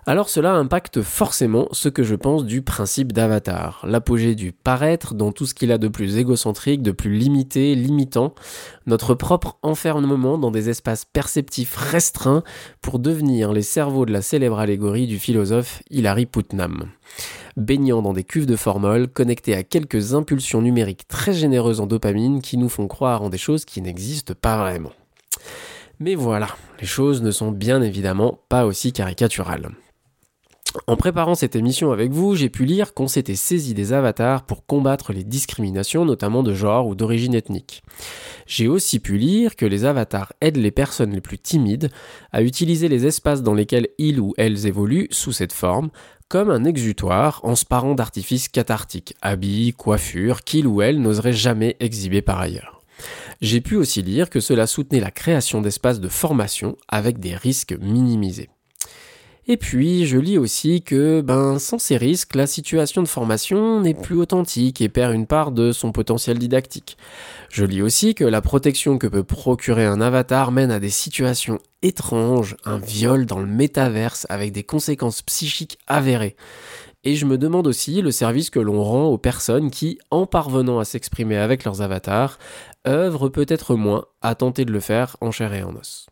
Alors 0.09 0.31
cela 0.31 0.55
impacte 0.55 1.03
forcément 1.03 1.69
ce 1.73 1.91
que 1.91 2.03
je 2.03 2.15
pense 2.15 2.47
du 2.47 2.63
principe 2.63 3.13
d'avatar, 3.13 3.85
l'apogée 3.87 4.35
du 4.35 4.53
paraître 4.53 5.13
dans 5.13 5.33
tout 5.33 5.45
ce 5.45 5.53
qu'il 5.53 5.71
a 5.71 5.77
de 5.77 5.87
plus 5.87 6.17
égocentrique, 6.17 6.81
de 6.81 6.93
plus 6.93 7.11
limité, 7.11 7.75
limitant, 7.75 8.35
notre 8.87 9.13
propre 9.13 9.59
enfermement 9.61 10.39
dans 10.39 10.51
des 10.51 10.71
espaces 10.71 11.05
perceptifs 11.05 11.77
restreints 11.77 12.43
pour 12.81 13.01
devenir 13.01 13.53
les 13.53 13.61
cerveaux 13.61 14.07
de 14.07 14.13
la 14.15 14.23
célèbre 14.23 14.59
allégorie 14.59 15.07
du 15.07 15.19
philosophe 15.19 15.83
Hilary 15.91 16.25
Putnam 16.25 16.85
baignant 17.59 18.01
dans 18.01 18.15
des 18.15 18.25
cuves 18.25 18.47
de 18.47 18.57
formol, 18.57 19.09
connectés 19.09 19.55
à 19.55 19.63
quelques 19.63 20.15
impulsions 20.15 20.63
numériques 20.63 21.07
très 21.07 21.35
généreuses 21.35 21.81
en 21.81 21.87
dopamine 21.87 22.41
qui 22.41 22.57
nous 22.57 22.71
font 22.71 22.89
croire 22.89 23.21
en 23.21 23.29
des 23.29 23.37
choses 23.37 23.67
qui 23.67 23.83
n'existent 23.83 24.33
pas 24.41 24.57
vraiment. 24.57 24.93
Mais 26.01 26.15
voilà, 26.15 26.49
les 26.81 26.87
choses 26.87 27.21
ne 27.21 27.31
sont 27.31 27.53
bien 27.53 27.83
évidemment 27.83 28.39
pas 28.49 28.65
aussi 28.65 28.95
caricaturales. 28.95 29.69
En 30.87 30.97
préparant 30.97 31.35
cette 31.35 31.57
émission 31.57 31.93
avec 31.93 32.13
vous, 32.13 32.35
j'ai 32.35 32.49
pu 32.49 32.65
lire 32.65 32.95
qu'on 32.95 33.09
s'était 33.09 33.35
saisi 33.35 33.75
des 33.75 33.93
avatars 33.93 34.45
pour 34.45 34.67
combattre 34.67 35.13
les 35.13 35.25
discriminations, 35.25 36.05
notamment 36.05 36.43
de 36.43 36.55
genre 36.55 36.87
ou 36.87 36.95
d'origine 36.95 37.35
ethnique. 37.35 37.83
J'ai 38.47 38.69
aussi 38.69 38.99
pu 38.99 39.19
lire 39.19 39.57
que 39.57 39.67
les 39.67 39.85
avatars 39.85 40.33
aident 40.41 40.57
les 40.57 40.71
personnes 40.71 41.13
les 41.13 41.21
plus 41.21 41.39
timides 41.39 41.91
à 42.33 42.43
utiliser 42.43 42.89
les 42.89 43.07
espaces 43.07 43.43
dans 43.43 43.55
lesquels 43.55 43.89
ils 43.99 44.21
ou 44.21 44.35
elles 44.37 44.67
évoluent 44.67 45.09
sous 45.11 45.33
cette 45.33 45.53
forme, 45.53 45.91
comme 46.29 46.51
un 46.51 46.65
exutoire 46.65 47.41
en 47.43 47.55
se 47.55 47.65
parant 47.65 47.95
d'artifices 47.95 48.49
cathartiques, 48.49 49.15
habits, 49.23 49.73
coiffures, 49.73 50.43
qu'il 50.43 50.67
ou 50.67 50.83
elle 50.83 51.01
n'oserait 51.01 51.33
jamais 51.33 51.77
exhiber 51.81 52.23
par 52.23 52.41
ailleurs. 52.41 52.83
J'ai 53.41 53.61
pu 53.61 53.77
aussi 53.77 54.03
lire 54.03 54.29
que 54.29 54.41
cela 54.41 54.67
soutenait 54.67 55.01
la 55.01 55.11
création 55.11 55.61
d'espaces 55.61 56.01
de 56.01 56.09
formation 56.09 56.77
avec 56.89 57.19
des 57.19 57.35
risques 57.37 57.77
minimisés. 57.81 58.51
Et 59.51 59.57
puis, 59.57 60.05
je 60.05 60.19
lis 60.19 60.37
aussi 60.37 60.83
que, 60.83 61.23
ben, 61.23 61.59
sans 61.59 61.79
ces 61.79 61.97
risques, 61.97 62.35
la 62.35 62.47
situation 62.47 63.03
de 63.03 63.09
formation 63.09 63.81
n'est 63.81 63.95
plus 63.95 64.17
authentique 64.17 64.83
et 64.83 64.91
perd 64.91 65.15
une 65.15 65.27
part 65.27 65.53
de 65.53 65.73
son 65.73 65.91
potentiel 65.91 66.39
didactique. 66.39 66.99
Je 67.49 67.65
lis 67.65 67.81
aussi 67.81 68.15
que 68.15 68.25
la 68.25 68.43
protection 68.43 68.99
que 68.99 69.07
peut 69.07 69.25
procurer 69.25 69.87
un 69.87 70.03
avatar 70.03 70.53
mène 70.53 70.71
à 70.71 70.81
des 70.81 70.91
situations 70.91 71.61
étranges, 71.81 72.57
un 72.67 72.77
viol 72.77 73.25
dans 73.25 73.39
le 73.39 73.47
métaverse 73.47 74.27
avec 74.29 74.53
des 74.53 74.65
conséquences 74.65 75.23
psychiques 75.23 75.79
avérées. 75.87 76.37
Et 77.05 77.17
je 77.17 77.25
me 77.25 77.39
demande 77.39 77.67
aussi 77.67 78.03
le 78.03 78.11
service 78.11 78.51
que 78.51 78.61
l'on 78.61 78.83
rend 78.83 79.07
aux 79.07 79.17
personnes 79.17 79.71
qui, 79.71 79.99
en 80.11 80.27
parvenant 80.27 80.79
à 80.79 80.85
s'exprimer 80.85 81.39
avec 81.39 81.65
leurs 81.65 81.81
avatars, 81.81 82.39
œuvrent 82.87 83.31
peut-être 83.31 83.77
moins 83.77 84.05
à 84.21 84.35
tenter 84.35 84.67
de 84.67 84.73
le 84.73 84.81
faire 84.81 85.17
en 85.23 85.31
chair 85.31 85.55
et 85.55 85.63
en 85.63 85.75
os. 85.75 86.07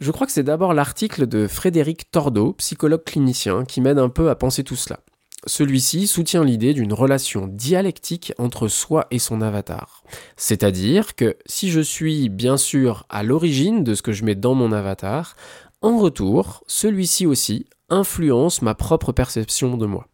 Je 0.00 0.10
crois 0.10 0.26
que 0.26 0.32
c'est 0.32 0.42
d'abord 0.42 0.72
l'article 0.72 1.26
de 1.26 1.46
Frédéric 1.46 2.10
Tordeau, 2.10 2.54
psychologue 2.54 3.04
clinicien, 3.04 3.66
qui 3.66 3.82
m'aide 3.82 3.98
un 3.98 4.08
peu 4.08 4.30
à 4.30 4.34
penser 4.34 4.64
tout 4.64 4.76
cela. 4.76 5.00
Celui-ci 5.46 6.06
soutient 6.06 6.42
l'idée 6.42 6.72
d'une 6.72 6.94
relation 6.94 7.46
dialectique 7.46 8.32
entre 8.38 8.68
soi 8.68 9.06
et 9.10 9.18
son 9.18 9.42
avatar. 9.42 10.02
C'est-à-dire 10.36 11.14
que 11.16 11.36
si 11.44 11.70
je 11.70 11.80
suis 11.80 12.30
bien 12.30 12.56
sûr 12.56 13.04
à 13.10 13.22
l'origine 13.22 13.84
de 13.84 13.94
ce 13.94 14.00
que 14.00 14.12
je 14.12 14.24
mets 14.24 14.34
dans 14.34 14.54
mon 14.54 14.72
avatar, 14.72 15.36
en 15.82 15.98
retour, 15.98 16.64
celui-ci 16.66 17.26
aussi 17.26 17.66
influence 17.90 18.62
ma 18.62 18.74
propre 18.74 19.12
perception 19.12 19.76
de 19.76 19.84
moi. 19.84 20.09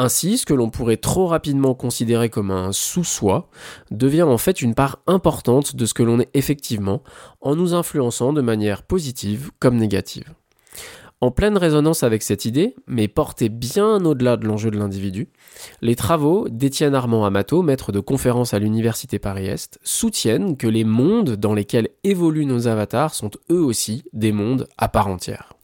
Ainsi, 0.00 0.38
ce 0.38 0.46
que 0.46 0.54
l'on 0.54 0.70
pourrait 0.70 0.96
trop 0.96 1.26
rapidement 1.26 1.74
considérer 1.74 2.30
comme 2.30 2.52
un 2.52 2.70
sous-soi 2.70 3.48
devient 3.90 4.22
en 4.22 4.38
fait 4.38 4.62
une 4.62 4.76
part 4.76 5.00
importante 5.08 5.74
de 5.74 5.86
ce 5.86 5.94
que 5.94 6.04
l'on 6.04 6.20
est 6.20 6.30
effectivement, 6.34 7.02
en 7.40 7.56
nous 7.56 7.74
influençant 7.74 8.32
de 8.32 8.40
manière 8.40 8.84
positive 8.84 9.50
comme 9.58 9.76
négative. 9.76 10.32
En 11.20 11.32
pleine 11.32 11.58
résonance 11.58 12.04
avec 12.04 12.22
cette 12.22 12.44
idée, 12.44 12.76
mais 12.86 13.08
portée 13.08 13.48
bien 13.48 14.04
au-delà 14.04 14.36
de 14.36 14.46
l'enjeu 14.46 14.70
de 14.70 14.78
l'individu, 14.78 15.30
les 15.82 15.96
travaux 15.96 16.48
d'Étienne 16.48 16.94
Armand 16.94 17.24
Amato, 17.24 17.62
maître 17.62 17.90
de 17.90 17.98
conférence 17.98 18.54
à 18.54 18.60
l'Université 18.60 19.18
Paris-Est, 19.18 19.80
soutiennent 19.82 20.56
que 20.56 20.68
les 20.68 20.84
mondes 20.84 21.34
dans 21.34 21.54
lesquels 21.54 21.88
évoluent 22.04 22.46
nos 22.46 22.68
avatars 22.68 23.14
sont 23.14 23.32
eux 23.50 23.60
aussi 23.60 24.04
des 24.12 24.30
mondes 24.30 24.68
à 24.78 24.86
part 24.86 25.08
entière. 25.08 25.54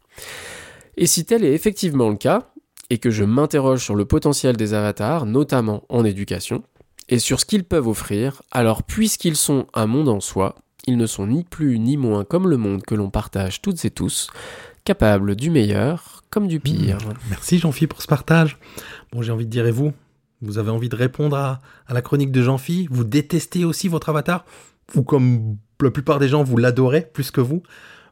Et 0.97 1.07
si 1.07 1.23
tel 1.23 1.45
est 1.45 1.53
effectivement 1.53 2.09
le 2.09 2.17
cas, 2.17 2.49
et 2.89 2.97
que 2.97 3.09
je 3.09 3.23
m'interroge 3.23 3.83
sur 3.83 3.95
le 3.95 4.05
potentiel 4.05 4.57
des 4.57 4.73
avatars, 4.73 5.25
notamment 5.25 5.83
en 5.89 6.05
éducation, 6.05 6.63
et 7.09 7.19
sur 7.19 7.39
ce 7.39 7.45
qu'ils 7.45 7.63
peuvent 7.63 7.87
offrir, 7.87 8.41
alors 8.51 8.83
puisqu'ils 8.83 9.35
sont 9.35 9.67
un 9.73 9.85
monde 9.85 10.09
en 10.09 10.19
soi, 10.19 10.55
ils 10.87 10.97
ne 10.97 11.05
sont 11.05 11.27
ni 11.27 11.43
plus 11.43 11.79
ni 11.79 11.97
moins 11.97 12.23
comme 12.23 12.47
le 12.47 12.57
monde 12.57 12.83
que 12.83 12.95
l'on 12.95 13.09
partage 13.09 13.61
toutes 13.61 13.83
et 13.85 13.91
tous, 13.91 14.29
capables 14.83 15.35
du 15.35 15.49
meilleur 15.49 16.23
comme 16.29 16.47
du 16.47 16.59
pire. 16.59 16.97
Mmh. 16.97 17.13
Merci 17.29 17.59
Jean-Phi 17.59 17.87
pour 17.87 18.01
ce 18.01 18.07
partage. 18.07 18.57
Bon, 19.11 19.21
j'ai 19.21 19.31
envie 19.31 19.45
de 19.45 19.51
dire, 19.51 19.71
vous? 19.71 19.93
Vous 20.41 20.57
avez 20.57 20.69
envie 20.69 20.89
de 20.89 20.95
répondre 20.95 21.37
à, 21.37 21.61
la 21.89 22.01
chronique 22.01 22.31
de 22.31 22.41
Jean-Phi? 22.41 22.87
Vous 22.91 23.03
détestez 23.03 23.63
aussi 23.63 23.87
votre 23.87 24.09
avatar? 24.09 24.45
Ou 24.95 25.01
comme 25.01 25.57
la 25.81 25.91
plupart 25.91 26.19
des 26.19 26.27
gens, 26.27 26.43
vous 26.43 26.57
l'adorez 26.57 27.01
plus 27.01 27.31
que 27.31 27.41
vous? 27.41 27.63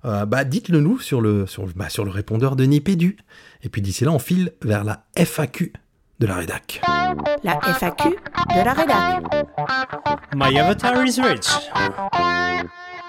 Euh, 0.05 0.25
bah, 0.25 0.43
dites-le 0.43 0.79
nous 0.79 0.99
sur 0.99 1.21
le, 1.21 1.47
sur, 1.47 1.65
bah, 1.75 1.89
sur 1.89 2.05
le 2.05 2.11
répondeur 2.11 2.55
de 2.55 2.63
Nipédu. 2.63 3.17
Et 3.63 3.69
puis 3.69 3.81
d'ici 3.81 4.05
là, 4.05 4.11
on 4.11 4.19
file 4.19 4.53
vers 4.61 4.83
la 4.83 5.05
FAQ 5.15 5.73
de 6.19 6.27
la 6.27 6.35
rédac. 6.35 6.81
La 7.43 7.59
FAQ 7.61 8.09
de 8.09 8.63
la 8.63 8.73
rédac. 8.73 9.23
My 10.35 10.57
avatar 10.59 11.05
is 11.05 11.21
rich. 11.21 11.47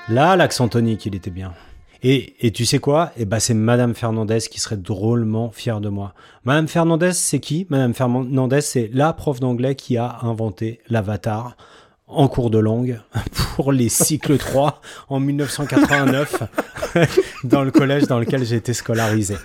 Là, 0.08 0.36
l'accent 0.36 0.68
tonique, 0.68 1.06
il 1.06 1.14
était 1.14 1.30
bien. 1.30 1.54
Et, 2.02 2.46
et 2.46 2.50
tu 2.50 2.66
sais 2.66 2.78
quoi? 2.78 3.12
Eh 3.16 3.24
ben, 3.24 3.38
c'est 3.38 3.54
Madame 3.54 3.94
Fernandez 3.94 4.40
qui 4.40 4.60
serait 4.60 4.76
drôlement 4.76 5.50
fière 5.50 5.80
de 5.80 5.88
moi. 5.88 6.12
Madame 6.44 6.68
Fernandez, 6.68 7.14
c'est 7.14 7.40
qui? 7.40 7.66
Madame 7.70 7.94
Fernandez, 7.94 8.60
c'est 8.60 8.90
la 8.92 9.14
prof 9.14 9.40
d'anglais 9.40 9.74
qui 9.74 9.96
a 9.96 10.18
inventé 10.20 10.80
l'avatar. 10.90 11.56
En 12.06 12.28
cours 12.28 12.50
de 12.50 12.58
langue 12.58 13.00
pour 13.56 13.72
les 13.72 13.88
cycles 13.88 14.38
3 14.38 14.80
en 15.08 15.20
1989 15.20 16.42
dans 17.44 17.62
le 17.62 17.70
collège 17.70 18.04
dans 18.04 18.18
lequel 18.18 18.44
j'ai 18.44 18.56
été 18.56 18.72
scolarisé. 18.72 19.36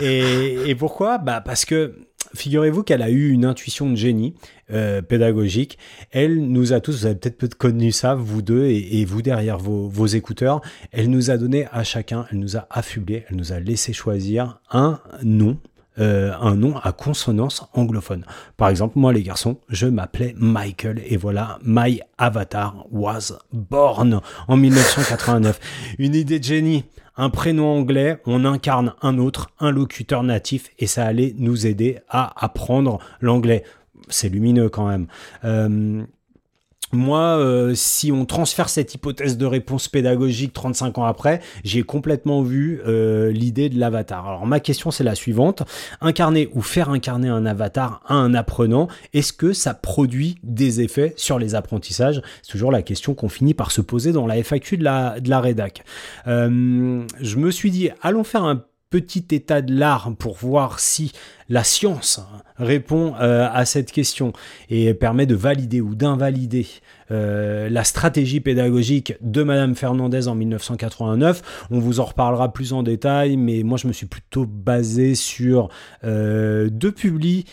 Et, 0.00 0.70
et 0.70 0.74
pourquoi? 0.74 1.18
Bah 1.18 1.40
Parce 1.40 1.64
que 1.64 1.94
figurez-vous 2.34 2.82
qu'elle 2.82 3.02
a 3.02 3.10
eu 3.10 3.30
une 3.30 3.44
intuition 3.44 3.88
de 3.88 3.96
génie 3.96 4.34
euh, 4.70 5.02
pédagogique. 5.02 5.78
Elle 6.10 6.48
nous 6.48 6.72
a 6.72 6.80
tous, 6.80 7.00
vous 7.00 7.06
avez 7.06 7.14
peut-être 7.14 7.54
connu 7.54 7.92
ça, 7.92 8.14
vous 8.14 8.42
deux 8.42 8.66
et, 8.66 9.00
et 9.00 9.04
vous 9.04 9.22
derrière 9.22 9.58
vos, 9.58 9.88
vos, 9.88 10.06
écouteurs, 10.06 10.60
elle 10.92 11.10
nous 11.10 11.30
a 11.30 11.36
donné 11.36 11.66
à 11.72 11.84
chacun, 11.84 12.26
elle 12.30 12.38
nous 12.38 12.56
a 12.56 12.66
affublé, 12.70 13.24
elle 13.28 13.36
nous 13.36 13.52
a 13.52 13.60
laissé 13.60 13.92
choisir 13.92 14.60
un 14.70 15.00
nom 15.22 15.58
euh, 16.00 16.32
un 16.40 16.54
nom 16.54 16.76
à 16.76 16.92
consonance 16.92 17.64
anglophone. 17.72 18.24
Par 18.56 18.68
exemple, 18.68 18.98
moi 18.98 19.12
les 19.12 19.22
garçons, 19.22 19.58
je 19.68 19.86
m'appelais 19.86 20.34
Michael 20.36 21.02
et 21.06 21.16
voilà, 21.16 21.58
My 21.64 22.00
Avatar 22.18 22.86
was 22.90 23.32
born 23.52 24.20
en 24.46 24.56
1989. 24.56 25.60
Une 25.98 26.14
idée 26.14 26.38
de 26.38 26.44
génie, 26.44 26.84
un 27.16 27.30
prénom 27.30 27.66
anglais, 27.66 28.20
on 28.26 28.44
incarne 28.44 28.94
un 29.02 29.18
autre, 29.18 29.50
un 29.58 29.70
locuteur 29.70 30.22
natif 30.22 30.70
et 30.78 30.86
ça 30.86 31.04
allait 31.04 31.34
nous 31.36 31.66
aider 31.66 31.98
à 32.08 32.32
apprendre 32.44 32.98
l'anglais. 33.20 33.64
C'est 34.08 34.28
lumineux 34.28 34.68
quand 34.68 34.88
même. 34.88 35.08
Euh, 35.44 36.04
moi, 36.92 37.38
euh, 37.38 37.74
si 37.74 38.10
on 38.12 38.24
transfère 38.24 38.68
cette 38.68 38.94
hypothèse 38.94 39.36
de 39.36 39.46
réponse 39.46 39.88
pédagogique 39.88 40.52
35 40.52 40.98
ans 40.98 41.04
après, 41.04 41.40
j'ai 41.64 41.82
complètement 41.82 42.42
vu 42.42 42.80
euh, 42.86 43.30
l'idée 43.30 43.68
de 43.68 43.78
l'avatar. 43.78 44.26
Alors 44.26 44.46
ma 44.46 44.60
question 44.60 44.90
c'est 44.90 45.04
la 45.04 45.14
suivante. 45.14 45.62
Incarner 46.00 46.48
ou 46.54 46.62
faire 46.62 46.90
incarner 46.90 47.28
un 47.28 47.44
avatar 47.46 48.00
à 48.06 48.14
un 48.14 48.34
apprenant, 48.34 48.88
est-ce 49.12 49.32
que 49.32 49.52
ça 49.52 49.74
produit 49.74 50.38
des 50.42 50.80
effets 50.80 51.12
sur 51.16 51.38
les 51.38 51.54
apprentissages? 51.54 52.22
C'est 52.42 52.52
toujours 52.52 52.72
la 52.72 52.82
question 52.82 53.14
qu'on 53.14 53.28
finit 53.28 53.54
par 53.54 53.70
se 53.70 53.80
poser 53.80 54.12
dans 54.12 54.26
la 54.26 54.36
FAQ 54.42 54.78
de 54.78 54.84
la, 54.84 55.20
de 55.20 55.28
la 55.28 55.40
rédac. 55.40 55.84
Euh, 56.26 57.04
je 57.20 57.36
me 57.36 57.50
suis 57.50 57.70
dit, 57.70 57.90
allons 58.02 58.24
faire 58.24 58.44
un 58.44 58.64
petit 58.90 59.26
état 59.32 59.62
de 59.62 59.74
l'art 59.74 60.10
pour 60.18 60.36
voir 60.36 60.80
si 60.80 61.12
la 61.48 61.64
science 61.64 62.20
répond 62.56 63.14
euh, 63.20 63.48
à 63.52 63.64
cette 63.64 63.92
question 63.92 64.32
et 64.70 64.92
permet 64.94 65.26
de 65.26 65.34
valider 65.34 65.80
ou 65.80 65.94
d'invalider 65.94 66.66
euh, 67.10 67.68
la 67.68 67.84
stratégie 67.84 68.40
pédagogique 68.40 69.14
de 69.20 69.42
Madame 69.42 69.74
Fernandez 69.74 70.28
en 70.28 70.34
1989. 70.34 71.66
On 71.70 71.78
vous 71.78 72.00
en 72.00 72.04
reparlera 72.04 72.52
plus 72.52 72.72
en 72.72 72.82
détail, 72.82 73.36
mais 73.36 73.62
moi 73.62 73.78
je 73.78 73.86
me 73.86 73.92
suis 73.92 74.06
plutôt 74.06 74.46
basé 74.46 75.14
sur 75.14 75.68
euh, 76.04 76.68
deux 76.70 76.92
publis 76.92 77.44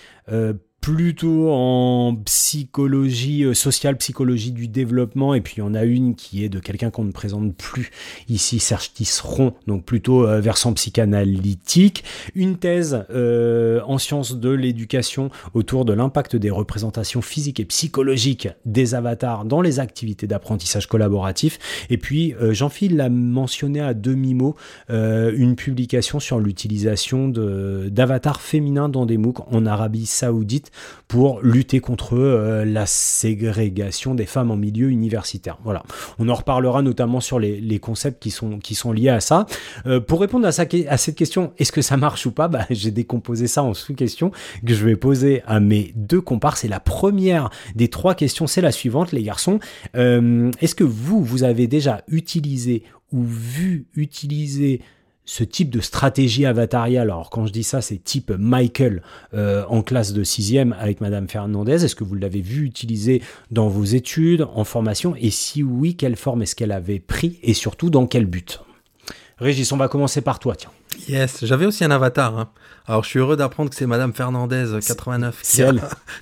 plutôt 0.85 1.49
en 1.49 2.15
psychologie 2.25 3.43
euh, 3.43 3.55
sociale, 3.55 3.97
psychologie 3.97 4.51
du 4.51 4.67
développement, 4.67 5.33
et 5.33 5.41
puis 5.41 5.55
il 5.57 5.59
y 5.61 5.63
en 5.63 5.73
a 5.73 5.83
une 5.83 6.13
qui 6.13 6.45
est 6.45 6.49
de 6.49 6.59
quelqu'un 6.59 6.91
qu'on 6.91 7.05
ne 7.05 7.11
présente 7.11 7.55
plus 7.55 7.89
ici, 8.29 8.59
Serge 8.59 8.93
Tisseron, 8.93 9.55
donc 9.65 9.83
plutôt 9.83 10.27
euh, 10.27 10.39
versant 10.41 10.73
psychanalytique, 10.73 12.03
une 12.35 12.57
thèse 12.57 13.03
euh, 13.09 13.81
en 13.87 13.97
sciences 13.97 14.35
de 14.35 14.51
l'éducation 14.51 15.31
autour 15.55 15.85
de 15.85 15.93
l'impact 15.93 16.35
des 16.35 16.51
représentations 16.51 17.23
physiques 17.23 17.59
et 17.59 17.65
psychologiques 17.65 18.49
des 18.65 18.93
avatars 18.93 19.45
dans 19.45 19.61
les 19.61 19.79
activités 19.79 20.27
d'apprentissage 20.27 20.85
collaboratif, 20.85 21.57
et 21.89 21.97
puis 21.97 22.35
Jean-Philippe 22.51 22.97
l'a 22.97 23.09
mentionné 23.09 23.81
à 23.81 23.95
demi-mot, 23.95 24.55
une 24.89 25.55
publication 25.55 26.19
sur 26.19 26.39
l'utilisation 26.39 27.27
d'avatars 27.27 28.41
féminins 28.41 28.87
dans 28.87 29.07
des 29.07 29.17
MOOC 29.17 29.51
en 29.51 29.65
Arabie 29.65 30.05
Saoudite 30.05 30.71
pour 31.07 31.39
lutter 31.41 31.79
contre 31.79 32.15
euh, 32.17 32.65
la 32.65 32.85
ségrégation 32.85 34.15
des 34.15 34.25
femmes 34.25 34.51
en 34.51 34.55
milieu 34.55 34.89
universitaire. 34.89 35.57
Voilà. 35.63 35.83
On 36.19 36.29
en 36.29 36.33
reparlera 36.33 36.81
notamment 36.81 37.19
sur 37.19 37.39
les, 37.39 37.79
concepts 37.79 38.21
qui 38.21 38.31
sont, 38.31 38.91
liés 38.91 39.09
à 39.09 39.19
ça. 39.19 39.45
Euh, 39.85 39.99
pour 39.99 40.21
répondre 40.21 40.47
à 40.47 40.51
cette 40.51 41.15
question, 41.15 41.53
est-ce 41.57 41.71
que 41.71 41.81
ça 41.81 41.97
marche 41.97 42.25
ou 42.25 42.31
pas? 42.31 42.47
Bah, 42.47 42.65
J'ai 42.69 42.91
décomposé 42.91 43.47
ça 43.47 43.63
en 43.63 43.73
sous-questions 43.73 44.31
que 44.65 44.73
je 44.73 44.85
vais 44.85 44.95
poser 44.95 45.43
à 45.45 45.59
mes 45.59 45.93
deux 45.95 46.21
comparses. 46.21 46.63
Et 46.63 46.67
la 46.67 46.79
première 46.79 47.49
des 47.75 47.89
trois 47.89 48.15
questions, 48.15 48.47
c'est 48.47 48.61
la 48.61 48.71
suivante, 48.71 49.11
les 49.11 49.23
garçons. 49.23 49.59
Euh, 49.95 50.51
est-ce 50.61 50.75
que 50.75 50.83
vous, 50.83 51.23
vous 51.23 51.43
avez 51.43 51.67
déjà 51.67 52.01
utilisé 52.07 52.83
ou 53.11 53.23
vu 53.23 53.87
utiliser 53.95 54.81
ce 55.25 55.43
type 55.43 55.69
de 55.69 55.81
stratégie 55.81 56.45
avatariale, 56.45 57.09
alors 57.09 57.29
quand 57.29 57.45
je 57.47 57.51
dis 57.51 57.63
ça, 57.63 57.81
c'est 57.81 57.97
type 57.97 58.31
Michael 58.37 59.01
euh, 59.33 59.65
en 59.67 59.81
classe 59.81 60.13
de 60.13 60.23
sixième 60.23 60.75
avec 60.79 61.01
Madame 61.01 61.27
Fernandez. 61.27 61.83
Est-ce 61.83 61.95
que 61.95 62.03
vous 62.03 62.15
l'avez 62.15 62.41
vu 62.41 62.63
utiliser 62.63 63.21
dans 63.51 63.67
vos 63.67 63.83
études, 63.83 64.47
en 64.53 64.63
formation 64.63 65.15
Et 65.17 65.31
si 65.31 65.63
oui, 65.63 65.95
quelle 65.95 66.15
forme 66.15 66.43
est-ce 66.43 66.55
qu'elle 66.55 66.71
avait 66.71 66.99
pris 66.99 67.39
et 67.41 67.53
surtout 67.53 67.89
dans 67.89 68.05
quel 68.05 68.25
but? 68.25 68.61
Régis, 69.37 69.71
on 69.71 69.77
va 69.77 69.89
commencer 69.89 70.21
par 70.21 70.39
toi, 70.39 70.55
tiens. 70.55 70.71
Yes, 71.09 71.43
j'avais 71.43 71.65
aussi 71.65 71.83
un 71.83 71.91
avatar. 71.91 72.37
Hein. 72.37 72.49
Alors 72.87 73.03
je 73.03 73.09
suis 73.09 73.19
heureux 73.19 73.35
d'apprendre 73.35 73.69
que 73.69 73.75
c'est 73.75 73.85
Madame 73.85 74.13
Fernandez 74.13 74.79
89 74.85 75.41
qui 75.43 75.61
a, 75.61 75.73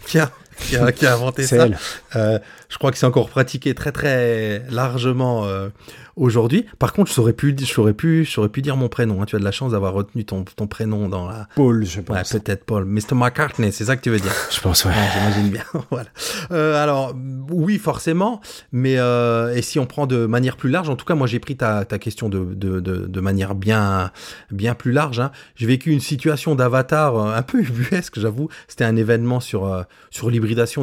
qui, 0.08 0.20
a, 0.20 0.32
qui, 0.58 0.78
a, 0.78 0.92
qui 0.92 1.06
a 1.06 1.14
inventé 1.14 1.44
ça. 1.44 1.68
Euh, 2.16 2.40
je 2.70 2.78
crois 2.78 2.92
que 2.92 2.98
c'est 2.98 3.06
encore 3.06 3.30
pratiqué 3.30 3.74
très 3.76 3.92
très 3.92 4.64
largement 4.70 5.46
euh, 5.46 5.70
aujourd'hui. 6.16 6.66
Par 6.80 6.94
contre, 6.94 7.12
plus, 7.32 7.56
je 7.60 7.66
saurais 7.66 7.94
plus 7.94 8.62
dire 8.62 8.78
mon 8.78 8.90
prénom. 8.90 9.22
Hein. 9.22 9.26
Tu 9.26 9.36
as 9.36 9.40
de 9.40 9.44
la 9.44 9.52
chance 9.52 9.72
d'avoir 9.72 9.94
retenu 9.94 10.26
ton, 10.26 10.44
ton 10.44 10.68
prénom 10.68 11.10
dans 11.10 11.28
la. 11.28 11.48
Paul, 11.56 11.86
je 11.86 12.02
pense. 12.02 12.32
Ouais, 12.34 12.40
peut-être 12.40 12.66
Paul. 12.66 12.86
Mr. 12.86 13.14
McCartney, 13.14 13.72
c'est 13.72 13.86
ça 13.86 13.96
que 13.96 14.02
tu 14.02 14.10
veux 14.10 14.20
dire? 14.20 14.34
je 14.52 14.60
pense, 14.60 14.86
ouais. 14.86 14.92
ouais 14.92 15.08
J'imagine 15.14 15.50
bien. 15.50 15.64
voilà. 15.92 16.10
Euh, 16.52 16.82
alors, 16.82 17.16
oui, 17.50 17.78
forcément. 17.78 18.42
Mais 18.72 18.94
et 18.94 19.62
si 19.62 19.80
on 19.80 19.86
prend 19.86 20.08
de 20.08 20.26
manière 20.26 20.58
plus 20.58 20.70
large, 20.70 20.90
en 20.90 20.96
tout 20.96 21.06
cas, 21.06 21.16
moi 21.16 21.28
j'ai 21.28 21.40
pris 21.40 21.56
ta, 21.56 21.86
ta 21.86 22.00
question 22.00 22.30
de, 22.30 22.54
de, 22.54 22.80
de, 22.80 23.06
de 23.06 23.20
manière 23.20 23.56
bien, 23.56 24.12
bien 24.52 24.74
plus 24.74 24.92
large. 24.92 25.20
Hein. 25.20 25.32
J'ai 25.56 25.68
vécu 25.68 25.92
une 25.92 26.00
situation 26.00 26.56
d'avatar 26.56 27.18
un 27.18 27.42
peu 27.42 27.60
ubuesque, 27.64 28.20
j'avoue. 28.20 28.50
C'était 28.68 28.86
un 28.86 28.96
événement 28.96 29.40
sur, 29.40 29.86
sur 30.10 30.30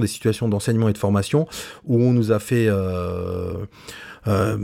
des 0.00 0.06
situations 0.06 0.48
d'enseignement 0.48 0.88
et 0.88 0.92
de 0.92 0.98
formation 0.98 1.46
où 1.84 2.02
on 2.02 2.12
nous 2.12 2.32
a 2.32 2.38
fait 2.38 2.66
euh, 2.68 3.54
euh, 4.26 4.56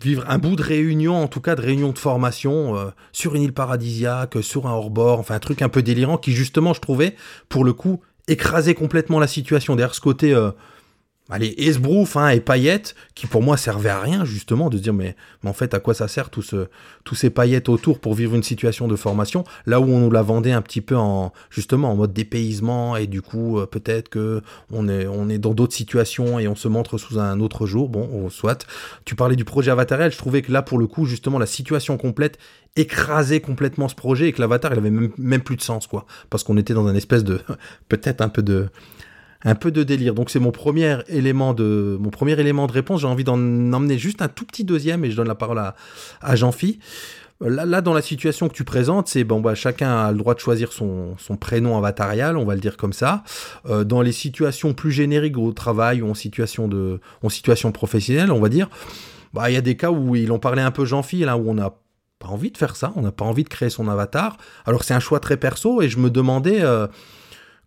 vivre 0.00 0.24
un 0.28 0.38
bout 0.38 0.56
de 0.56 0.62
réunion, 0.62 1.16
en 1.16 1.28
tout 1.28 1.40
cas 1.40 1.54
de 1.54 1.62
réunion 1.62 1.92
de 1.92 1.98
formation, 1.98 2.76
euh, 2.76 2.86
sur 3.12 3.34
une 3.34 3.42
île 3.42 3.52
paradisiaque, 3.52 4.36
sur 4.42 4.66
un 4.66 4.72
hors-bord, 4.72 5.20
enfin 5.20 5.34
un 5.34 5.40
truc 5.40 5.62
un 5.62 5.68
peu 5.68 5.82
délirant 5.82 6.18
qui 6.18 6.32
justement, 6.32 6.74
je 6.74 6.80
trouvais, 6.80 7.14
pour 7.48 7.64
le 7.64 7.72
coup, 7.72 8.00
écrasait 8.28 8.74
complètement 8.74 9.20
la 9.20 9.28
situation. 9.28 9.76
Derrière 9.76 9.94
ce 9.94 10.00
côté 10.00 10.34
allez, 11.30 11.54
esbrouf 11.58 12.16
hein, 12.16 12.28
et 12.28 12.40
paillettes, 12.40 12.94
qui 13.14 13.26
pour 13.26 13.42
moi 13.42 13.56
servaient 13.56 13.90
à 13.90 14.00
rien, 14.00 14.24
justement, 14.24 14.70
de 14.70 14.78
dire, 14.78 14.92
mais, 14.92 15.16
mais 15.42 15.50
en 15.50 15.52
fait, 15.52 15.74
à 15.74 15.80
quoi 15.80 15.94
ça 15.94 16.08
sert 16.08 16.30
tout 16.30 16.42
ce, 16.42 16.68
tous 17.04 17.14
ces 17.14 17.30
paillettes 17.30 17.68
autour 17.68 17.98
pour 17.98 18.14
vivre 18.14 18.34
une 18.34 18.42
situation 18.42 18.88
de 18.88 18.96
formation, 18.96 19.44
là 19.66 19.80
où 19.80 19.84
on 19.84 20.00
nous 20.00 20.10
la 20.10 20.22
vendait 20.22 20.52
un 20.52 20.62
petit 20.62 20.80
peu 20.80 20.96
en, 20.96 21.32
justement, 21.50 21.90
en 21.90 21.96
mode 21.96 22.12
dépaysement, 22.12 22.96
et 22.96 23.06
du 23.06 23.22
coup, 23.22 23.58
euh, 23.58 23.66
peut-être 23.66 24.08
que 24.08 24.42
on 24.72 24.88
est, 24.88 25.06
on 25.06 25.28
est 25.28 25.38
dans 25.38 25.54
d'autres 25.54 25.74
situations 25.74 26.38
et 26.38 26.48
on 26.48 26.56
se 26.56 26.68
montre 26.68 26.98
sous 26.98 27.18
un 27.18 27.40
autre 27.40 27.66
jour, 27.66 27.88
bon, 27.88 28.30
soit. 28.30 28.66
Tu 29.04 29.14
parlais 29.14 29.36
du 29.36 29.44
projet 29.44 29.70
Avatariel, 29.70 30.12
je 30.12 30.18
trouvais 30.18 30.42
que 30.42 30.52
là, 30.52 30.62
pour 30.62 30.78
le 30.78 30.86
coup, 30.86 31.06
justement, 31.06 31.38
la 31.38 31.46
situation 31.46 31.96
complète 31.96 32.38
écrasait 32.76 33.40
complètement 33.40 33.88
ce 33.88 33.94
projet 33.94 34.28
et 34.28 34.32
que 34.32 34.40
l'avatar, 34.40 34.72
il 34.72 34.78
avait 34.78 34.90
même, 34.90 35.10
même 35.18 35.40
plus 35.40 35.56
de 35.56 35.62
sens, 35.62 35.86
quoi. 35.86 36.06
Parce 36.30 36.44
qu'on 36.44 36.56
était 36.58 36.74
dans 36.74 36.86
un 36.86 36.94
espèce 36.94 37.24
de, 37.24 37.40
peut-être 37.88 38.20
un 38.20 38.28
peu 38.28 38.42
de, 38.42 38.68
un 39.44 39.54
peu 39.54 39.70
de 39.70 39.82
délire. 39.82 40.14
Donc 40.14 40.30
c'est 40.30 40.38
mon 40.38 40.50
premier 40.50 40.98
élément 41.08 41.54
de 41.54 41.98
mon 42.00 42.66
réponse. 42.66 43.00
J'ai 43.00 43.06
envie 43.06 43.24
d'en 43.24 43.34
emmener 43.34 43.98
juste 43.98 44.22
un 44.22 44.28
tout 44.28 44.44
petit 44.44 44.64
deuxième 44.64 45.04
et 45.04 45.10
je 45.10 45.16
donne 45.16 45.28
la 45.28 45.34
parole 45.34 45.58
à, 45.58 46.36
Jean-Phi. 46.36 46.78
Là, 47.40 47.66
là, 47.66 47.82
dans 47.82 47.92
la 47.92 48.00
situation 48.00 48.48
que 48.48 48.54
tu 48.54 48.64
présentes, 48.64 49.08
c'est 49.08 49.22
bon, 49.22 49.40
bah, 49.40 49.54
chacun 49.54 49.94
a 49.94 50.10
le 50.10 50.16
droit 50.16 50.34
de 50.34 50.40
choisir 50.40 50.72
son, 50.72 51.16
prénom 51.38 51.76
avatarial, 51.76 52.38
on 52.38 52.46
va 52.46 52.54
le 52.54 52.62
dire 52.62 52.78
comme 52.78 52.94
ça. 52.94 53.24
Euh, 53.66 53.84
dans 53.84 54.00
les 54.00 54.12
situations 54.12 54.72
plus 54.72 54.90
génériques 54.90 55.36
au 55.36 55.52
travail 55.52 56.00
ou 56.00 56.08
en 56.08 56.14
situation 56.14 56.66
de, 56.66 56.98
en 57.22 57.28
situation 57.28 57.72
professionnelle, 57.72 58.32
on 58.32 58.40
va 58.40 58.48
dire, 58.48 58.70
bah, 59.34 59.50
il 59.50 59.54
y 59.54 59.58
a 59.58 59.60
des 59.60 59.76
cas 59.76 59.90
où 59.90 60.16
ils 60.16 60.32
ont 60.32 60.38
parlé 60.38 60.62
un 60.62 60.70
peu 60.70 60.86
Jean-Phi, 60.86 61.18
là 61.26 61.36
où 61.36 61.50
on 61.50 61.54
n'a 61.54 61.74
pas 62.18 62.28
envie 62.28 62.50
de 62.50 62.56
faire 62.56 62.76
ça, 62.76 62.92
on 62.96 63.02
n'a 63.02 63.12
pas 63.12 63.24
envie 63.24 63.44
de 63.44 63.48
créer 63.48 63.70
son 63.70 63.88
avatar. 63.88 64.38
Alors 64.64 64.84
c'est 64.84 64.94
un 64.94 65.00
choix 65.00 65.20
très 65.20 65.36
perso 65.36 65.82
et 65.82 65.88
je 65.88 65.98
me 65.98 66.10
demandais 66.10 66.62
euh, 66.62 66.86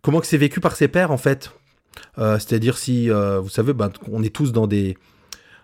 comment 0.02 0.20
que 0.20 0.26
c'est 0.26 0.36
vécu 0.36 0.60
par 0.60 0.76
ses 0.76 0.88
pairs 0.88 1.12
en 1.12 1.16
fait. 1.16 1.52
Euh, 2.18 2.38
c'est-à-dire 2.38 2.78
si, 2.78 3.10
euh, 3.10 3.40
vous 3.40 3.48
savez, 3.48 3.72
bah, 3.72 3.90
on 4.10 4.22
est 4.22 4.34
tous 4.34 4.52
dans 4.52 4.66
des, 4.66 4.96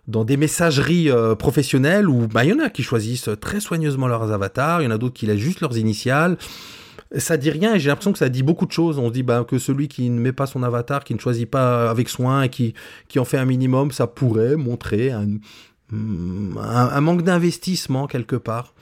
dans 0.08 0.24
des 0.24 0.36
messageries 0.36 1.10
euh, 1.10 1.34
professionnelles 1.34 2.08
où 2.08 2.26
bah, 2.26 2.44
il 2.44 2.50
y 2.50 2.52
en 2.52 2.58
a 2.58 2.70
qui 2.70 2.82
choisissent 2.82 3.30
très 3.40 3.60
soigneusement 3.60 4.06
leurs 4.06 4.32
avatars, 4.32 4.82
il 4.82 4.84
y 4.84 4.88
en 4.88 4.90
a 4.90 4.98
d'autres 4.98 5.14
qui 5.14 5.26
laissent 5.26 5.38
juste 5.38 5.60
leurs 5.60 5.76
initiales. 5.76 6.36
Ça 7.16 7.36
dit 7.36 7.50
rien 7.50 7.74
et 7.74 7.78
j'ai 7.78 7.88
l'impression 7.88 8.12
que 8.12 8.18
ça 8.18 8.28
dit 8.28 8.42
beaucoup 8.42 8.66
de 8.66 8.72
choses. 8.72 8.98
On 8.98 9.08
se 9.08 9.12
dit 9.12 9.22
bah, 9.22 9.44
que 9.48 9.58
celui 9.58 9.86
qui 9.88 10.10
ne 10.10 10.18
met 10.18 10.32
pas 10.32 10.46
son 10.46 10.62
avatar, 10.62 11.04
qui 11.04 11.14
ne 11.14 11.20
choisit 11.20 11.48
pas 11.48 11.88
avec 11.88 12.08
soin 12.08 12.42
et 12.42 12.48
qui, 12.48 12.74
qui 13.08 13.18
en 13.18 13.24
fait 13.24 13.38
un 13.38 13.44
minimum, 13.44 13.92
ça 13.92 14.06
pourrait 14.06 14.56
montrer 14.56 15.12
un, 15.12 15.28
un, 15.92 16.56
un 16.58 17.00
manque 17.00 17.22
d'investissement 17.22 18.06
quelque 18.08 18.36
part. 18.36 18.74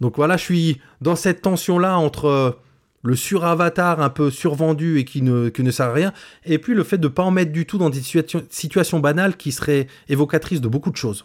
Donc 0.00 0.16
voilà, 0.16 0.36
je 0.36 0.42
suis 0.42 0.80
dans 1.00 1.16
cette 1.16 1.40
tension-là 1.42 1.96
entre 1.96 2.58
le 3.04 3.14
suravatar 3.14 4.00
un 4.00 4.10
peu 4.10 4.30
survendu 4.30 4.98
et 4.98 5.04
qui 5.04 5.22
ne, 5.22 5.50
qui 5.50 5.62
ne 5.62 5.70
sert 5.70 5.86
à 5.86 5.92
rien, 5.92 6.12
et 6.44 6.58
puis 6.58 6.74
le 6.74 6.82
fait 6.82 6.98
de 6.98 7.06
ne 7.06 7.12
pas 7.12 7.22
en 7.22 7.30
mettre 7.30 7.52
du 7.52 7.66
tout 7.66 7.78
dans 7.78 7.90
des 7.90 8.00
situations, 8.00 8.42
situations 8.50 8.98
banales 8.98 9.36
qui 9.36 9.52
seraient 9.52 9.86
évocatrices 10.08 10.60
de 10.60 10.68
beaucoup 10.68 10.90
de 10.90 10.96
choses. 10.96 11.24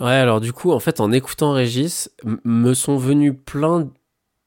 Ouais, 0.00 0.12
alors 0.12 0.40
du 0.40 0.52
coup, 0.52 0.70
en 0.70 0.78
fait, 0.78 1.00
en 1.00 1.10
écoutant 1.10 1.52
Régis, 1.52 2.10
me 2.44 2.72
sont 2.74 2.98
venus 2.98 3.34
plein 3.44 3.88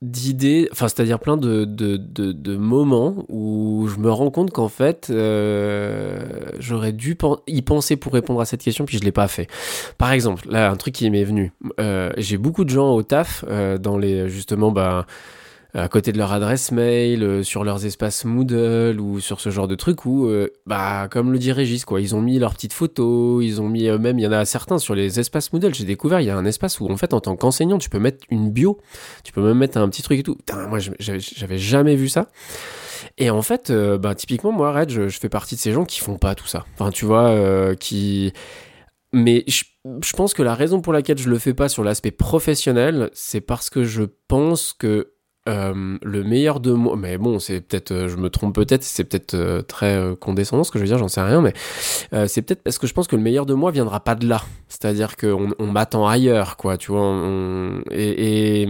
d'idées, 0.01 0.67
enfin, 0.71 0.87
c'est-à-dire 0.87 1.19
plein 1.19 1.37
de, 1.37 1.63
de, 1.63 1.97
de, 1.97 2.57
moments 2.57 3.25
où 3.29 3.87
je 3.87 3.99
me 3.99 4.11
rends 4.11 4.31
compte 4.31 4.51
qu'en 4.51 4.67
fait, 4.67 5.09
euh, 5.11 6.23
j'aurais 6.57 6.91
dû 6.91 7.17
y 7.47 7.61
penser 7.61 7.97
pour 7.97 8.13
répondre 8.13 8.41
à 8.41 8.45
cette 8.45 8.63
question, 8.63 8.85
puis 8.85 8.97
je 8.97 9.03
l'ai 9.03 9.11
pas 9.11 9.27
fait. 9.27 9.47
Par 9.99 10.11
exemple, 10.11 10.49
là, 10.49 10.71
un 10.71 10.75
truc 10.75 10.95
qui 10.95 11.09
m'est 11.11 11.23
venu. 11.23 11.51
Euh, 11.79 12.11
J'ai 12.17 12.37
beaucoup 12.37 12.63
de 12.63 12.69
gens 12.69 12.93
au 12.93 13.03
taf, 13.03 13.45
euh, 13.47 13.77
dans 13.77 13.97
les, 13.97 14.27
justement, 14.27 14.71
bah, 14.71 15.05
à 15.73 15.87
côté 15.87 16.11
de 16.11 16.17
leur 16.17 16.31
adresse 16.33 16.71
mail, 16.71 17.23
euh, 17.23 17.43
sur 17.43 17.63
leurs 17.63 17.85
espaces 17.85 18.25
Moodle 18.25 18.99
ou 18.99 19.19
sur 19.19 19.39
ce 19.39 19.49
genre 19.49 19.67
de 19.67 19.75
trucs 19.75 20.05
où, 20.05 20.27
euh, 20.27 20.49
bah, 20.65 21.07
comme 21.09 21.31
le 21.31 21.39
dit 21.39 21.51
Régis, 21.51 21.85
quoi, 21.85 22.01
ils 22.01 22.15
ont 22.15 22.21
mis 22.21 22.39
leurs 22.39 22.53
petites 22.53 22.73
photos, 22.73 23.43
ils 23.43 23.61
ont 23.61 23.69
mis 23.69 23.89
même, 23.89 24.19
il 24.19 24.23
y 24.23 24.27
en 24.27 24.31
a 24.31 24.45
certains 24.45 24.79
sur 24.79 24.95
les 24.95 25.19
espaces 25.19 25.53
Moodle. 25.53 25.73
J'ai 25.73 25.85
découvert, 25.85 26.19
il 26.21 26.27
y 26.27 26.29
a 26.29 26.37
un 26.37 26.45
espace 26.45 26.79
où, 26.79 26.87
en 26.91 26.97
fait, 26.97 27.13
en 27.13 27.21
tant 27.21 27.35
qu'enseignant, 27.35 27.77
tu 27.77 27.89
peux 27.89 27.99
mettre 27.99 28.25
une 28.29 28.51
bio, 28.51 28.79
tu 29.23 29.31
peux 29.31 29.41
même 29.41 29.57
mettre 29.57 29.77
un 29.77 29.89
petit 29.89 30.03
truc 30.03 30.19
et 30.19 30.23
tout. 30.23 30.35
Putain, 30.35 30.67
moi, 30.67 30.79
j'avais 30.79 31.57
jamais 31.57 31.95
vu 31.95 32.09
ça. 32.09 32.29
Et 33.17 33.29
en 33.29 33.41
fait, 33.41 33.69
euh, 33.69 33.97
bah, 33.97 34.15
typiquement, 34.15 34.51
moi, 34.51 34.71
Red, 34.71 34.89
je, 34.89 35.07
je 35.07 35.19
fais 35.19 35.29
partie 35.29 35.55
de 35.55 35.59
ces 35.59 35.71
gens 35.71 35.85
qui 35.85 35.99
font 35.99 36.17
pas 36.17 36.35
tout 36.35 36.47
ça. 36.47 36.65
Enfin, 36.73 36.91
tu 36.91 37.05
vois, 37.05 37.29
euh, 37.29 37.75
qui. 37.75 38.33
Mais 39.13 39.43
je, 39.47 39.63
je 40.03 40.13
pense 40.13 40.33
que 40.33 40.41
la 40.41 40.55
raison 40.55 40.81
pour 40.81 40.93
laquelle 40.93 41.17
je 41.17 41.29
le 41.29 41.37
fais 41.37 41.53
pas 41.53 41.67
sur 41.67 41.83
l'aspect 41.83 42.11
professionnel, 42.11 43.09
c'est 43.13 43.41
parce 43.41 43.69
que 43.69 43.83
je 43.83 44.03
pense 44.27 44.73
que 44.73 45.10
euh, 45.49 45.97
le 46.03 46.23
meilleur 46.23 46.59
de 46.59 46.71
moi, 46.71 46.95
mais 46.95 47.17
bon, 47.17 47.39
c'est 47.39 47.61
peut-être, 47.61 47.91
euh, 47.91 48.07
je 48.09 48.15
me 48.17 48.29
trompe 48.29 48.53
peut-être, 48.55 48.83
c'est 48.83 49.03
peut-être 49.03 49.33
euh, 49.33 49.61
très 49.61 49.99
condescendant 50.19 50.63
ce 50.63 50.71
que 50.71 50.77
je 50.77 50.83
veux 50.83 50.87
dire, 50.87 50.97
j'en 50.99 51.07
sais 51.07 51.21
rien, 51.21 51.41
mais 51.41 51.53
euh, 52.13 52.27
c'est 52.27 52.41
peut-être 52.43 52.61
parce 52.63 52.77
que 52.77 52.85
je 52.87 52.93
pense 52.93 53.07
que 53.07 53.15
le 53.15 53.21
meilleur 53.23 53.45
de 53.45 53.53
moi 53.55 53.71
viendra 53.71 53.99
pas 54.01 54.15
de 54.15 54.27
là. 54.27 54.43
C'est-à-dire 54.67 55.17
qu'on 55.17 55.49
on 55.59 55.67
m'attend 55.67 56.07
ailleurs, 56.07 56.57
quoi, 56.57 56.77
tu 56.77 56.91
vois. 56.91 57.01
on- 57.01 57.81
et, 57.91 58.61
et 58.63 58.69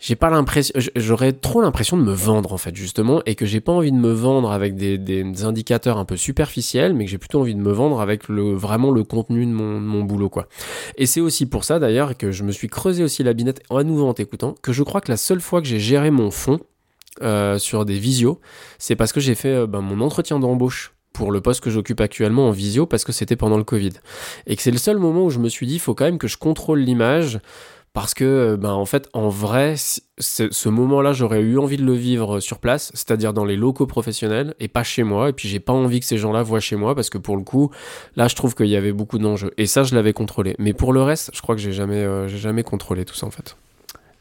j'ai 0.00 0.16
pas 0.16 0.30
l'impression, 0.30 0.72
j'aurais 0.96 1.32
trop 1.32 1.60
l'impression 1.60 1.98
de 1.98 2.02
me 2.02 2.12
vendre 2.12 2.54
en 2.54 2.58
fait 2.58 2.74
justement, 2.74 3.22
et 3.26 3.34
que 3.34 3.44
j'ai 3.44 3.60
pas 3.60 3.72
envie 3.72 3.92
de 3.92 3.98
me 3.98 4.12
vendre 4.12 4.50
avec 4.50 4.74
des, 4.74 4.96
des 4.96 5.44
indicateurs 5.44 5.98
un 5.98 6.06
peu 6.06 6.16
superficiels, 6.16 6.94
mais 6.94 7.04
que 7.04 7.10
j'ai 7.10 7.18
plutôt 7.18 7.40
envie 7.40 7.54
de 7.54 7.60
me 7.60 7.70
vendre 7.70 8.00
avec 8.00 8.28
le 8.28 8.54
vraiment 8.54 8.90
le 8.90 9.04
contenu 9.04 9.44
de 9.44 9.52
mon, 9.52 9.74
de 9.74 9.86
mon 9.86 10.02
boulot, 10.02 10.30
quoi. 10.30 10.48
Et 10.96 11.04
c'est 11.04 11.20
aussi 11.20 11.44
pour 11.44 11.64
ça 11.64 11.78
d'ailleurs 11.78 12.16
que 12.16 12.32
je 12.32 12.42
me 12.44 12.50
suis 12.50 12.68
creusé 12.68 13.04
aussi 13.04 13.22
la 13.22 13.34
binette 13.34 13.62
à 13.68 13.84
nouveau 13.84 14.08
en 14.08 14.14
t'écoutant, 14.14 14.54
que 14.62 14.72
je 14.72 14.82
crois 14.82 15.02
que 15.02 15.10
la 15.10 15.18
seule 15.18 15.40
fois 15.40 15.60
que 15.60 15.68
j'ai 15.68 15.80
géré 15.80 16.10
mon 16.10 16.30
fond 16.30 16.60
euh, 17.22 17.58
sur 17.58 17.84
des 17.84 17.98
visios, 17.98 18.40
c'est 18.78 18.96
parce 18.96 19.12
que 19.12 19.20
j'ai 19.20 19.34
fait 19.34 19.54
euh, 19.54 19.66
ben, 19.66 19.82
mon 19.82 20.00
entretien 20.00 20.38
d'embauche 20.38 20.94
pour 21.12 21.32
le 21.32 21.42
poste 21.42 21.60
que 21.60 21.68
j'occupe 21.68 22.00
actuellement 22.00 22.48
en 22.48 22.50
visio 22.50 22.86
parce 22.86 23.04
que 23.04 23.12
c'était 23.12 23.36
pendant 23.36 23.58
le 23.58 23.64
Covid. 23.64 23.92
Et 24.46 24.56
que 24.56 24.62
c'est 24.62 24.70
le 24.70 24.78
seul 24.78 24.96
moment 24.96 25.24
où 25.24 25.30
je 25.30 25.38
me 25.38 25.50
suis 25.50 25.66
dit, 25.66 25.74
il 25.74 25.80
faut 25.80 25.94
quand 25.94 26.06
même 26.06 26.18
que 26.18 26.28
je 26.28 26.38
contrôle 26.38 26.80
l'image 26.80 27.40
parce 27.92 28.14
que, 28.14 28.24
euh, 28.24 28.56
ben, 28.56 28.70
en 28.70 28.84
fait, 28.84 29.08
en 29.14 29.28
vrai, 29.28 29.74
ce 29.76 30.68
moment-là, 30.68 31.12
j'aurais 31.12 31.40
eu 31.40 31.58
envie 31.58 31.76
de 31.76 31.84
le 31.84 31.94
vivre 31.94 32.38
sur 32.38 32.58
place, 32.58 32.92
c'est-à-dire 32.94 33.32
dans 33.32 33.44
les 33.44 33.56
locaux 33.56 33.86
professionnels 33.86 34.54
et 34.60 34.68
pas 34.68 34.84
chez 34.84 35.02
moi. 35.02 35.30
Et 35.30 35.32
puis, 35.32 35.48
j'ai 35.48 35.60
pas 35.60 35.72
envie 35.72 35.98
que 35.98 36.06
ces 36.06 36.18
gens-là 36.18 36.42
voient 36.42 36.60
chez 36.60 36.76
moi 36.76 36.94
parce 36.94 37.10
que 37.10 37.18
pour 37.18 37.36
le 37.36 37.42
coup, 37.42 37.70
là, 38.14 38.28
je 38.28 38.36
trouve 38.36 38.54
qu'il 38.54 38.68
y 38.68 38.76
avait 38.76 38.92
beaucoup 38.92 39.18
d'enjeux. 39.18 39.50
Et 39.58 39.66
ça, 39.66 39.82
je 39.82 39.94
l'avais 39.94 40.12
contrôlé. 40.12 40.54
Mais 40.58 40.72
pour 40.72 40.92
le 40.92 41.02
reste, 41.02 41.30
je 41.34 41.42
crois 41.42 41.56
que 41.56 41.60
j'ai 41.60 41.72
jamais, 41.72 41.96
euh, 41.96 42.28
j'ai 42.28 42.38
jamais 42.38 42.62
contrôlé 42.62 43.04
tout 43.04 43.14
ça, 43.14 43.26
en 43.26 43.30
fait. 43.30 43.56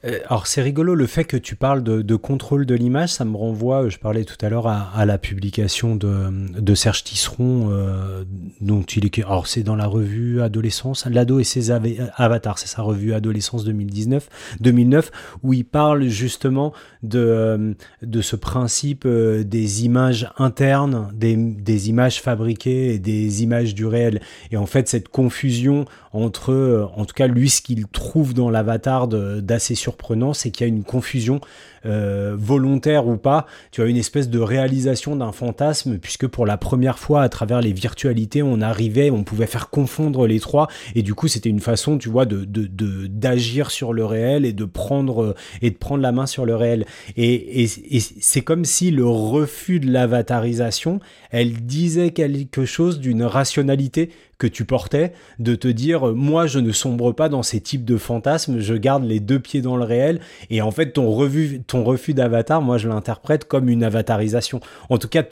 Euh, 0.06 0.20
Alors 0.28 0.48
c'est 0.48 0.62
rigolo 0.62 0.96
le 0.96 1.08
fait 1.08 1.26
que 1.26 1.36
tu 1.36 1.56
parles 1.56 1.84
de, 1.84 2.16
contrôle 2.16 2.66
de 2.66 2.76
l'image, 2.76 3.10
ça 3.10 3.26
me 3.26 3.36
renvoie, 3.36 3.84
euh, 3.84 3.90
je 3.90 4.00
parlais 4.00 4.24
tout 4.24 4.38
à 4.42 4.50
l'heure 4.50 4.68
à, 4.68 5.06
la 5.06 5.18
publication 5.18 5.96
de, 5.96 6.76
Serge 6.76 7.04
Tisseron, 7.04 7.70
euh, 7.72 8.24
dont 8.62 8.84
il 8.84 9.06
est, 9.06 9.20
alors 9.20 9.48
c'est 9.48 9.64
dans 9.64 9.76
la 9.76 9.88
revue 9.88 10.42
Adolescence, 10.42 11.06
l'ado 11.06 11.40
et 11.40 11.44
ses 11.44 11.72
ava- 11.72 12.12
avatars, 12.16 12.60
c'est 12.60 12.68
sa 12.68 12.82
revue 12.82 13.14
Adolescence 13.14 13.66
2019, 13.66 14.30
2009, 14.62 15.12
où 15.44 15.54
il 15.54 15.66
parle 15.66 16.08
justement 16.08 16.74
de, 17.04 17.20
euh, 17.20 17.74
de 18.02 18.22
ce 18.22 18.36
principe 18.36 19.04
euh, 19.06 19.44
des 19.44 19.86
images 19.86 20.32
internes, 20.38 21.10
des, 21.14 21.36
des 21.36 21.90
images 21.90 22.22
fabriquées 22.22 22.94
et 22.94 23.00
des 23.00 23.44
images 23.44 23.74
du 23.74 23.86
réel. 23.86 24.22
Et 24.52 24.58
en 24.58 24.66
fait 24.66 24.88
cette 24.88 25.10
confusion 25.10 25.86
entre, 26.12 26.52
euh, 26.52 26.86
en 26.96 27.06
tout 27.06 27.14
cas 27.14 27.28
lui, 27.28 27.50
ce 27.50 27.62
qu'il 27.62 27.88
trouve 27.88 28.34
dans 28.34 28.50
l'avatar 28.50 29.08
d'assez 29.08 29.76
surprenant, 29.76 30.34
c'est 30.34 30.52
qu'il 30.52 30.68
y 30.68 30.70
a 30.70 30.74
une 30.74 30.84
confusion 30.84 31.40
euh, 31.86 32.36
volontaire 32.38 33.08
ou 33.08 33.18
pas. 33.18 33.46
Tu 33.72 33.82
as 33.82 33.86
une 33.86 33.98
espèce 33.98 34.30
de 34.30 34.40
réalisation 34.40 35.16
d'un 35.16 35.32
fantasme, 35.32 35.98
puisque 35.98 36.28
pour 36.28 36.46
la 36.46 36.58
première 36.58 37.00
fois, 37.00 37.22
à 37.22 37.30
travers 37.30 37.62
les 37.62 37.74
virtualités, 37.74 38.44
on 38.44 38.62
arrivait, 38.62 39.10
on 39.12 39.24
pouvait 39.24 39.48
faire 39.48 39.70
confondre 39.70 40.28
les 40.28 40.40
trois, 40.40 40.68
et 40.96 41.02
du 41.04 41.14
coup, 41.14 41.28
c'était 41.28 41.50
une 41.50 41.60
façon, 41.60 41.98
tu 41.98 42.10
vois, 42.10 42.26
de 42.26 42.46
de- 42.46 42.68
de- 42.68 43.08
d'agir 43.08 43.72
sur 43.72 43.94
le 43.94 44.06
réel 44.06 44.46
et 44.46 44.54
de 44.54 44.66
prendre 44.66 45.24
euh, 45.24 45.36
et 45.62 45.70
de 45.72 45.78
prendre 45.78 46.02
la 46.02 46.12
main 46.12 46.26
sur 46.26 46.46
le 46.46 46.56
réel. 46.56 46.86
Et, 47.18 47.64
et 47.64 47.68
c'est 48.00 48.42
comme 48.42 48.66
si 48.66 48.92
le 48.92 49.06
refus 49.06 49.80
de 49.80 49.92
l'avatarisation, 49.92 51.00
elle 51.32 51.54
disait 51.66 52.12
quelque 52.12 52.66
chose 52.66 53.00
d'une 53.00 53.24
rationalité 53.24 54.10
que 54.40 54.48
tu 54.48 54.66
portais, 54.66 55.14
de 55.38 55.54
te 55.54 55.68
dire, 55.68 56.08
euh, 56.10 56.14
moi, 56.14 56.48
je 56.48 56.58
ne 56.60 56.72
sombre 56.72 57.12
pas 57.12 57.30
dans 57.30 57.44
ces 57.44 57.62
types 57.62 57.86
de 57.86 57.98
fantasmes, 57.98 58.60
je 58.60 58.74
garde 58.74 59.04
les 59.04 59.20
deux 59.20 59.40
pieds 59.40 59.62
dans 59.62 59.78
le 59.78 59.84
réel, 59.84 60.22
et 60.50 60.62
en 60.62 60.72
fait, 60.72 60.94
ton, 60.94 61.30
ton 61.68 61.84
refus 61.84 62.14
d'avatar, 62.14 62.62
moi, 62.62 62.78
je 62.78 62.88
l'interprète 62.88 63.46
comme 63.46 63.70
une 63.70 63.84
avatarisation. 63.84 64.62
En 64.90 64.98
tout 64.98 65.10
cas, 65.10 65.24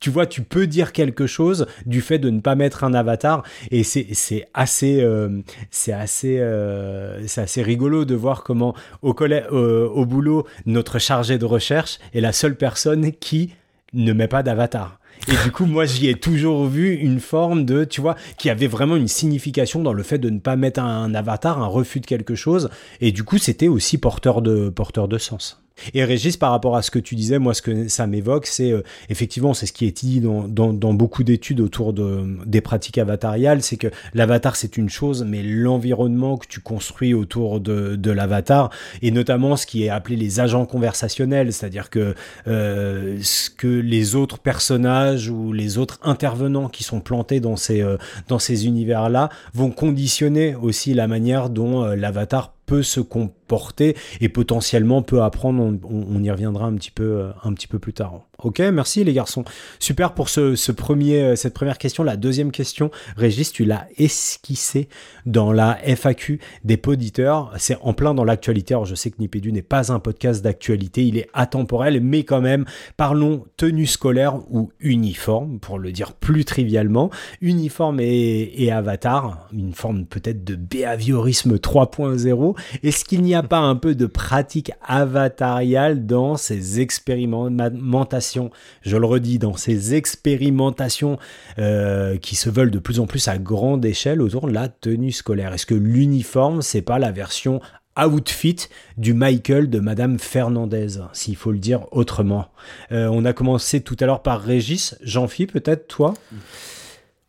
tu- 0.00 0.10
vois, 0.10 0.26
tu 0.26 0.42
peux 0.42 0.66
dire 0.66 0.92
quelque 0.92 1.26
chose 1.26 1.66
du 1.84 2.00
fait 2.00 2.18
de 2.18 2.30
ne 2.30 2.40
pas 2.40 2.54
mettre 2.54 2.82
un 2.84 2.94
avatar, 2.94 3.42
et 3.70 3.82
c'est 3.82 4.48
assez, 4.54 5.00
euh, 5.02 5.42
c'est 5.70 5.92
assez, 5.92 6.38
euh, 6.38 7.26
c'est 7.26 7.42
assez 7.42 7.62
rigolo 7.62 8.04
de 8.06 8.14
voir 8.14 8.42
comment 8.42 8.74
au, 9.02 9.14
euh, 9.20 9.86
au 9.88 10.06
boulot, 10.06 10.46
notre 10.64 10.98
chargé 10.98 11.38
de 11.38 11.44
recherche 11.44 11.98
est 12.14 12.20
la 12.20 12.32
seule 12.32 12.56
personne 12.56 13.12
qui 13.12 13.52
ne 13.92 14.12
met 14.12 14.28
pas 14.28 14.42
d'avatar. 14.42 14.98
Et 15.28 15.44
du 15.44 15.50
coup, 15.50 15.66
moi, 15.66 15.86
j'y 15.86 16.08
ai 16.08 16.14
toujours 16.14 16.66
vu 16.66 16.94
une 16.94 17.20
forme 17.20 17.64
de, 17.64 17.84
tu 17.84 18.00
vois, 18.00 18.16
qui 18.38 18.48
avait 18.48 18.66
vraiment 18.66 18.96
une 18.96 19.08
signification 19.08 19.82
dans 19.82 19.92
le 19.92 20.02
fait 20.02 20.18
de 20.18 20.30
ne 20.30 20.38
pas 20.38 20.56
mettre 20.56 20.80
un 20.80 21.14
avatar, 21.14 21.62
un 21.62 21.66
refus 21.66 22.00
de 22.00 22.06
quelque 22.06 22.34
chose. 22.34 22.70
Et 23.00 23.12
du 23.12 23.24
coup, 23.24 23.38
c'était 23.38 23.68
aussi 23.68 23.98
porteur 23.98 24.42
de, 24.42 24.68
porteur 24.68 25.08
de 25.08 25.18
sens. 25.18 25.65
Et 25.94 26.04
Régis, 26.04 26.36
par 26.36 26.50
rapport 26.50 26.76
à 26.76 26.82
ce 26.82 26.90
que 26.90 26.98
tu 26.98 27.14
disais, 27.14 27.38
moi, 27.38 27.54
ce 27.54 27.62
que 27.62 27.88
ça 27.88 28.06
m'évoque, 28.06 28.46
c'est 28.46 28.72
euh, 28.72 28.82
effectivement, 29.08 29.54
c'est 29.54 29.66
ce 29.66 29.72
qui 29.72 29.86
est 29.86 29.96
dit 29.96 30.20
dans, 30.20 30.48
dans, 30.48 30.72
dans 30.72 30.94
beaucoup 30.94 31.22
d'études 31.22 31.60
autour 31.60 31.92
de, 31.92 32.38
des 32.46 32.60
pratiques 32.60 32.98
avatariales, 32.98 33.62
c'est 33.62 33.76
que 33.76 33.88
l'avatar, 34.14 34.56
c'est 34.56 34.76
une 34.76 34.88
chose, 34.88 35.24
mais 35.24 35.42
l'environnement 35.42 36.38
que 36.38 36.46
tu 36.46 36.60
construis 36.60 37.14
autour 37.14 37.60
de, 37.60 37.96
de 37.96 38.10
l'avatar, 38.10 38.70
et 39.02 39.10
notamment 39.10 39.56
ce 39.56 39.66
qui 39.66 39.84
est 39.84 39.88
appelé 39.88 40.16
les 40.16 40.40
agents 40.40 40.66
conversationnels, 40.66 41.52
c'est-à-dire 41.52 41.90
que 41.90 42.14
euh, 42.48 43.18
ce 43.22 43.50
que 43.50 43.66
les 43.66 44.14
autres 44.14 44.38
personnages 44.38 45.28
ou 45.28 45.52
les 45.52 45.78
autres 45.78 45.98
intervenants 46.02 46.68
qui 46.68 46.84
sont 46.84 47.00
plantés 47.00 47.40
dans 47.40 47.56
ces, 47.56 47.82
euh, 47.82 47.96
dans 48.28 48.38
ces 48.38 48.66
univers-là 48.66 49.28
vont 49.54 49.70
conditionner 49.70 50.54
aussi 50.54 50.94
la 50.94 51.06
manière 51.06 51.50
dont 51.50 51.84
euh, 51.84 51.96
l'avatar 51.96 52.55
peut 52.66 52.82
se 52.82 53.00
comporter 53.00 53.96
et 54.20 54.28
potentiellement 54.28 55.02
peut 55.02 55.22
apprendre. 55.22 55.78
On, 55.88 56.22
y 56.22 56.30
reviendra 56.30 56.66
un 56.66 56.74
petit 56.74 56.90
peu, 56.90 57.04
euh, 57.04 57.30
un 57.44 57.52
petit 57.52 57.68
peu 57.68 57.78
plus 57.78 57.92
tard. 57.92 58.22
Ok, 58.38 58.58
merci 58.58 59.02
les 59.02 59.14
garçons. 59.14 59.44
Super 59.78 60.12
pour 60.12 60.28
ce, 60.28 60.72
premier, 60.72 61.22
euh, 61.22 61.36
cette 61.36 61.54
première 61.54 61.78
question. 61.78 62.04
La 62.04 62.16
deuxième 62.16 62.50
question, 62.50 62.90
Régis, 63.16 63.50
tu 63.50 63.64
l'as 63.64 63.86
esquissé 63.96 64.88
dans 65.24 65.52
la 65.52 65.78
FAQ 65.84 66.40
des 66.64 66.76
poditeurs. 66.76 67.52
C'est 67.56 67.78
en 67.80 67.94
plein 67.94 68.12
dans 68.12 68.24
l'actualité. 68.24 68.74
Alors 68.74 68.84
je 68.84 68.94
sais 68.94 69.10
que 69.10 69.16
Nipédu 69.20 69.52
n'est 69.52 69.62
pas 69.62 69.90
un 69.90 70.00
podcast 70.00 70.42
d'actualité, 70.42 71.06
il 71.06 71.16
est 71.16 71.28
atemporel, 71.32 72.00
mais 72.02 72.24
quand 72.24 72.40
même, 72.40 72.66
parlons 72.96 73.44
tenue 73.56 73.86
scolaire 73.86 74.40
ou 74.50 74.70
uniforme, 74.80 75.58
pour 75.58 75.78
le 75.78 75.92
dire 75.92 76.12
plus 76.12 76.44
trivialement. 76.44 77.10
Uniforme 77.40 78.00
et, 78.00 78.70
avatar, 78.70 79.48
une 79.52 79.72
forme 79.72 80.04
peut-être 80.04 80.44
de 80.44 80.56
behaviorisme 80.56 81.56
3.0. 81.56 82.55
Est-ce 82.82 83.04
qu'il 83.04 83.22
n'y 83.22 83.34
a 83.34 83.42
pas 83.42 83.58
un 83.58 83.76
peu 83.76 83.94
de 83.94 84.06
pratique 84.06 84.72
avatariale 84.82 86.06
dans 86.06 86.36
ces 86.36 86.80
expérimentations? 86.80 88.50
Je 88.82 88.96
le 88.96 89.06
redis, 89.06 89.38
dans 89.38 89.56
ces 89.56 89.94
expérimentations 89.94 91.18
euh, 91.58 92.16
qui 92.18 92.36
se 92.36 92.50
veulent 92.50 92.70
de 92.70 92.78
plus 92.78 93.00
en 93.00 93.06
plus 93.06 93.28
à 93.28 93.38
grande 93.38 93.84
échelle 93.84 94.22
autour 94.22 94.46
de 94.46 94.52
la 94.52 94.68
tenue 94.68 95.12
scolaire. 95.12 95.52
Est-ce 95.54 95.66
que 95.66 95.74
l'uniforme, 95.74 96.62
c'est 96.62 96.82
pas 96.82 96.98
la 96.98 97.12
version 97.12 97.60
outfit 97.98 98.68
du 98.98 99.14
Michael 99.14 99.70
de 99.70 99.80
Madame 99.80 100.18
Fernandez, 100.18 100.98
s'il 101.12 101.36
faut 101.36 101.52
le 101.52 101.58
dire 101.58 101.86
autrement? 101.92 102.48
Euh, 102.92 103.08
on 103.10 103.24
a 103.24 103.32
commencé 103.32 103.80
tout 103.80 103.96
à 104.00 104.06
l'heure 104.06 104.22
par 104.22 104.42
Régis. 104.42 104.96
Jean-Phi, 105.02 105.46
peut-être 105.46 105.88
toi? 105.88 106.14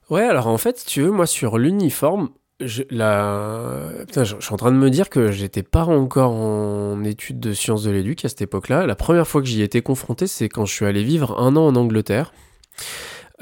Ouais, 0.10 0.24
alors 0.24 0.48
en 0.48 0.58
fait, 0.58 0.80
si 0.80 0.86
tu 0.86 1.02
veux, 1.02 1.12
moi 1.12 1.26
sur 1.26 1.58
l'uniforme, 1.58 2.30
je, 2.60 2.84
la... 2.90 3.92
Je, 4.16 4.36
suis 4.40 4.54
en 4.54 4.58
train 4.58 4.72
de 4.72 4.78
me 4.78 4.90
dire 4.90 5.10
que 5.10 5.32
j'étais 5.32 5.64
pas 5.64 5.84
encore 5.84 6.32
en 6.32 7.04
études 7.04 7.40
de 7.40 7.54
sciences 7.54 7.84
de 7.84 7.92
l'éduc 7.92 8.26
à 8.26 8.30
cette 8.30 8.42
époque-là. 8.42 8.86
La 8.86 8.96
première 8.96 9.28
fois 9.28 9.42
que 9.42 9.48
j'y 9.48 9.62
ai 9.62 9.66
été 9.66 9.82
confronté, 9.82 10.28
c'est 10.28 10.50
quand 10.50 10.66
je 10.66 10.74
suis 10.74 10.86
allé 10.86 11.04
vivre 11.04 11.40
un 11.40 11.56
an 11.56 11.68
en 11.68 11.76
Angleterre. 11.76 12.34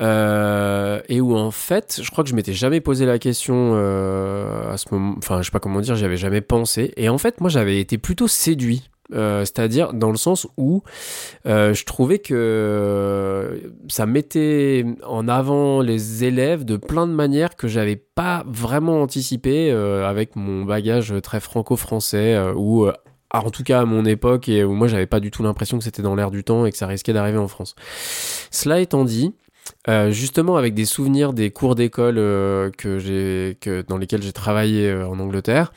Euh, 0.01 0.99
et 1.07 1.21
où 1.21 1.37
en 1.37 1.51
fait, 1.51 2.01
je 2.03 2.11
crois 2.11 2.25
que 2.25 2.29
je 2.29 2.35
m'étais 2.35 2.51
jamais 2.51 2.81
posé 2.81 3.05
la 3.05 3.17
question 3.17 3.71
euh, 3.75 4.69
à 4.69 4.77
ce 4.77 4.87
moment, 4.91 5.15
enfin, 5.17 5.41
je 5.41 5.45
sais 5.45 5.51
pas 5.51 5.61
comment 5.61 5.79
dire, 5.79 5.95
j'y 5.95 6.03
avais 6.03 6.17
jamais 6.17 6.41
pensé. 6.41 6.93
Et 6.97 7.07
en 7.07 7.17
fait, 7.17 7.39
moi, 7.39 7.49
j'avais 7.49 7.79
été 7.79 7.97
plutôt 7.97 8.27
séduit. 8.27 8.89
Euh, 9.13 9.41
c'est-à-dire 9.41 9.93
dans 9.93 10.09
le 10.09 10.17
sens 10.17 10.47
où 10.57 10.81
euh, 11.45 11.75
je 11.75 11.85
trouvais 11.85 12.17
que 12.17 13.61
ça 13.87 14.07
mettait 14.07 14.83
en 15.05 15.27
avant 15.27 15.81
les 15.81 16.23
élèves 16.23 16.65
de 16.65 16.75
plein 16.75 17.05
de 17.05 17.11
manières 17.11 17.55
que 17.55 17.67
j'avais 17.67 17.97
pas 17.97 18.43
vraiment 18.47 19.01
anticipé 19.03 19.71
euh, 19.71 20.07
avec 20.09 20.35
mon 20.35 20.65
bagage 20.65 21.13
très 21.21 21.39
franco-français 21.39 22.35
ou 22.55 22.87
en 23.31 23.49
tout 23.51 23.63
cas 23.63 23.81
à 23.81 23.85
mon 23.85 24.05
époque 24.05 24.49
et 24.49 24.63
où 24.63 24.73
moi 24.73 24.87
j'avais 24.87 25.05
pas 25.05 25.19
du 25.19 25.29
tout 25.29 25.43
l'impression 25.43 25.77
que 25.77 25.83
c'était 25.83 26.01
dans 26.01 26.15
l'air 26.15 26.31
du 26.31 26.43
temps 26.43 26.65
et 26.65 26.71
que 26.71 26.77
ça 26.77 26.87
risquait 26.87 27.13
d'arriver 27.13 27.37
en 27.37 27.47
France. 27.47 27.75
Cela 28.49 28.79
étant 28.79 29.05
dit, 29.05 29.35
justement 30.09 30.55
avec 30.57 30.73
des 30.73 30.85
souvenirs 30.85 31.33
des 31.33 31.51
cours 31.51 31.75
d'école 31.75 32.15
que 32.15 32.97
j'ai 32.97 33.57
que 33.61 33.83
dans 33.87 33.97
lesquels 33.97 34.23
j'ai 34.23 34.33
travaillé 34.33 34.91
en 34.91 35.19
Angleterre 35.19 35.71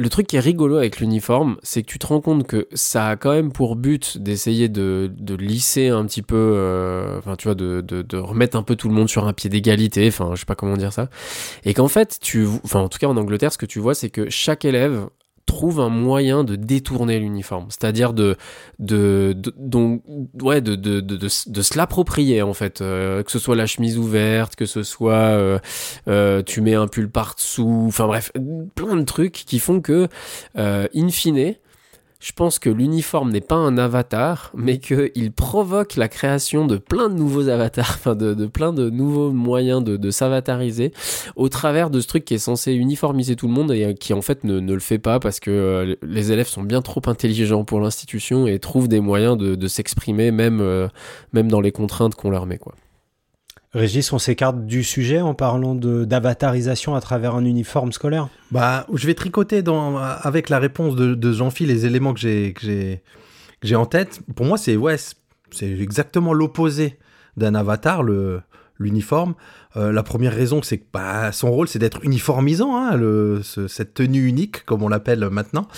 le 0.00 0.08
truc 0.08 0.26
qui 0.26 0.36
est 0.36 0.40
rigolo 0.40 0.76
avec 0.76 0.98
l'uniforme, 0.98 1.58
c'est 1.62 1.82
que 1.82 1.86
tu 1.86 1.98
te 1.98 2.06
rends 2.06 2.22
compte 2.22 2.46
que 2.46 2.66
ça 2.72 3.08
a 3.08 3.16
quand 3.16 3.32
même 3.32 3.52
pour 3.52 3.76
but 3.76 4.16
d'essayer 4.16 4.70
de, 4.70 5.12
de 5.14 5.34
lisser 5.34 5.88
un 5.88 6.06
petit 6.06 6.22
peu, 6.22 6.36
euh, 6.36 7.18
enfin 7.18 7.36
tu 7.36 7.48
vois, 7.48 7.54
de, 7.54 7.82
de, 7.82 8.00
de 8.00 8.16
remettre 8.16 8.56
un 8.56 8.62
peu 8.62 8.76
tout 8.76 8.88
le 8.88 8.94
monde 8.94 9.10
sur 9.10 9.26
un 9.26 9.34
pied 9.34 9.50
d'égalité, 9.50 10.08
enfin 10.08 10.30
je 10.34 10.40
sais 10.40 10.46
pas 10.46 10.54
comment 10.54 10.78
dire 10.78 10.94
ça, 10.94 11.10
et 11.66 11.74
qu'en 11.74 11.88
fait 11.88 12.18
tu, 12.20 12.46
enfin 12.64 12.80
en 12.80 12.88
tout 12.88 12.98
cas 12.98 13.08
en 13.08 13.16
Angleterre, 13.18 13.52
ce 13.52 13.58
que 13.58 13.66
tu 13.66 13.78
vois, 13.78 13.94
c'est 13.94 14.08
que 14.08 14.30
chaque 14.30 14.64
élève 14.64 15.06
trouve 15.46 15.80
un 15.80 15.88
moyen 15.88 16.44
de 16.44 16.56
détourner 16.56 17.18
l'uniforme, 17.18 17.66
c'est-à-dire 17.70 18.12
de, 18.12 18.36
de, 18.78 19.34
de, 19.36 19.52
donc, 19.56 20.02
ouais, 20.40 20.60
de, 20.60 20.74
de, 20.74 21.00
de, 21.00 21.16
de, 21.16 21.28
se 21.62 21.76
l'approprier 21.76 22.42
en 22.42 22.54
fait, 22.54 22.80
euh, 22.80 23.22
que 23.22 23.30
ce 23.30 23.38
soit 23.38 23.56
la 23.56 23.66
chemise 23.66 23.98
ouverte, 23.98 24.54
que 24.54 24.66
ce 24.66 24.82
soit 24.82 25.12
euh, 25.12 25.58
euh, 26.08 26.42
tu 26.42 26.60
mets 26.60 26.74
un 26.74 26.86
pull 26.86 27.10
par-dessous, 27.10 27.84
enfin 27.88 28.06
bref, 28.06 28.32
plein 28.74 28.96
de 28.96 29.04
trucs 29.04 29.32
qui 29.32 29.58
font 29.58 29.80
que, 29.80 30.08
euh, 30.56 30.86
in 30.94 31.08
fine, 31.08 31.54
je 32.20 32.32
pense 32.32 32.58
que 32.58 32.68
l'uniforme 32.68 33.30
n'est 33.30 33.40
pas 33.40 33.56
un 33.56 33.78
avatar, 33.78 34.52
mais 34.54 34.78
qu'il 34.78 35.32
provoque 35.32 35.96
la 35.96 36.08
création 36.08 36.66
de 36.66 36.76
plein 36.76 37.08
de 37.08 37.14
nouveaux 37.14 37.48
avatars, 37.48 37.90
enfin 37.94 38.14
de, 38.14 38.34
de 38.34 38.46
plein 38.46 38.72
de 38.72 38.90
nouveaux 38.90 39.30
moyens 39.30 39.82
de, 39.82 39.96
de 39.96 40.10
s'avatariser 40.10 40.92
au 41.36 41.48
travers 41.48 41.88
de 41.88 42.00
ce 42.00 42.06
truc 42.06 42.26
qui 42.26 42.34
est 42.34 42.38
censé 42.38 42.72
uniformiser 42.74 43.36
tout 43.36 43.48
le 43.48 43.54
monde 43.54 43.72
et 43.72 43.84
euh, 43.84 43.92
qui 43.94 44.12
en 44.12 44.20
fait 44.20 44.44
ne, 44.44 44.60
ne 44.60 44.74
le 44.74 44.80
fait 44.80 44.98
pas 44.98 45.18
parce 45.18 45.40
que 45.40 45.50
euh, 45.50 45.96
les 46.02 46.30
élèves 46.30 46.48
sont 46.48 46.62
bien 46.62 46.82
trop 46.82 47.00
intelligents 47.06 47.64
pour 47.64 47.80
l'institution 47.80 48.46
et 48.46 48.58
trouvent 48.58 48.88
des 48.88 49.00
moyens 49.00 49.38
de, 49.38 49.54
de 49.54 49.68
s'exprimer 49.68 50.30
même, 50.30 50.60
euh, 50.60 50.88
même 51.32 51.50
dans 51.50 51.60
les 51.60 51.72
contraintes 51.72 52.14
qu'on 52.14 52.30
leur 52.30 52.44
met. 52.44 52.58
Quoi. 52.58 52.74
Régis, 53.72 54.12
on 54.12 54.18
s'écarte 54.18 54.66
du 54.66 54.82
sujet 54.82 55.20
en 55.20 55.34
parlant 55.34 55.76
d'avatarisation 55.76 56.96
à 56.96 57.00
travers 57.00 57.36
un 57.36 57.44
uniforme 57.44 57.92
scolaire? 57.92 58.28
Bah, 58.50 58.84
je 58.92 59.06
vais 59.06 59.14
tricoter 59.14 59.62
avec 60.22 60.48
la 60.48 60.58
réponse 60.58 60.96
de, 60.96 61.32
Jean-Phil 61.32 61.68
les 61.68 61.86
éléments 61.86 62.12
que 62.12 62.20
j'ai 62.20 63.76
en 63.76 63.86
tête. 63.86 64.20
Pour 64.34 64.46
moi, 64.46 64.58
c'est 64.58 64.76
ouais, 64.76 64.96
exactement 65.62 66.32
l'opposé 66.32 66.98
d'un 67.36 67.54
avatar, 67.54 68.02
l'uniforme. 68.78 69.34
Euh, 69.76 69.92
la 69.92 70.02
première 70.02 70.34
raison, 70.34 70.62
c'est 70.62 70.78
que 70.78 70.84
bah, 70.92 71.30
son 71.32 71.50
rôle, 71.50 71.68
c'est 71.68 71.78
d'être 71.78 72.04
uniformisant, 72.04 72.76
hein, 72.76 72.96
le, 72.96 73.40
ce- 73.42 73.68
cette 73.68 73.94
tenue 73.94 74.26
unique, 74.26 74.64
comme 74.64 74.82
on 74.82 74.88
l'appelle 74.88 75.28
maintenant. 75.30 75.68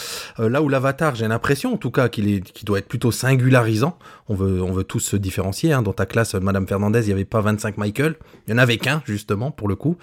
Euh, 0.41 0.49
là 0.49 0.63
où 0.63 0.69
l'avatar, 0.69 1.15
j'ai 1.15 1.29
l'impression, 1.29 1.75
en 1.75 1.77
tout 1.77 1.91
cas, 1.91 2.09
qu'il 2.09 2.43
qu'il 2.43 2.65
doit 2.65 2.79
être 2.79 2.89
plutôt 2.89 3.11
singularisant. 3.13 3.99
On 4.29 4.35
veut, 4.35 4.63
on 4.63 4.73
veut 4.73 4.85
tous 4.85 5.01
se 5.01 5.17
différencier. 5.17 5.73
Hein. 5.75 5.83
Dans 5.83 5.93
ta 5.93 6.07
classe, 6.07 6.35
Madame 6.35 6.67
Fernandez, 6.67 7.01
il 7.03 7.07
n'y 7.09 7.13
avait 7.13 7.25
pas 7.27 7.43
25 7.43 7.77
Michael. 7.77 8.15
Il 8.47 8.53
y 8.53 8.55
en 8.55 8.59
avait 8.59 8.79
qu'un, 8.79 9.03
justement, 9.05 9.51
pour 9.51 9.69
le 9.69 9.77
coup. 9.77 9.97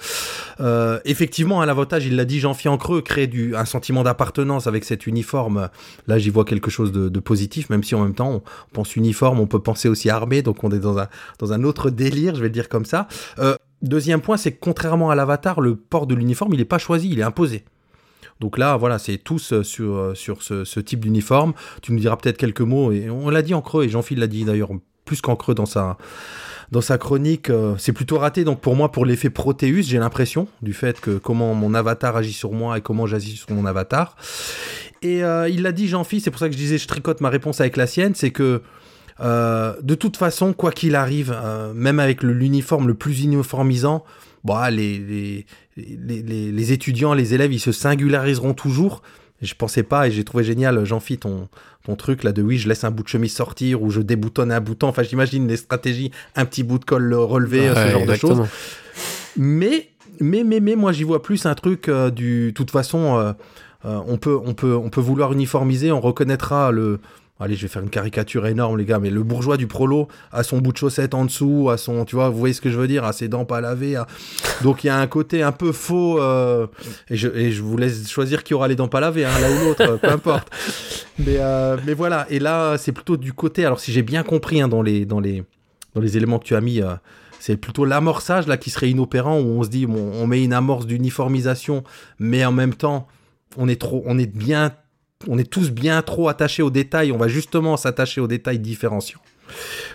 Euh, 0.60 1.00
effectivement, 1.06 1.62
à 1.62 1.66
l'avantage, 1.66 2.06
il 2.06 2.16
l'a 2.16 2.26
dit, 2.26 2.40
Jean-Philippe 2.40 2.60
en 2.74 2.78
creux, 2.78 3.02
créer 3.02 3.28
du, 3.28 3.56
un 3.56 3.66
sentiment 3.66 4.04
d'appartenance 4.04 4.68
avec 4.68 4.84
cet 4.84 5.08
uniforme. 5.08 5.70
Là, 6.08 6.20
j'y 6.20 6.30
vois 6.30 6.46
quelque 6.46 6.70
chose 6.70 6.92
de, 6.92 7.10
de 7.10 7.20
positif, 7.20 7.70
même 7.70 7.84
si 7.84 7.96
en 7.96 8.04
même 8.04 8.14
temps, 8.14 8.32
on 8.32 8.42
pense 8.74 8.96
uniforme, 8.96 9.40
on 9.40 9.48
peut 9.48 9.62
penser 9.62 9.90
aussi 9.90 10.10
armée, 10.10 10.42
donc 10.44 10.64
on 10.64 10.70
est 10.72 10.80
dans 10.80 11.00
un, 11.00 11.08
dans 11.40 11.54
un 11.54 11.64
autre 11.64 11.90
délire, 11.90 12.36
je 12.36 12.42
vais 12.42 12.48
le 12.48 12.54
dire 12.54 12.70
comme 12.70 12.86
ça. 12.86 13.08
Deuxième 13.82 14.22
point, 14.22 14.38
c'est 14.38 14.52
que 14.52 14.60
contrairement 14.60 15.10
à 15.10 15.16
l'avatar, 15.16 15.62
le 15.62 15.76
port 15.76 16.06
de 16.06 16.16
l'uniforme, 16.16 16.54
il 16.54 16.60
n'est 16.60 16.66
pas 16.66 16.78
choisi, 16.78 17.10
il 17.10 17.20
est 17.20 17.24
imposé. 17.24 17.64
Donc 18.40 18.58
là, 18.58 18.78
voilà, 18.78 19.00
c'est 19.00 19.18
tous 19.18 19.54
euh, 19.54 19.64
sur, 19.64 19.96
euh, 19.96 20.16
sur 20.16 20.44
ce, 20.44 20.80
type 20.80 21.02
d'uniforme. 21.02 21.54
Tu 21.82 21.92
nous 21.92 22.00
diras 22.00 22.18
peut-être 22.18 22.38
quelques 22.38 22.62
mots, 22.62 22.92
et 22.92 23.10
on 23.10 23.30
l'a 23.30 23.42
dit 23.42 23.54
en 23.54 23.62
creux, 23.62 23.86
et 23.86 23.90
Jean-Philippe 23.90 24.22
l'a 24.22 24.28
dit 24.28 24.46
d'ailleurs 24.46 24.72
plus 25.06 25.22
qu'en 25.22 25.36
creux 25.36 25.56
dans 25.56 25.66
sa, 25.66 25.98
dans 26.72 26.82
sa 26.82 26.98
chronique. 26.98 27.50
euh, 27.50 27.76
c'est 27.78 27.94
plutôt 27.94 28.18
raté, 28.18 28.44
donc 28.44 28.62
pour 28.62 28.76
moi, 28.76 28.92
pour 28.92 29.06
l'effet 29.06 29.30
Proteus, 29.30 29.82
j'ai 29.84 29.98
l'impression 29.98 30.48
du 30.62 30.74
fait 30.74 31.00
que 31.02 31.18
comment 31.18 31.54
mon 31.54 31.74
avatar 31.74 32.16
agit 32.16 32.34
sur 32.34 32.52
moi 32.54 32.78
et 32.78 32.82
comment 32.82 33.08
j'agis 33.08 33.38
sur 33.38 33.52
mon 33.52 33.66
avatar. 33.66 34.16
Et 35.02 35.20
il 35.20 35.62
l'a 35.62 35.72
dit, 35.72 35.88
Jean-Philippe, 35.88 36.26
c'est 36.26 36.32
pour 36.32 36.42
ça 36.42 36.48
que 36.48 36.54
je 36.54 36.58
disais, 36.58 36.78
je 36.78 36.86
tricote 36.86 37.22
ma 37.22 37.30
réponse 37.30 37.62
avec 37.62 37.78
la 37.78 37.88
sienne, 37.88 38.16
c'est 38.16 38.32
que 38.32 38.62
euh, 39.22 39.74
de 39.82 39.96
toute 39.96 40.18
façon, 40.18 40.54
quoi 40.54 40.72
qu'il 40.72 40.96
arrive, 40.96 41.36
euh, 41.36 41.74
même 41.74 42.00
avec 42.00 42.24
l'uniforme 42.24 42.88
le 42.88 42.94
plus 42.94 43.24
uniformisant, 43.24 44.04
bah, 44.44 44.72
les, 44.72 45.46
les, 45.78 46.52
les, 46.52 46.72
étudiants, 46.72 47.14
les 47.14 47.34
élèves, 47.34 47.52
ils 47.52 47.60
se 47.60 47.72
singulariseront 47.72 48.54
toujours. 48.54 49.02
Je 49.42 49.54
pensais 49.54 49.84
pas, 49.84 50.08
et 50.08 50.12
j'ai 50.12 50.24
trouvé 50.24 50.44
génial, 50.44 50.84
Jean-Phi, 50.86 51.18
ton, 51.18 51.48
ton 51.86 51.96
truc 51.96 52.24
là 52.24 52.32
de 52.32 52.42
oui, 52.42 52.58
je 52.58 52.68
laisse 52.68 52.84
un 52.84 52.92
bout 52.92 53.04
de 53.04 53.08
chemise 53.08 53.34
sortir 53.34 53.82
ou 53.82 53.90
je 53.90 54.02
déboutonne 54.02 54.52
un 54.52 54.60
bouton. 54.60 54.88
Enfin, 54.88 55.04
j'imagine 55.04 55.48
les 55.48 55.58
stratégies, 55.58 56.12
un 56.36 56.46
petit 56.46 56.64
bout 56.64 56.80
de 56.80 56.86
colle 56.86 57.14
relevé, 57.14 57.72
ce 57.74 57.90
genre 57.90 58.06
de 58.06 58.16
choses. 58.16 58.44
Mais, 59.38 59.90
mais, 60.20 60.44
mais, 60.44 60.60
mais, 60.60 60.76
moi, 60.76 60.92
j'y 60.92 61.04
vois 61.04 61.22
plus 61.22 61.46
un 61.46 61.56
truc 61.56 61.88
euh, 61.88 62.10
du. 62.10 62.48
De 62.48 62.52
toute 62.52 62.72
façon, 62.72 63.18
euh, 63.86 64.00
on, 64.08 64.18
peut, 64.18 64.38
on, 64.46 64.54
peut, 64.54 64.76
on 64.76 64.90
peut 64.90 65.02
vouloir 65.02 65.32
uniformiser, 65.32 65.92
on 65.92 66.02
reconnaîtra 66.02 66.72
le. 66.72 67.00
Allez, 67.42 67.56
je 67.56 67.62
vais 67.62 67.68
faire 67.70 67.82
une 67.82 67.90
caricature 67.90 68.46
énorme, 68.48 68.78
les 68.78 68.84
gars, 68.84 69.00
mais 69.00 69.10
le 69.10 69.24
bourgeois 69.24 69.56
du 69.56 69.66
prolo 69.66 70.10
a 70.34 70.44
son 70.44 70.58
bout 70.58 70.74
de 70.74 70.78
chaussette 70.78 71.14
en 71.14 71.24
dessous, 71.24 71.70
à 71.70 71.78
son, 71.78 72.04
tu 72.04 72.18
vois, 72.18 72.28
vous 72.30 72.38
voyez 72.38 72.54
ce 72.54 72.60
que 72.60 72.70
je 72.70 72.78
veux 72.78 72.88
dire, 72.88 73.06
à 73.06 73.14
ses 73.14 73.30
dents 73.30 73.46
pas 73.46 73.62
lavées. 73.62 73.96
à- 73.96 74.08
Donc 74.62 74.84
il 74.84 74.88
y 74.88 74.90
a 74.90 74.98
un 75.00 75.08
côté 75.08 75.42
un 75.42 75.54
peu 75.54 75.72
faux, 75.72 76.20
euh, 76.22 76.68
et, 77.10 77.16
je, 77.16 77.30
et 77.30 77.52
je 77.52 77.62
vous 77.62 77.78
laisse 77.78 78.10
choisir 78.10 78.44
qui 78.44 78.54
aura 78.54 78.68
les 78.68 78.76
dents 78.76 78.90
pas 78.90 79.00
lavées, 79.00 79.24
hein, 79.24 79.32
l'un 79.40 79.50
ou 79.62 79.66
l'autre, 79.70 79.82
euh, 79.90 79.96
peu 79.98 80.10
importe. 80.10 80.50
Mais, 81.20 81.36
euh, 81.40 81.76
mais 81.86 81.94
voilà, 81.94 82.26
et 82.30 82.40
là, 82.40 82.78
c'est 82.78 82.94
plutôt 82.94 83.18
du 83.18 83.34
côté, 83.34 83.66
alors 83.66 83.80
si 83.82 83.92
j'ai 83.92 84.04
bien 84.04 84.24
compris 84.24 84.62
hein, 84.62 84.70
dans, 84.70 84.82
les, 84.82 85.06
dans, 85.06 85.20
les, 85.20 85.44
dans 85.94 86.00
les 86.02 86.16
éléments 86.16 86.40
que 86.40 86.46
tu 86.46 86.56
as 86.56 86.62
mis, 86.62 86.82
euh, 86.82 86.94
c'est 87.42 87.58
plutôt 87.58 87.84
l'amorçage 87.84 88.48
là 88.48 88.56
qui 88.58 88.70
serait 88.70 88.90
inopérant, 88.90 89.38
où 89.40 89.46
on 89.60 89.64
se 89.64 89.70
dit, 89.70 89.86
bon, 89.86 90.12
on 90.14 90.28
met 90.28 90.42
une 90.44 90.54
amorce 90.54 90.86
d'uniformisation, 90.86 91.84
mais 92.20 92.44
en 92.46 92.54
même 92.54 92.74
temps, 92.74 93.08
on 93.58 93.68
est 93.68 93.80
trop, 93.80 94.02
on 94.06 94.18
est 94.18 94.34
bien, 94.34 94.72
on 95.28 95.38
est 95.38 95.50
tous 95.50 95.72
bien 95.72 96.02
trop 96.02 96.30
attachés 96.30 96.64
aux 96.64 96.70
détails. 96.70 97.12
On 97.12 97.18
va 97.18 97.28
justement 97.28 97.78
s'attacher 97.78 98.22
aux 98.22 98.28
détails 98.28 98.60
différenciants. 98.60 99.22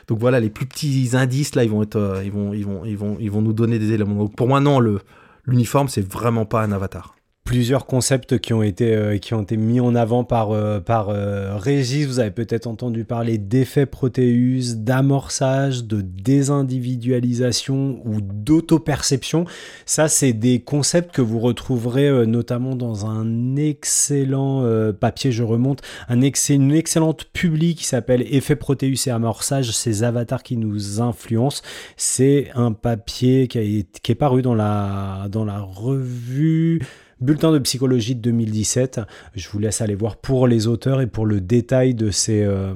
Donc 0.09 0.19
voilà, 0.19 0.41
les 0.41 0.51
plus 0.51 0.67
petits 0.67 1.11
indices 1.15 1.55
là, 1.55 1.65
ils 1.65 1.71
vont 1.71 1.83
être, 1.83 1.97
euh, 1.97 2.23
ils 2.25 2.33
vont, 2.33 2.53
ils 2.53 2.67
vont, 2.67 2.85
ils 2.85 2.97
vont, 2.97 3.17
ils 3.21 3.31
vont 3.31 3.41
nous 3.41 3.53
donner 3.53 3.79
des 3.79 3.93
éléments. 3.93 4.17
Donc 4.17 4.37
pour 4.37 4.49
moi, 4.49 4.61
non, 4.61 4.81
le 4.81 5.01
l'uniforme, 5.47 5.89
c'est 5.89 6.07
vraiment 6.07 6.47
pas 6.47 6.63
un 6.63 6.73
avatar. 6.73 7.15
Plusieurs 7.45 7.85
concepts 7.85 8.39
qui 8.39 8.55
ont 8.55 8.63
été, 8.63 8.95
euh, 8.95 9.19
qui 9.19 9.35
ont 9.35 9.43
été 9.43 9.59
mis 9.59 9.79
en 9.79 9.95
avant 9.95 10.25
par, 10.25 10.53
euh, 10.53 10.81
par 10.81 11.11
euh, 11.11 11.59
Régis. 11.59 12.07
Vous 12.07 12.19
avez 12.19 12.31
peut-être 12.31 12.67
entendu 12.67 13.05
parler 13.05 13.37
d'effet 13.37 13.85
Proteus, 13.85 14.77
d'amorçage, 14.77 15.85
de 15.85 16.01
désindividualisation 16.01 18.01
ou 18.07 18.23
d'autoperception. 18.23 19.45
Ça, 19.85 20.09
c'est 20.09 20.33
des 20.33 20.61
concepts 20.61 21.15
que 21.15 21.21
vous 21.21 21.39
retrouverez 21.39 22.09
euh, 22.09 22.25
notamment 22.25 22.77
dans 22.77 23.05
un 23.05 23.57
excellent 23.57 24.63
euh, 24.65 24.95
papier, 24.95 25.31
je 25.31 25.43
remonte, 25.43 25.83
un 26.09 26.23
ex- 26.23 26.49
une 26.49 26.73
excellente 26.73 27.25
publi 27.35 27.75
qui 27.75 27.85
s'appelle 27.85 28.23
Effet 28.35 28.57
Proteus 28.57 29.07
et 29.07 29.11
amorçage, 29.11 29.71
ces 29.73 30.03
avatars 30.03 30.43
qui 30.43 30.57
nous 30.57 31.03
influencent. 31.03 31.61
C'est 31.99 32.49
un 32.55 32.73
papier 32.73 33.49
qui, 33.49 33.59
a 33.59 33.63
qui 34.03 34.13
est 34.13 34.15
paru 34.15 34.41
dans 34.41 34.55
la, 34.55 35.27
dans 35.31 35.45
la 35.45 35.61
revue 35.61 36.81
Bulletin 37.25 37.53
de 37.53 37.59
psychologie 37.59 38.15
de 38.15 38.21
2017. 38.21 39.01
Je 39.35 39.49
vous 39.49 39.59
laisse 39.59 39.81
aller 39.81 39.95
voir 39.95 40.17
pour 40.17 40.47
les 40.47 40.67
auteurs 40.67 41.01
et 41.01 41.07
pour 41.07 41.25
le 41.25 41.41
détail 41.41 41.95
de 41.95 42.11
ces, 42.11 42.43
euh, 42.45 42.75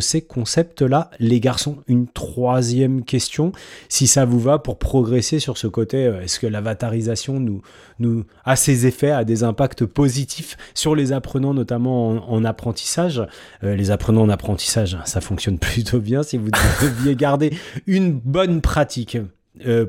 ces 0.00 0.22
concepts-là. 0.22 1.10
Les 1.18 1.40
garçons, 1.40 1.76
une 1.88 2.06
troisième 2.08 3.04
question, 3.04 3.52
si 3.90 4.06
ça 4.06 4.24
vous 4.24 4.40
va, 4.40 4.58
pour 4.58 4.78
progresser 4.78 5.38
sur 5.40 5.58
ce 5.58 5.66
côté, 5.66 6.06
euh, 6.06 6.22
est-ce 6.22 6.40
que 6.40 6.46
l'avatarisation 6.46 7.38
nous, 7.38 7.60
nous 7.98 8.24
a 8.46 8.56
ses 8.56 8.86
effets, 8.86 9.10
a 9.10 9.24
des 9.24 9.44
impacts 9.44 9.84
positifs 9.84 10.56
sur 10.72 10.94
les 10.94 11.12
apprenants, 11.12 11.52
notamment 11.52 12.08
en, 12.08 12.36
en 12.36 12.44
apprentissage? 12.44 13.22
Euh, 13.62 13.76
Les 13.76 13.90
apprenants 13.90 14.22
en 14.22 14.30
apprentissage, 14.30 14.96
ça 15.04 15.20
fonctionne 15.20 15.58
plutôt 15.60 16.00
bien 16.00 16.22
si 16.22 16.38
vous 16.38 16.48
deviez 16.80 17.14
garder 17.14 17.52
une 17.86 18.12
bonne 18.12 18.62
pratique 18.62 19.18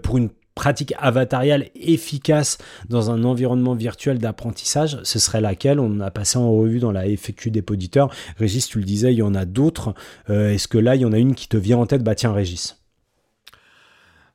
pour 0.03 0.17
une 0.17 0.29
pratique 0.55 0.93
avatariale 0.99 1.69
efficace 1.75 2.57
dans 2.89 3.11
un 3.11 3.23
environnement 3.23 3.73
virtuel 3.73 4.19
d'apprentissage, 4.19 4.99
ce 5.03 5.19
serait 5.19 5.41
laquelle? 5.41 5.79
On 5.79 5.99
a 5.99 6.11
passé 6.11 6.37
en 6.37 6.51
revue 6.51 6.79
dans 6.79 6.91
la 6.91 7.05
FAQ 7.07 7.51
des 7.51 7.63
auditeurs. 7.69 8.13
Régis, 8.37 8.67
tu 8.67 8.77
le 8.79 8.83
disais, 8.85 9.13
il 9.13 9.17
y 9.17 9.21
en 9.23 9.35
a 9.35 9.45
d'autres. 9.45 9.93
Euh, 10.29 10.51
Est-ce 10.51 10.67
que 10.67 10.77
là, 10.77 10.95
il 10.95 11.01
y 11.01 11.05
en 11.05 11.13
a 11.13 11.17
une 11.17 11.35
qui 11.35 11.47
te 11.47 11.57
vient 11.57 11.77
en 11.77 11.85
tête? 11.85 12.03
Bah 12.03 12.15
tiens, 12.15 12.33
Régis. 12.33 12.79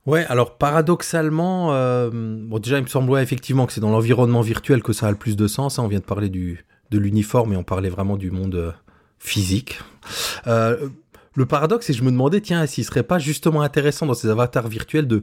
Ouais, 0.07 0.25
alors 0.29 0.57
paradoxalement, 0.57 1.75
euh, 1.75 2.11
bon 2.13 2.59
déjà 2.59 2.79
il 2.79 2.83
me 2.85 2.89
semble 2.89 3.19
effectivement 3.19 3.67
que 3.67 3.75
c'est 3.75 3.81
dans 3.81 3.91
l'environnement 3.91 4.41
virtuel 4.41 4.83
que 4.83 4.95
ça 4.95 5.07
a 5.07 5.11
le 5.11 5.19
plus 5.19 5.37
de 5.37 5.47
sens. 5.47 5.79
hein. 5.79 5.83
On 5.85 5.89
vient 5.89 5.99
de 5.99 6.05
parler 6.05 6.31
du, 6.31 6.65
de 6.91 6.99
l'uniforme 6.99 7.53
et 7.53 7.57
on 7.57 7.63
parlait 7.63 7.91
vraiment 7.91 8.17
du 8.17 8.31
monde 8.31 8.55
euh, 8.55 8.73
physique. 9.19 9.81
Le 10.47 11.47
paradoxe, 11.47 11.87
c'est 11.87 11.93
que 11.93 11.99
je 11.99 12.05
me 12.05 12.11
demandais, 12.11 12.41
tiens, 12.41 12.67
s'il 12.67 12.85
serait 12.85 13.05
pas 13.05 13.21
justement 13.21 13.63
intéressant 13.63 14.07
dans 14.07 14.15
ces 14.15 14.29
avatars 14.29 14.67
virtuels 14.67 15.07
de 15.07 15.23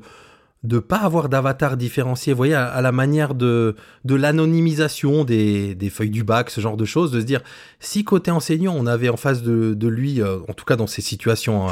de 0.65 0.79
pas 0.79 0.97
avoir 0.97 1.29
d'avatar 1.29 1.77
différencié, 1.77 2.33
vous 2.33 2.37
voyez, 2.37 2.55
à, 2.55 2.81
la 2.81 2.91
manière 2.91 3.35
de, 3.35 3.75
de 4.03 4.15
l'anonymisation 4.15 5.23
des, 5.23 5.75
des 5.75 5.89
feuilles 5.89 6.09
du 6.09 6.23
bac, 6.23 6.49
ce 6.49 6.61
genre 6.61 6.77
de 6.77 6.85
choses, 6.85 7.11
de 7.11 7.19
se 7.19 7.25
dire, 7.25 7.41
si 7.79 8.03
côté 8.03 8.31
enseignant, 8.31 8.73
on 8.77 8.85
avait 8.87 9.09
en 9.09 9.17
face 9.17 9.43
de, 9.43 9.87
lui, 9.87 10.21
euh, 10.21 10.37
en 10.49 10.53
tout 10.53 10.65
cas 10.65 10.75
dans 10.75 10.87
ces 10.87 11.01
situations 11.01 11.69
euh, 11.69 11.71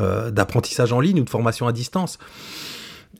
euh, 0.00 0.30
d'apprentissage 0.30 0.92
en 0.92 1.00
ligne 1.00 1.20
ou 1.20 1.24
de 1.24 1.30
formation 1.30 1.66
à 1.66 1.72
distance, 1.72 2.18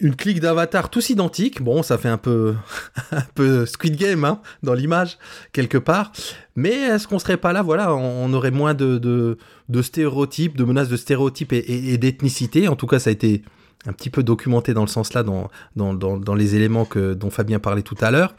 une 0.01 0.17
clique 0.17 0.41
d'avatar 0.41 0.91
tous 0.91 1.11
identiques, 1.11 1.63
bon, 1.63 1.85
ça 1.85 1.99
fait 1.99 2.09
un 2.09 2.19
peu, 2.19 2.55
un 3.13 3.23
peu 3.35 3.65
Squid 3.67 3.97
Game 3.97 4.25
hein, 4.25 4.41
dans 4.65 4.75
l'image, 4.75 5.19
quelque 5.53 5.79
part, 5.79 6.11
mais 6.57 6.73
est-ce 6.73 7.07
qu'on 7.07 7.21
serait 7.21 7.37
pas 7.37 7.53
là, 7.53 7.63
voilà, 7.63 7.95
on, 7.95 8.33
aurait 8.33 8.51
moins 8.51 8.75
de, 8.75 8.99
de, 8.99 9.83
stéréotypes, 9.83 10.57
de 10.57 10.65
menaces 10.65 10.89
de 10.89 10.97
stéréotypes 10.97 11.53
et- 11.53 11.93
et 11.93 11.99
d'ethnicité, 11.99 12.67
en 12.67 12.75
tout 12.75 12.89
cas 12.89 12.99
ça 12.99 13.11
a 13.11 13.13
été 13.13 13.43
un 13.87 13.93
petit 13.93 14.11
peu 14.11 14.23
documenté 14.23 14.75
dans 14.75 14.83
le 14.83 14.89
sens 14.89 15.13
là, 15.15 15.23
dans, 15.23 15.51
dans, 15.77 15.95
dans, 15.95 16.17
dans 16.17 16.35
les 16.35 16.55
éléments 16.55 16.85
que, 16.85 17.15
dont 17.15 17.31
Fabien 17.31 17.59
parlait 17.59 17.83
tout 17.83 17.97
à 18.01 18.11
l'heure. 18.11 18.35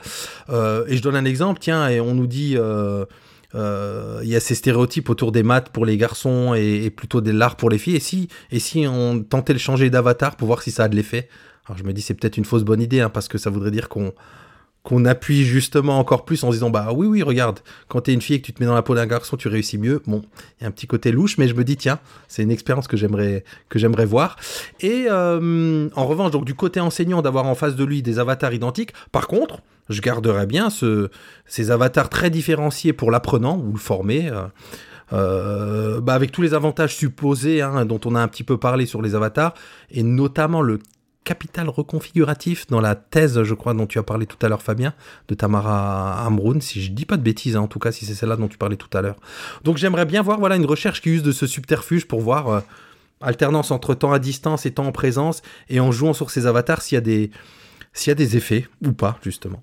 Euh, 0.49 0.85
et 0.87 0.97
je 0.97 1.01
donne 1.01 1.15
un 1.15 1.25
exemple, 1.25 1.59
tiens, 1.59 1.87
et 1.87 1.99
on 1.99 2.15
nous 2.15 2.27
dit, 2.27 2.55
euh, 2.57 3.05
euh, 3.53 4.19
il 4.23 4.29
y 4.29 4.35
a 4.35 4.39
ces 4.39 4.55
stéréotypes 4.55 5.09
autour 5.09 5.31
des 5.31 5.43
maths 5.43 5.69
pour 5.69 5.85
les 5.85 5.97
garçons 5.97 6.53
et, 6.55 6.89
plutôt 6.89 7.21
de 7.21 7.31
l'art 7.31 7.55
pour 7.55 7.69
les 7.69 7.77
filles. 7.77 7.95
Et 7.95 8.01
si, 8.01 8.27
et 8.51 8.59
si 8.59 8.85
on 8.87 9.21
tentait 9.21 9.53
de 9.53 9.59
changer 9.59 9.89
d'avatar 9.89 10.35
pour 10.35 10.47
voir 10.47 10.61
si 10.61 10.71
ça 10.71 10.85
a 10.85 10.87
de 10.87 10.95
l'effet? 10.95 11.29
Alors 11.67 11.77
je 11.77 11.83
me 11.83 11.93
dis, 11.93 12.01
c'est 12.01 12.13
peut-être 12.13 12.37
une 12.37 12.45
fausse 12.45 12.63
bonne 12.63 12.81
idée, 12.81 13.01
hein, 13.01 13.09
parce 13.09 13.27
que 13.27 13.37
ça 13.37 13.49
voudrait 13.49 13.71
dire 13.71 13.89
qu'on 13.89 14.13
qu'on 14.85 15.03
appuie 15.03 15.43
justement 15.43 15.99
encore 15.99 16.23
plus 16.25 16.43
en 16.43 16.51
disant 16.51 16.69
bah 16.69 16.89
oui 16.93 17.07
oui 17.07 17.23
regarde 17.23 17.59
quand 17.87 18.01
t'es 18.01 18.13
une 18.13 18.21
fille 18.21 18.37
et 18.37 18.39
que 18.39 18.45
tu 18.45 18.53
te 18.53 18.61
mets 18.61 18.67
dans 18.67 18.75
la 18.75 18.83
peau 18.83 18.93
d'un 18.93 19.07
garçon 19.07 19.35
tu 19.35 19.47
réussis 19.47 19.79
mieux. 19.79 20.01
Bon 20.05 20.21
il 20.59 20.63
y 20.63 20.65
a 20.65 20.67
un 20.69 20.71
petit 20.71 20.87
côté 20.87 21.11
louche 21.11 21.37
mais 21.37 21.47
je 21.47 21.55
me 21.55 21.63
dis 21.63 21.75
tiens 21.75 21.99
c'est 22.27 22.43
une 22.43 22.51
expérience 22.51 22.87
que 22.87 22.95
j'aimerais 22.95 23.43
que 23.67 23.79
j'aimerais 23.79 24.05
voir. 24.05 24.37
Et 24.79 25.07
euh, 25.09 25.89
en 25.95 26.05
revanche 26.05 26.31
donc 26.31 26.45
du 26.45 26.53
côté 26.53 26.79
enseignant 26.79 27.23
d'avoir 27.23 27.47
en 27.47 27.55
face 27.55 27.75
de 27.75 27.83
lui 27.83 28.03
des 28.03 28.19
avatars 28.19 28.53
identiques 28.53 28.93
par 29.11 29.27
contre 29.27 29.59
je 29.89 30.01
garderais 30.01 30.45
bien 30.45 30.69
ce, 30.69 31.09
ces 31.47 31.71
avatars 31.71 32.09
très 32.09 32.29
différenciés 32.29 32.93
pour 32.93 33.09
l'apprenant 33.09 33.57
ou 33.57 33.73
le 33.73 33.79
formé 33.79 34.29
euh, 34.29 34.43
euh, 35.13 35.99
bah 35.99 36.13
avec 36.13 36.31
tous 36.31 36.43
les 36.43 36.53
avantages 36.53 36.95
supposés 36.95 37.63
hein, 37.63 37.85
dont 37.85 37.99
on 38.05 38.13
a 38.13 38.19
un 38.19 38.27
petit 38.27 38.43
peu 38.43 38.57
parlé 38.57 38.85
sur 38.85 39.01
les 39.01 39.15
avatars 39.15 39.55
et 39.89 40.03
notamment 40.03 40.61
le 40.61 40.79
capital 41.25 41.67
reconfiguratif 41.67 42.67
dans 42.67 42.79
la 42.79 42.95
thèse, 42.95 43.43
je 43.43 43.53
crois, 43.53 43.73
dont 43.73 43.87
tu 43.87 43.99
as 43.99 44.03
parlé 44.03 44.25
tout 44.25 44.37
à 44.45 44.47
l'heure, 44.47 44.61
Fabien, 44.61 44.93
de 45.27 45.35
Tamara 45.35 46.25
Amroun, 46.25 46.61
si 46.61 46.81
je 46.81 46.91
dis 46.91 47.05
pas 47.05 47.17
de 47.17 47.23
bêtises, 47.23 47.57
hein, 47.57 47.61
en 47.61 47.67
tout 47.67 47.79
cas, 47.79 47.91
si 47.91 48.05
c'est 48.05 48.13
celle-là 48.13 48.37
dont 48.37 48.47
tu 48.47 48.57
parlais 48.57 48.77
tout 48.77 48.95
à 48.97 49.01
l'heure. 49.01 49.17
Donc 49.65 49.75
j'aimerais 49.75 50.05
bien 50.05 50.21
voir, 50.21 50.39
voilà, 50.39 50.55
une 50.55 50.65
recherche 50.65 51.01
qui 51.01 51.09
use 51.09 51.23
de 51.23 51.33
ce 51.33 51.47
subterfuge 51.47 52.07
pour 52.07 52.21
voir 52.21 52.47
euh, 52.47 52.59
alternance 53.19 53.71
entre 53.71 53.93
temps 53.95 54.13
à 54.13 54.19
distance 54.19 54.65
et 54.65 54.71
temps 54.71 54.85
en 54.85 54.91
présence, 54.93 55.41
et 55.67 55.81
en 55.81 55.91
jouant 55.91 56.13
sur 56.13 56.29
ces 56.29 56.45
avatars 56.45 56.81
s'il 56.81 56.95
y 56.95 56.99
a 56.99 57.01
des, 57.01 57.31
s'il 57.91 58.11
y 58.11 58.13
a 58.13 58.15
des 58.15 58.37
effets 58.37 58.67
ou 58.85 58.93
pas, 58.93 59.17
justement. 59.21 59.61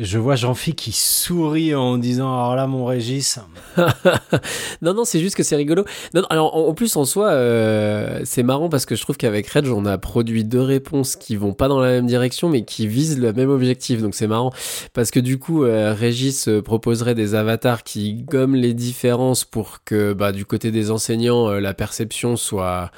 Je 0.00 0.18
vois 0.18 0.34
Jean-Phi 0.34 0.74
qui 0.74 0.90
sourit 0.90 1.72
en 1.72 1.98
disant 1.98 2.26
Alors 2.26 2.56
là, 2.56 2.66
mon 2.66 2.84
Régis. 2.84 3.38
non, 4.82 4.92
non, 4.92 5.04
c'est 5.04 5.20
juste 5.20 5.36
que 5.36 5.44
c'est 5.44 5.54
rigolo. 5.54 5.84
Non, 6.14 6.22
non, 6.22 6.26
alors, 6.30 6.56
en, 6.56 6.74
plus, 6.74 6.96
en 6.96 7.04
soi, 7.04 7.28
euh, 7.28 8.20
c'est 8.24 8.42
marrant 8.42 8.68
parce 8.68 8.86
que 8.86 8.96
je 8.96 9.02
trouve 9.02 9.16
qu'avec 9.16 9.46
Reg, 9.46 9.68
on 9.68 9.86
a 9.86 9.96
produit 9.96 10.42
deux 10.42 10.60
réponses 10.60 11.14
qui 11.14 11.36
vont 11.36 11.52
pas 11.52 11.68
dans 11.68 11.78
la 11.78 11.90
même 11.90 12.06
direction, 12.06 12.48
mais 12.48 12.64
qui 12.64 12.88
visent 12.88 13.20
le 13.20 13.32
même 13.32 13.50
objectif. 13.50 14.02
Donc, 14.02 14.16
c'est 14.16 14.26
marrant 14.26 14.52
parce 14.94 15.12
que 15.12 15.20
du 15.20 15.38
coup, 15.38 15.62
euh, 15.62 15.94
Régis 15.94 16.48
euh, 16.48 16.60
proposerait 16.60 17.14
des 17.14 17.36
avatars 17.36 17.84
qui 17.84 18.14
gomment 18.14 18.56
les 18.56 18.74
différences 18.74 19.44
pour 19.44 19.84
que, 19.84 20.12
bah, 20.12 20.32
du 20.32 20.44
côté 20.44 20.72
des 20.72 20.90
enseignants, 20.90 21.50
la 21.50 21.72
perception 21.72 22.34
soit 22.34 22.90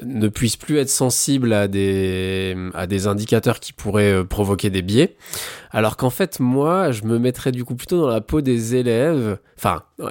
ne 0.00 0.28
puisse 0.28 0.56
plus 0.56 0.78
être 0.78 0.88
sensible 0.88 1.52
à 1.52 1.68
des, 1.68 2.56
à 2.74 2.86
des 2.86 3.06
indicateurs 3.06 3.60
qui 3.60 3.72
pourraient 3.72 4.12
euh, 4.12 4.24
provoquer 4.24 4.70
des 4.70 4.82
biais. 4.82 5.16
Alors 5.70 5.96
qu'en 5.96 6.10
fait, 6.10 6.40
moi, 6.40 6.92
je 6.92 7.04
me 7.04 7.18
mettrais 7.18 7.52
du 7.52 7.64
coup 7.64 7.74
plutôt 7.74 8.00
dans 8.00 8.08
la 8.08 8.20
peau 8.20 8.40
des 8.40 8.74
élèves. 8.74 9.38
Enfin, 9.58 9.82
euh, 10.00 10.10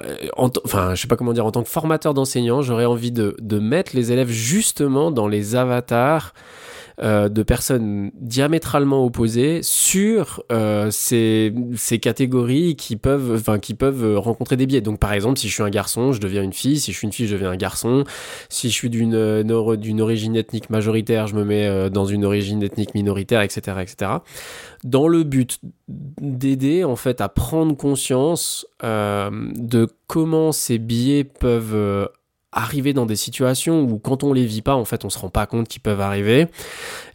enfin, 0.64 0.94
je 0.94 1.02
sais 1.02 1.08
pas 1.08 1.16
comment 1.16 1.32
dire, 1.32 1.46
en 1.46 1.50
tant 1.50 1.62
que 1.62 1.68
formateur 1.68 2.14
d'enseignants, 2.14 2.62
j'aurais 2.62 2.84
envie 2.84 3.12
de, 3.12 3.36
de 3.40 3.58
mettre 3.58 3.96
les 3.96 4.12
élèves 4.12 4.30
justement 4.30 5.10
dans 5.10 5.26
les 5.26 5.56
avatars 5.56 6.32
euh, 7.02 7.28
de 7.28 7.42
personnes 7.42 8.10
diamétralement 8.20 9.04
opposées 9.04 9.60
sur 9.62 10.42
euh, 10.52 10.90
ces, 10.90 11.54
ces 11.76 11.98
catégories 11.98 12.76
qui 12.76 12.96
peuvent, 12.96 13.34
enfin, 13.34 13.58
qui 13.58 13.74
peuvent 13.74 14.18
rencontrer 14.18 14.56
des 14.56 14.66
biais. 14.66 14.80
Donc, 14.80 14.98
par 14.98 15.12
exemple, 15.12 15.38
si 15.38 15.48
je 15.48 15.54
suis 15.54 15.62
un 15.62 15.70
garçon, 15.70 16.12
je 16.12 16.20
deviens 16.20 16.42
une 16.42 16.52
fille. 16.52 16.78
Si 16.78 16.92
je 16.92 16.98
suis 16.98 17.06
une 17.06 17.12
fille, 17.12 17.26
je 17.26 17.34
deviens 17.34 17.50
un 17.50 17.56
garçon. 17.56 18.04
Si 18.48 18.68
je 18.68 18.74
suis 18.74 18.90
d'une 18.90 19.14
euh, 19.14 19.76
d'une 19.76 20.00
origine 20.00 20.36
ethnique 20.36 20.70
majoritaire, 20.70 21.26
je 21.26 21.34
me 21.34 21.44
mets 21.44 21.66
euh, 21.66 21.88
dans 21.88 22.04
une 22.04 22.24
origine 22.24 22.62
ethnique 22.62 22.94
minoritaire, 22.94 23.42
etc., 23.42 23.78
etc. 23.80 24.10
Dans 24.84 25.08
le 25.08 25.22
but 25.22 25.60
d'aider 25.88 26.84
en 26.84 26.96
fait 26.96 27.20
à 27.20 27.28
prendre 27.28 27.76
conscience 27.76 28.66
euh, 28.82 29.30
de 29.54 29.88
comment 30.06 30.52
ces 30.52 30.78
biais 30.78 31.24
peuvent 31.24 32.08
arriver 32.52 32.92
dans 32.92 33.06
des 33.06 33.16
situations 33.16 33.82
où 33.82 33.98
quand 33.98 34.22
on 34.24 34.32
les 34.32 34.44
vit 34.44 34.62
pas 34.62 34.74
en 34.74 34.84
fait 34.84 35.04
on 35.04 35.10
se 35.10 35.18
rend 35.18 35.30
pas 35.30 35.46
compte 35.46 35.68
qu'ils 35.68 35.82
peuvent 35.82 36.00
arriver. 36.00 36.46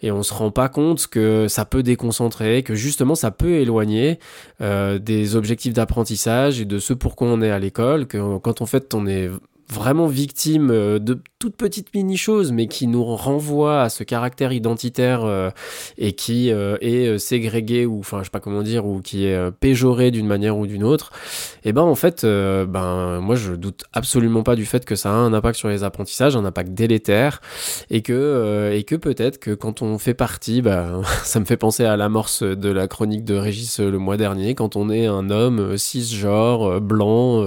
Et 0.02 0.12
on 0.12 0.24
se 0.24 0.34
rend 0.34 0.52
pas 0.52 0.70
compte 0.70 1.08
que 1.08 1.48
ça 1.48 1.66
peut 1.66 1.84
déconcentrer 1.84 2.64
que 2.64 2.76
justement 2.76 3.16
ça 3.16 3.32
peut 3.32 3.56
éloigner 3.56 4.20
euh, 4.62 5.00
des 5.00 5.36
objectifs 5.36 5.74
d'apprentissage 5.74 6.60
et 6.60 6.66
de 6.66 6.80
ce 6.80 6.94
pourquoi 6.94 7.28
on 7.28 7.42
est 7.42 7.52
à 7.52 7.60
l'école 7.60 8.08
que 8.08 8.38
quand 8.40 8.62
en 8.62 8.66
fait 8.66 8.94
on 8.94 9.08
est 9.08 9.30
vraiment 9.70 10.08
victime 10.08 10.70
euh, 10.72 11.00
de 11.00 11.20
toutes 11.40 11.56
petites 11.56 11.94
mini-choses, 11.94 12.52
mais 12.52 12.68
qui 12.68 12.88
nous 12.88 13.04
renvoient 13.04 13.84
à 13.84 13.90
ce 13.90 14.04
caractère 14.04 14.52
identitaire 14.52 15.24
euh, 15.26 15.52
et 15.98 16.14
qui 16.14 16.52
euh, 16.52 16.78
est 16.82 17.08
euh, 17.08 17.18
ségrégué, 17.20 17.86
ou 17.86 18.00
enfin, 18.00 18.20
je 18.20 18.26
sais 18.26 18.30
pas 18.32 18.40
comment 18.40 18.64
dire, 18.64 18.88
ou 18.88 19.02
qui 19.02 19.26
est 19.26 19.36
euh, 19.36 19.52
péjoré 19.52 20.10
d'une 20.10 20.26
manière 20.26 20.58
ou 20.58 20.66
d'une 20.66 20.84
autre, 20.84 21.12
et 21.64 21.74
ben 21.74 21.84
en 21.84 21.96
fait, 21.96 22.24
euh, 22.24 22.66
ben 22.66 23.20
moi 23.20 23.36
je 23.36 23.54
doute 23.54 23.84
absolument 23.94 24.42
pas 24.42 24.56
du 24.56 24.66
fait 24.66 24.84
que 24.84 24.96
ça 24.96 25.12
a 25.12 25.14
un 25.14 25.34
impact 25.34 25.60
sur 25.60 25.70
les 25.70 25.84
apprentissages, 25.84 26.36
un 26.36 26.46
impact 26.46 26.74
délétère, 26.74 27.42
et 27.92 28.02
que, 28.02 28.72
et 28.74 28.84
que 28.84 28.96
peut-être 28.96 29.38
que 29.38 29.52
quand 29.52 29.82
on 29.84 30.00
fait 30.00 30.16
partie, 30.16 30.62
ben, 30.64 31.02
ça 31.24 31.40
me 31.40 31.46
fait 31.46 31.58
penser 31.58 31.86
à 31.86 31.98
l'amorce 31.98 32.42
de 32.42 32.70
la 32.70 32.88
chronique 32.88 33.26
de 33.26 33.36
Régis 33.36 33.80
le 33.80 33.98
mois 34.00 34.18
dernier, 34.18 34.56
quand 34.56 34.76
on 34.76 34.90
est 34.90 35.06
un 35.06 35.30
homme 35.30 35.78
cisgenre, 35.78 36.82
blanc, 36.82 37.46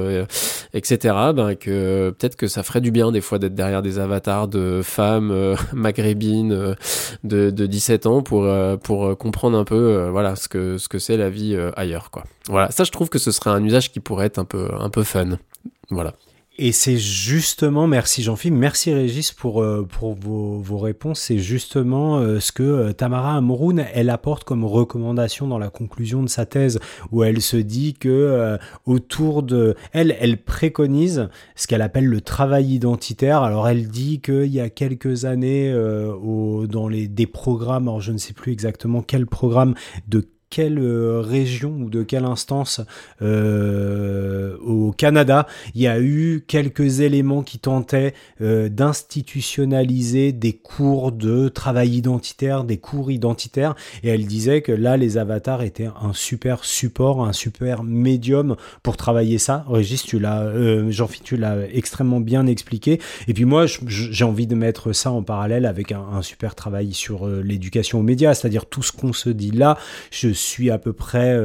etc., 0.74 1.14
ben 1.34 1.56
que 1.56 2.09
peut-être 2.12 2.36
que 2.36 2.46
ça 2.48 2.62
ferait 2.62 2.80
du 2.80 2.90
bien 2.90 3.12
des 3.12 3.20
fois 3.20 3.38
d'être 3.38 3.54
derrière 3.54 3.82
des 3.82 3.98
avatars 3.98 4.48
de 4.48 4.80
femmes 4.82 5.30
euh, 5.30 5.56
maghrébines 5.72 6.52
euh, 6.52 6.74
de, 7.24 7.50
de 7.50 7.66
17 7.66 8.06
ans 8.06 8.22
pour, 8.22 8.44
euh, 8.44 8.76
euh, 8.90 9.14
comprendre 9.14 9.58
un 9.58 9.64
peu 9.64 9.74
euh, 9.74 10.11
voilà, 10.11 10.36
ce 10.36 10.48
que 10.48 10.78
ce 10.78 10.88
que 10.88 10.98
c'est 10.98 11.16
la 11.16 11.30
vie 11.30 11.54
euh, 11.54 11.70
ailleurs. 11.76 12.11
Quoi. 12.11 12.24
Voilà, 12.48 12.70
ça 12.70 12.84
je 12.84 12.90
trouve 12.90 13.08
que 13.08 13.18
ce 13.18 13.30
serait 13.30 13.50
un 13.50 13.64
usage 13.64 13.92
qui 13.92 14.00
pourrait 14.00 14.26
être 14.26 14.38
un 14.38 14.44
peu, 14.44 14.68
un 14.78 14.90
peu 14.90 15.02
fun. 15.02 15.38
Voilà. 15.90 16.14
Et 16.62 16.72
c'est 16.72 16.98
justement, 16.98 17.86
merci 17.86 18.22
Jean-Philippe, 18.22 18.58
merci 18.58 18.92
Régis 18.92 19.32
pour, 19.32 19.62
euh, 19.62 19.88
pour 19.88 20.12
vos, 20.12 20.58
vos 20.58 20.76
réponses. 20.76 21.20
C'est 21.20 21.38
justement 21.38 22.18
euh, 22.18 22.38
ce 22.38 22.52
que 22.52 22.62
euh, 22.62 22.92
Tamara 22.92 23.34
Amroun, 23.34 23.86
elle 23.94 24.11
apporte 24.11 24.44
comme 24.44 24.66
recommandation 24.66 25.48
dans 25.48 25.58
la 25.58 25.70
conclusion 25.70 26.22
de 26.22 26.28
sa 26.28 26.44
thèse, 26.44 26.78
où 27.12 27.24
elle 27.24 27.40
se 27.40 27.56
dit 27.56 27.94
que 27.94 28.58
autour 28.84 29.42
de... 29.42 29.74
Elle, 29.92 30.14
elle 30.20 30.36
préconise 30.36 31.30
ce 31.56 31.66
qu'elle 31.66 31.80
appelle 31.80 32.04
le 32.04 32.20
travail 32.20 32.74
identitaire. 32.74 33.40
Alors 33.42 33.66
elle 33.66 33.88
dit 33.88 34.20
qu'il 34.20 34.52
y 34.52 34.61
a 34.61 34.68
quelques 34.68 35.24
années, 35.24 35.72
dans 35.72 36.88
les, 36.88 37.08
des 37.08 37.26
programmes, 37.26 37.88
alors 37.88 38.02
je 38.02 38.12
ne 38.12 38.18
sais 38.18 38.34
plus 38.34 38.52
exactement 38.52 39.00
quel 39.00 39.26
programme, 39.26 39.74
de 40.08 40.28
quelle 40.51 40.80
euh, 40.80 41.20
région 41.20 41.70
ou 41.78 41.90
de 41.90 42.03
quelle 42.03 42.24
instance 42.24 42.80
euh, 43.22 44.57
au 44.59 44.90
Canada 44.90 45.46
il 45.76 45.82
y 45.82 45.86
a 45.86 46.01
eu 46.01 46.44
quelques 46.46 47.01
éléments 47.01 47.42
qui 47.42 47.61
tentaient 47.61 48.14
euh, 48.40 48.68
d'institutionnaliser 48.68 50.32
des 50.32 50.53
cours 50.53 51.12
de 51.12 51.48
travail 51.48 51.96
identitaire, 51.96 52.64
des 52.64 52.78
cours 52.78 53.12
identitaires, 53.12 53.76
et 54.03 54.09
elle 54.09 54.26
disait 54.26 54.61
que 54.61 54.72
là 54.72 54.96
les 54.96 55.18
avatars 55.18 55.62
étaient 55.62 55.88
un 56.03 56.12
super 56.12 56.64
support, 56.64 57.24
un 57.24 57.32
super 57.32 57.84
médium 57.84 58.57
pour 58.82 58.96
travailler 58.96 59.38
ça. 59.38 59.64
Régis, 59.68 60.03
tu 60.03 60.18
l'as, 60.18 60.90
Jean-Philippe, 60.90 61.24
tu 61.24 61.36
l'as 61.36 61.59
extrêmement 61.72 62.20
bien 62.20 62.46
expliqué. 62.46 63.01
Et 63.28 63.34
puis 63.34 63.44
moi, 63.44 63.66
j'ai 63.86 64.24
envie 64.24 64.48
de 64.48 64.55
mettre 64.57 64.92
ça 64.92 65.12
en 65.12 65.22
parallèle 65.22 65.66
avec 65.66 65.92
un, 65.92 66.22
super 66.22 66.55
travail 66.55 66.92
sur 66.92 67.26
l'éducation 67.28 68.01
aux 68.01 68.03
médias, 68.03 68.34
c'est-à-dire 68.34 68.66
tout 68.66 68.82
ce 68.82 68.92
qu'on 68.92 69.12
se 69.12 69.30
dit 69.30 69.53
là. 69.53 69.78
Je 70.11 70.32
suis 70.41 70.70
à 70.70 70.78
peu 70.78 70.93
près 70.93 71.38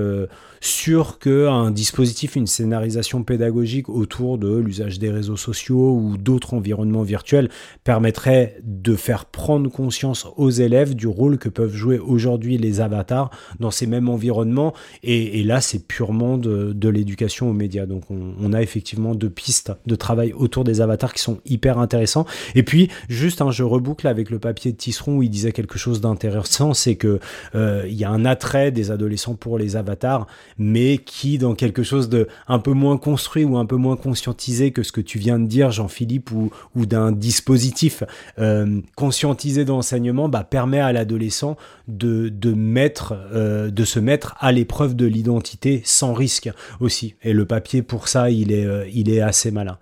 euh, 0.65 0.85
sûr 0.85 1.19
qu'un 1.19 1.71
dispositif, 1.71 2.35
une 2.35 2.47
scénarisation 2.47 3.23
pédagogique 3.23 3.89
autour 3.89 4.37
de 4.37 4.55
l'usage 4.57 4.99
des 4.99 5.09
réseaux 5.09 5.37
sociaux 5.37 5.95
ou 5.95 6.17
d'autres 6.17 6.53
environnements 6.53 7.03
virtuels 7.03 7.49
permettrait 7.83 8.57
de 8.63 8.95
faire 8.95 9.25
prendre 9.25 9.69
conscience 9.69 10.27
aux 10.37 10.49
élèves 10.49 10.95
du 10.95 11.07
rôle 11.07 11.37
que 11.37 11.49
peuvent 11.49 11.73
jouer 11.73 11.99
aujourd'hui 11.99 12.57
les 12.57 12.81
avatars 12.81 13.29
dans 13.59 13.71
ces 13.71 13.87
mêmes 13.87 14.09
environnements. 14.09 14.73
Et, 15.03 15.43
là, 15.43 15.61
c'est 15.61 15.87
purement 15.87 16.37
de, 16.37 16.89
l'éducation 16.89 17.49
aux 17.49 17.53
médias. 17.53 17.85
Donc, 17.85 18.03
on, 18.09 18.53
a 18.53 18.61
effectivement 18.61 19.15
deux 19.15 19.29
pistes 19.29 19.71
de 19.85 19.95
travail 19.95 20.33
autour 20.33 20.63
des 20.63 20.81
avatars 20.81 21.13
qui 21.13 21.21
sont 21.21 21.39
hyper 21.45 21.79
intéressants. 21.79 22.25
Et 22.53 22.63
puis, 22.63 22.89
juste, 23.09 23.41
hein, 23.41 23.51
je 23.51 23.63
reboucle 23.63 24.07
avec 24.07 24.29
le 24.29 24.39
papier 24.39 24.71
de 24.71 24.77
Tisseron 24.77 25.17
où 25.17 25.23
il 25.23 25.29
disait 25.29 25.51
quelque 25.51 25.77
chose 25.77 25.99
d'intéressant, 25.99 26.73
c'est 26.73 26.95
que 26.95 27.19
euh, 27.55 27.83
il 27.87 27.95
y 27.95 28.03
a 28.03 28.09
un 28.09 28.23
attrait 28.23 28.71
des 28.71 28.91
adolescents 28.91 29.35
pour 29.35 29.57
les 29.57 29.75
avatars, 29.75 30.27
mais 30.57 30.97
qui, 30.97 31.37
dans 31.37 31.55
quelque 31.55 31.83
chose 31.83 32.09
de 32.09 32.27
un 32.47 32.59
peu 32.59 32.71
moins 32.71 32.97
construit 32.97 33.43
ou 33.43 33.57
un 33.57 33.65
peu 33.65 33.75
moins 33.75 33.95
conscientisé 33.95 34.71
que 34.71 34.83
ce 34.83 34.91
que 34.91 35.01
tu 35.01 35.19
viens 35.19 35.39
de 35.39 35.47
dire, 35.47 35.71
Jean-Philippe, 35.71 36.31
ou, 36.31 36.51
d'un 36.85 37.11
dispositif 37.11 38.03
euh, 38.39 38.81
conscientisé 38.95 39.65
d'enseignement, 39.65 40.29
bah, 40.29 40.43
permet 40.43 40.79
à 40.79 40.93
l'adolescent 40.93 41.57
euh, 42.03 42.29
de 42.29 43.85
se 43.85 43.99
mettre 43.99 44.35
à 44.39 44.51
l'épreuve 44.51 44.95
de 44.95 45.05
l'identité 45.05 45.81
sans 45.83 46.13
risque 46.13 46.49
aussi. 46.79 47.15
Et 47.23 47.33
le 47.33 47.45
papier 47.45 47.81
pour 47.81 48.07
ça, 48.07 48.29
il 48.29 48.51
est, 48.51 48.65
euh, 48.65 48.87
il 48.93 49.09
est 49.09 49.21
assez 49.21 49.51
malin. 49.51 49.77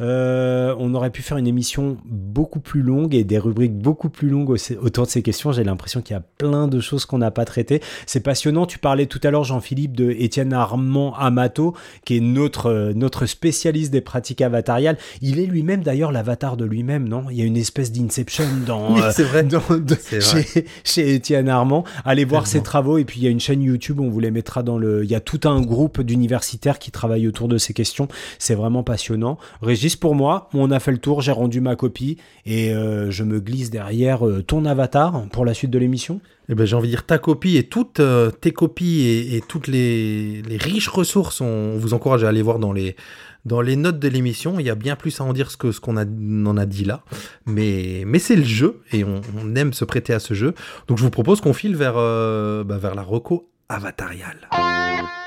Euh, 0.00 0.74
on 0.78 0.94
aurait 0.94 1.10
pu 1.10 1.22
faire 1.22 1.36
une 1.38 1.46
émission 1.46 1.96
beaucoup 2.04 2.60
plus 2.60 2.82
longue 2.82 3.14
et 3.14 3.24
des 3.24 3.38
rubriques 3.38 3.76
beaucoup 3.76 4.08
plus 4.08 4.28
longues 4.28 4.50
au- 4.50 4.74
autour 4.82 5.06
de 5.06 5.10
ces 5.10 5.22
questions. 5.22 5.52
J'ai 5.52 5.64
l'impression 5.64 6.00
qu'il 6.02 6.14
y 6.14 6.16
a 6.16 6.22
plein 6.38 6.68
de 6.68 6.80
choses 6.80 7.04
qu'on 7.04 7.18
n'a 7.18 7.30
pas 7.30 7.44
traitées. 7.44 7.80
C'est 8.06 8.20
passionnant. 8.20 8.66
Tu 8.66 8.78
parlais 8.78 9.06
tout 9.06 9.20
à 9.24 9.30
l'heure, 9.30 9.44
Jean-Philippe, 9.44 9.96
de 9.96 10.10
Étienne 10.10 10.52
Armand 10.52 11.14
Amato, 11.16 11.74
qui 12.04 12.16
est 12.16 12.20
notre, 12.20 12.66
euh, 12.66 12.92
notre 12.94 13.26
spécialiste 13.26 13.90
des 13.92 14.00
pratiques 14.00 14.40
avatariales. 14.40 14.98
Il 15.20 15.38
est 15.40 15.46
lui-même 15.46 15.82
d'ailleurs 15.82 16.12
l'avatar 16.12 16.56
de 16.56 16.64
lui-même, 16.64 17.08
non? 17.08 17.24
Il 17.30 17.36
y 17.36 17.42
a 17.42 17.44
une 17.44 17.56
espèce 17.56 17.90
d'inception 17.92 18.44
dans, 18.66 18.96
euh, 18.98 19.10
c'est 19.12 19.24
vrai. 19.24 19.42
dans- 19.42 19.58
de- 19.70 19.96
C'est 19.98 20.18
vrai. 20.20 20.42
chez, 20.44 20.64
chez 20.84 21.14
Étienne 21.14 21.48
Armand. 21.48 21.84
Allez 22.04 22.24
voir 22.24 22.46
ses 22.46 22.62
travaux 22.62 22.98
et 22.98 23.04
puis 23.04 23.20
il 23.20 23.24
y 23.24 23.26
a 23.26 23.30
une 23.30 23.40
chaîne 23.40 23.62
YouTube, 23.62 24.00
on 24.00 24.08
vous 24.08 24.20
les 24.20 24.30
mettra 24.30 24.62
dans 24.62 24.78
le. 24.78 25.02
Il 25.04 25.10
y 25.10 25.14
a 25.14 25.20
tout 25.20 25.40
un 25.48 25.60
groupe 25.60 26.00
d'universitaires 26.02 26.78
qui 26.78 26.90
travaillent 26.90 27.26
autour 27.28 27.48
de 27.48 27.58
ces 27.58 27.72
questions. 27.72 28.08
C'est 28.38 28.54
vraiment 28.54 28.82
passionnant. 28.82 29.38
Régis, 29.62 29.87
pour 29.96 30.14
moi, 30.14 30.48
on 30.54 30.70
a 30.70 30.80
fait 30.80 30.92
le 30.92 30.98
tour, 30.98 31.20
j'ai 31.22 31.32
rendu 31.32 31.60
ma 31.60 31.76
copie 31.76 32.16
et 32.46 32.72
euh, 32.72 33.10
je 33.10 33.24
me 33.24 33.40
glisse 33.40 33.70
derrière 33.70 34.26
euh, 34.26 34.42
ton 34.42 34.64
avatar 34.64 35.24
pour 35.32 35.44
la 35.44 35.54
suite 35.54 35.70
de 35.70 35.78
l'émission. 35.78 36.20
Eh 36.48 36.54
ben, 36.54 36.64
j'ai 36.64 36.76
envie 36.76 36.88
de 36.88 36.92
dire 36.92 37.04
ta 37.04 37.18
copie 37.18 37.56
et 37.56 37.64
toutes 37.64 38.00
euh, 38.00 38.30
tes 38.30 38.52
copies 38.52 39.06
et, 39.06 39.42
toutes 39.46 39.66
les, 39.66 40.42
riches 40.58 40.88
ressources, 40.88 41.40
on 41.40 41.76
vous 41.76 41.94
encourage 41.94 42.24
à 42.24 42.28
aller 42.28 42.42
voir 42.42 42.58
dans 42.58 42.72
les, 42.72 42.96
dans 43.44 43.60
les 43.60 43.76
notes 43.76 43.98
de 43.98 44.08
l'émission. 44.08 44.58
Il 44.58 44.66
y 44.66 44.70
a 44.70 44.74
bien 44.74 44.96
plus 44.96 45.20
à 45.20 45.24
en 45.24 45.32
dire 45.32 45.56
que 45.58 45.72
ce 45.72 45.80
qu'on 45.80 45.96
en 45.96 46.56
a 46.56 46.66
dit 46.66 46.84
là. 46.84 47.02
Mais, 47.46 48.04
mais 48.06 48.18
c'est 48.18 48.36
le 48.36 48.44
jeu 48.44 48.80
et 48.92 49.04
on, 49.04 49.20
aime 49.54 49.72
se 49.72 49.84
prêter 49.84 50.14
à 50.14 50.20
ce 50.20 50.34
jeu. 50.34 50.54
Donc 50.86 50.98
je 50.98 51.02
vous 51.02 51.10
propose 51.10 51.40
qu'on 51.40 51.52
file 51.52 51.76
vers, 51.76 51.94
bah, 51.94 52.78
vers 52.78 52.94
la 52.94 53.02
reco 53.02 53.50
avatariale. 53.68 54.48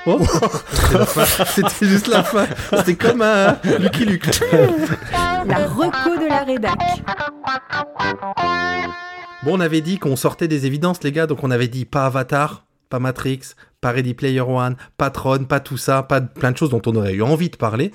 Oh 0.06 0.20
C'était 1.46 1.86
juste 1.86 2.08
la 2.08 2.24
fin. 2.24 2.46
C'était 2.78 2.96
comme 2.96 3.22
un 3.22 3.58
Lucky 3.78 4.04
Luke. 4.04 4.28
La 5.46 5.66
reco 5.68 6.16
de 6.16 6.28
la 6.28 6.42
rédac. 6.42 6.78
Bon, 9.44 9.56
on 9.56 9.60
avait 9.60 9.80
dit 9.80 9.98
qu'on 9.98 10.16
sortait 10.16 10.48
des 10.48 10.66
évidences, 10.66 11.02
les 11.02 11.12
gars, 11.12 11.26
donc 11.26 11.42
on 11.42 11.50
avait 11.50 11.68
dit 11.68 11.84
pas 11.84 12.06
Avatar, 12.06 12.64
pas 12.88 12.98
Matrix, 12.98 13.40
pas 13.80 13.90
Ready 13.90 14.14
Player 14.14 14.40
One, 14.40 14.76
pas 14.96 15.10
Tron, 15.10 15.44
pas 15.44 15.60
tout 15.60 15.76
ça, 15.76 16.02
pas 16.02 16.20
plein 16.20 16.52
de 16.52 16.56
choses 16.56 16.70
dont 16.70 16.82
on 16.86 16.94
aurait 16.94 17.14
eu 17.14 17.22
envie 17.22 17.50
de 17.50 17.56
parler. 17.56 17.92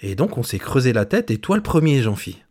Et 0.00 0.14
donc 0.14 0.38
on 0.38 0.42
s'est 0.42 0.58
creusé 0.58 0.92
la 0.92 1.04
tête, 1.04 1.30
et 1.30 1.38
toi 1.38 1.56
le 1.56 1.62
premier, 1.62 2.02
Jean-Phi? 2.02 2.42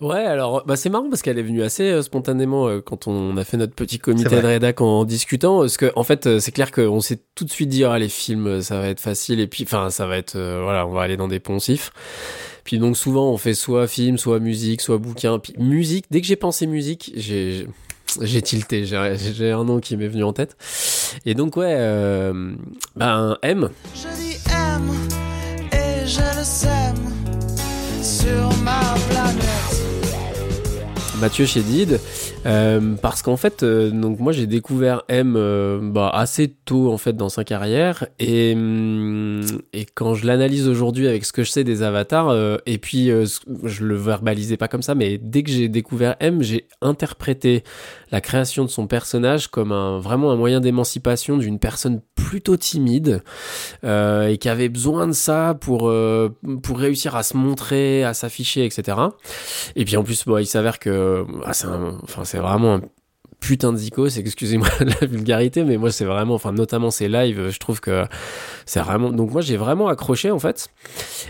Ouais, 0.00 0.24
alors 0.24 0.64
bah, 0.64 0.76
c'est 0.76 0.90
marrant 0.90 1.08
parce 1.10 1.22
qu'elle 1.22 1.38
est 1.38 1.42
venue 1.42 1.62
assez 1.62 1.90
euh, 1.90 2.02
spontanément 2.02 2.68
euh, 2.68 2.80
quand 2.80 3.08
on 3.08 3.36
a 3.36 3.44
fait 3.44 3.56
notre 3.56 3.74
petit 3.74 3.98
comité 3.98 4.40
de 4.40 4.46
rédac 4.46 4.80
en 4.80 5.04
discutant. 5.04 5.60
Parce 5.60 5.76
que 5.76 5.90
en 5.96 6.04
fait, 6.04 6.26
euh, 6.26 6.38
c'est 6.38 6.52
clair 6.52 6.70
qu'on 6.70 7.00
s'est 7.00 7.20
tout 7.34 7.44
de 7.44 7.50
suite 7.50 7.68
dit 7.68 7.84
ah 7.84 7.98
les 7.98 8.08
films, 8.08 8.62
ça 8.62 8.78
va 8.80 8.88
être 8.88 9.00
facile 9.00 9.40
et 9.40 9.46
puis 9.48 9.64
enfin 9.64 9.90
ça 9.90 10.06
va 10.06 10.16
être 10.16 10.36
euh, 10.36 10.60
voilà, 10.62 10.86
on 10.86 10.92
va 10.92 11.02
aller 11.02 11.16
dans 11.16 11.28
des 11.28 11.40
poncifs. 11.40 11.90
Puis 12.62 12.78
donc 12.78 12.96
souvent 12.96 13.30
on 13.30 13.38
fait 13.38 13.54
soit 13.54 13.88
film, 13.88 14.18
soit 14.18 14.38
musique, 14.38 14.82
soit 14.82 14.98
bouquin. 14.98 15.38
Puis 15.38 15.54
musique, 15.58 16.06
dès 16.10 16.20
que 16.20 16.26
j'ai 16.26 16.36
pensé 16.36 16.66
musique, 16.66 17.12
j'ai 17.16 17.66
j'ai 18.22 18.42
tilté, 18.42 18.84
j'ai 18.84 19.16
j'ai 19.18 19.50
un 19.50 19.64
nom 19.64 19.80
qui 19.80 19.96
m'est 19.96 20.08
venu 20.08 20.22
en 20.22 20.32
tête. 20.32 20.56
Et 21.26 21.34
donc 21.34 21.56
ouais, 21.56 21.74
euh, 21.76 22.52
ben 22.94 23.36
M. 23.42 23.68
Je 23.94 24.16
dis 24.16 24.38
aime 24.48 24.92
et 25.72 26.06
je 26.06 26.20
le 26.38 26.44
sème 26.44 26.94
sur 28.02 28.56
ma 28.62 28.80
planète. 29.10 29.47
Mathieu 31.20 31.46
Chédid, 31.46 32.00
euh, 32.46 32.94
parce 33.02 33.22
qu'en 33.22 33.36
fait, 33.36 33.62
euh, 33.62 33.90
donc 33.90 34.20
moi 34.20 34.30
j'ai 34.32 34.46
découvert 34.46 35.02
M 35.08 35.34
euh, 35.36 35.80
bah, 35.82 36.10
assez 36.14 36.48
tôt 36.48 36.92
en 36.92 36.98
fait 36.98 37.14
dans 37.14 37.28
sa 37.28 37.42
carrière 37.42 38.06
et 38.20 38.52
hum, 38.54 39.42
et 39.72 39.84
quand 39.84 40.14
je 40.14 40.26
l'analyse 40.26 40.68
aujourd'hui 40.68 41.08
avec 41.08 41.24
ce 41.24 41.32
que 41.32 41.42
je 41.42 41.50
sais 41.50 41.64
des 41.64 41.82
avatars 41.82 42.28
euh, 42.28 42.58
et 42.66 42.78
puis 42.78 43.10
je 43.64 43.84
le 43.84 43.96
verbalisais 43.96 44.56
pas 44.56 44.68
comme 44.68 44.82
ça, 44.82 44.94
mais 44.94 45.18
dès 45.18 45.42
que 45.42 45.50
j'ai 45.50 45.68
découvert 45.68 46.14
M, 46.20 46.42
j'ai 46.42 46.68
interprété 46.82 47.64
la 48.12 48.20
création 48.20 48.64
de 48.64 48.70
son 48.70 48.86
personnage 48.86 49.48
comme 49.48 49.72
un 49.72 49.98
vraiment 49.98 50.30
un 50.30 50.36
moyen 50.36 50.60
d'émancipation 50.60 51.36
d'une 51.36 51.58
personne 51.58 52.00
plutôt 52.14 52.56
timide 52.56 53.22
et 53.84 54.38
qui 54.38 54.48
avait 54.48 54.68
besoin 54.68 55.06
de 55.06 55.12
ça 55.12 55.56
pour 55.60 55.92
pour 56.62 56.78
réussir 56.78 57.16
à 57.16 57.22
se 57.22 57.36
montrer, 57.36 58.04
à 58.04 58.14
s'afficher, 58.14 58.64
etc. 58.64 58.98
Et 59.76 59.84
puis 59.84 59.96
en 59.96 60.04
plus, 60.04 60.24
bon, 60.24 60.38
il 60.38 60.46
s'avère 60.46 60.78
que 60.78 61.07
ah, 61.44 61.52
c'est 61.52 61.66
enfin, 61.66 62.40
vraiment 62.40 62.74
un 62.76 62.80
putain 63.40 63.72
de 63.72 63.78
zikos, 63.78 64.18
excusez-moi 64.18 64.68
de 64.80 64.90
la 65.00 65.06
vulgarité, 65.06 65.64
mais 65.64 65.76
moi 65.76 65.92
c'est 65.92 66.04
vraiment, 66.04 66.34
enfin 66.34 66.52
notamment 66.52 66.90
ces 66.90 67.08
lives, 67.08 67.50
je 67.50 67.58
trouve 67.58 67.80
que 67.80 68.04
c'est 68.66 68.80
vraiment, 68.80 69.10
donc 69.10 69.30
moi 69.30 69.40
j'ai 69.40 69.56
vraiment 69.56 69.88
accroché 69.88 70.30
en 70.30 70.38
fait. 70.38 70.68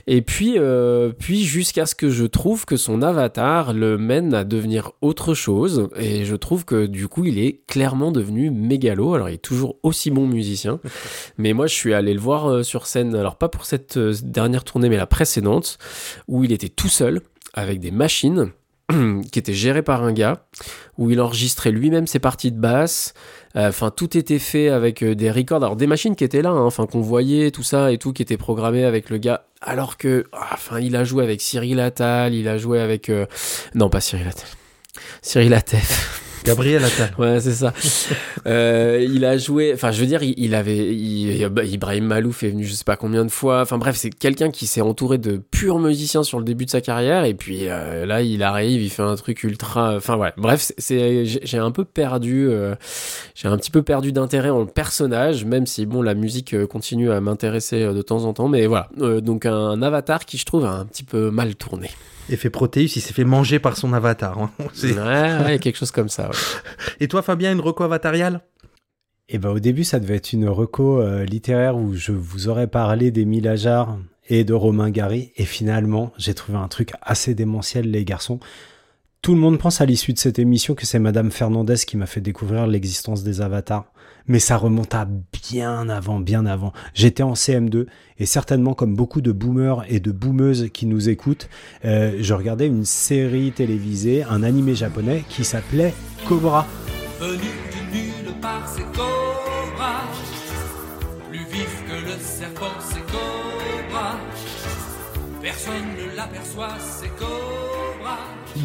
Et 0.07 0.22
puis, 0.22 0.55
euh, 0.57 1.12
puis 1.16 1.45
jusqu'à 1.45 1.87
ce 1.87 1.95
que 1.95 2.09
je 2.11 2.24
trouve 2.24 2.64
que 2.64 2.76
son 2.76 3.03
avatar 3.03 3.74
le 3.74 3.99
mène 3.99 4.33
à 4.35 4.45
devenir 4.45 4.93
autre 5.03 5.35
chose, 5.35 5.89
et 5.97 6.24
je 6.24 6.35
trouve 6.35 6.64
que 6.64 6.87
du 6.87 7.09
coup 7.09 7.24
il 7.24 7.39
est 7.39 7.61
clairement 7.66 8.11
devenu 8.11 8.51
mégalo. 8.51 9.14
Alors 9.14 9.29
il 9.29 9.35
est 9.35 9.39
toujours 9.39 9.76
aussi 9.83 10.11
bon 10.11 10.26
musicien, 10.26 10.81
mais 11.39 11.53
moi 11.53 11.66
je 11.66 11.74
suis 11.74 11.93
allé 11.93 12.14
le 12.14 12.20
voir 12.20 12.47
euh, 12.51 12.62
sur 12.62 12.87
scène, 12.87 13.14
alors 13.14 13.37
pas 13.37 13.49
pour 13.49 13.66
cette 13.66 13.99
euh, 13.99 14.14
dernière 14.22 14.64
tournée, 14.64 14.89
mais 14.89 14.97
la 14.97 15.07
précédente, 15.07 15.79
où 16.26 16.43
il 16.43 16.53
était 16.53 16.70
tout 16.70 16.89
seul 16.89 17.20
avec 17.55 17.81
des 17.81 17.91
machines 17.91 18.51
qui 19.32 19.39
étaient 19.39 19.55
gérées 19.55 19.82
par 19.82 20.03
un 20.03 20.12
gars, 20.12 20.47
où 20.97 21.11
il 21.11 21.20
enregistrait 21.20 21.70
lui-même 21.70 22.07
ses 22.07 22.18
parties 22.18 22.53
de 22.53 22.59
basse. 22.59 23.14
Euh, 23.57 23.68
Enfin, 23.68 23.91
tout 23.91 24.16
était 24.16 24.39
fait 24.39 24.68
avec 24.68 25.03
euh, 25.03 25.14
des 25.14 25.30
records, 25.30 25.62
alors 25.62 25.76
des 25.76 25.86
machines 25.86 26.16
qui 26.16 26.24
étaient 26.24 26.43
là, 26.43 26.51
hein, 26.51 26.64
enfin 26.64 26.86
qu'on 26.86 27.01
voyait 27.01 27.51
tout 27.51 27.62
ça 27.62 27.93
et 27.93 27.99
tout, 27.99 28.12
qui 28.12 28.22
était 28.22 28.36
programmé 28.36 28.84
avec 28.84 29.11
le 29.11 29.18
gars. 29.18 29.45
Alors 29.61 29.97
que, 29.97 30.24
ah, 30.32 30.51
enfin, 30.53 30.80
il 30.80 30.97
a 30.97 31.05
joué 31.05 31.24
avec 31.24 31.41
Cyril 31.41 31.80
Attal, 31.80 32.34
il 32.34 32.49
a 32.49 32.57
joué 32.57 32.80
avec, 32.80 33.09
euh, 33.09 33.26
non 33.74 33.91
pas 33.91 34.01
Cyril 34.01 34.28
Attal, 34.28 34.49
Cyril 35.22 35.55
Atef. 35.55 36.24
Gabriel 36.49 36.84
Attal. 36.84 37.11
Ouais, 37.18 37.40
c'est 37.40 37.53
ça. 37.53 37.72
Euh, 38.46 39.05
il 39.09 39.24
a 39.24 39.36
joué, 39.38 39.72
enfin, 39.74 39.90
je 39.90 40.01
veux 40.01 40.07
dire, 40.07 40.22
il, 40.22 40.55
avait, 40.55 40.94
Ibrahim 40.94 42.05
Malouf 42.05 42.42
est 42.42 42.51
venu 42.51 42.64
je 42.64 42.72
sais 42.74 42.84
pas 42.84 42.96
combien 42.96 43.24
de 43.24 43.30
fois. 43.30 43.61
Enfin, 43.62 43.78
bref, 43.78 43.96
c'est 43.96 44.11
quelqu'un 44.11 44.51
qui 44.51 44.66
s'est 44.66 44.80
entouré 44.80 45.18
de 45.18 45.36
purs 45.51 45.78
musiciens 45.78 46.22
sur 46.22 46.38
le 46.38 46.44
début 46.44 46.64
de 46.64 46.70
sa 46.70 46.80
carrière. 46.80 47.24
Et 47.24 47.34
puis 47.34 47.68
euh, 47.68 48.07
là, 48.07 48.22
il 48.22 48.42
arrive, 48.42 48.80
il 48.82 48.90
fait 48.90 49.03
un 49.03 49.16
truc 49.16 49.42
ultra. 49.44 49.96
Enfin, 49.96 50.16
ouais. 50.16 50.32
Bref, 50.36 50.72
c'est- 50.78 51.24
j'ai 51.24 51.59
un 51.59 51.70
peu 51.70 51.84
perdu, 51.84 52.49
euh, 52.49 52.74
j'ai 53.34 53.49
un 53.49 53.57
petit 53.57 53.70
peu 53.70 53.82
perdu 53.82 54.12
d'intérêt 54.12 54.51
en 54.51 54.61
le 54.61 54.66
personnage, 54.66 55.44
même 55.44 55.66
si 55.66 55.86
bon, 55.86 56.03
la 56.03 56.14
musique 56.14 56.55
euh, 56.55 56.66
continue 56.66 57.11
à 57.11 57.20
m'intéresser 57.20 57.84
de 57.84 58.03
temps 58.03 58.24
en 58.24 58.32
temps. 58.32 58.49
Mais 58.49 58.66
voilà, 58.66 58.88
donc 59.20 59.46
un 59.46 59.82
avatar 59.82 60.24
qui 60.24 60.38
je 60.38 60.44
trouve 60.44 60.64
a 60.64 60.70
un 60.70 60.84
petit 60.84 61.05
peu 61.05 61.30
mal 61.30 61.55
tourné. 61.57 61.90
Effet 62.31 62.51
Proteus, 62.51 62.97
il 62.97 63.01
s'est 63.01 63.12
fait 63.12 63.24
manger 63.24 63.59
par 63.59 63.76
son 63.76 63.93
avatar. 63.93 64.39
hein. 64.39 64.51
C'est- 64.72 64.93
Ouais, 64.99 65.45
ouais, 65.45 65.59
quelque 65.59 65.76
chose 65.76 65.91
comme 65.91 66.09
ça. 66.09 66.29
ouais. 66.29 66.37
Et 67.01 67.09
toi, 67.09 67.22
Fabien, 67.22 67.53
une 67.53 67.61
reco 67.61 67.85
avatariale? 67.85 68.41
Et 69.31 69.39
ben 69.39 69.51
au 69.51 69.59
début, 69.59 69.85
ça 69.85 70.01
devait 70.01 70.16
être 70.16 70.33
une 70.33 70.49
reco 70.49 71.01
euh, 71.03 71.24
littéraire 71.24 71.76
où 71.76 71.95
je 71.95 72.12
vous 72.12 72.49
aurais 72.49 72.66
parlé 72.66 73.11
d'Émile 73.11 73.47
Ajar 73.49 73.99
et 74.29 74.43
de 74.45 74.55
Romain 74.55 74.91
Gary. 74.91 75.33
Et 75.37 75.45
finalement, 75.45 76.12
j'ai 76.16 76.33
trouvé 76.35 76.57
un 76.59 76.68
truc 76.68 76.93
assez 77.03 77.35
démentiel, 77.35 77.91
les 77.91 78.05
garçons. 78.07 78.41
Tout 79.20 79.35
le 79.35 79.41
monde 79.41 79.59
pense 79.59 79.81
à 79.81 79.85
l'issue 79.87 80.12
de 80.14 80.18
cette 80.18 80.39
émission 80.39 80.74
que 80.74 80.87
c'est 80.87 80.99
Madame 80.99 81.31
Fernandez 81.31 81.74
qui 81.87 81.97
m'a 81.97 82.07
fait 82.07 82.20
découvrir 82.20 82.66
l'existence 82.66 83.22
des 83.22 83.41
avatars. 83.43 83.93
Mais 84.29 84.39
ça 84.39 84.57
remonte 84.57 84.95
à 84.95 85.07
bien 85.51 85.89
avant, 85.89 86.20
bien 86.20 86.47
avant. 86.47 86.72
J'étais 86.95 87.22
en 87.22 87.33
CM2 87.33 87.87
et 88.18 88.26
certainement 88.26 88.74
comme 88.74 88.95
beaucoup 88.95 89.20
de 89.20 89.33
boomers 89.33 89.85
et 89.89 90.01
de 90.01 90.12
boomeuses 90.12 90.68
qui 90.72 90.87
nous 90.87 91.09
écoutent, 91.09 91.49
euh, 91.85 92.18
je 92.20 92.35
regardais 92.35 92.66
une 92.66 92.85
série 92.85 93.53
télévisée, 93.53 94.24
un 94.24 94.43
animé 94.43 94.74
japonais 94.74 95.24
qui 95.29 95.45
s'appelait 95.45 95.95
Cobra. 96.26 96.66
Venu 97.20 97.39
de 97.39 97.97
nulle 97.97 98.35
part, 98.41 98.68
c'est 98.68 98.85
Cobra. 98.93 100.03
Plus 101.31 101.39
vif 101.39 101.85
que 101.89 102.05
le 102.05 102.18
serpent, 102.20 102.66
c'est 102.81 103.01
Cobra. 103.07 104.16
Personne 105.41 105.72
ne 105.97 106.16
l'aperçoit. 106.16 106.76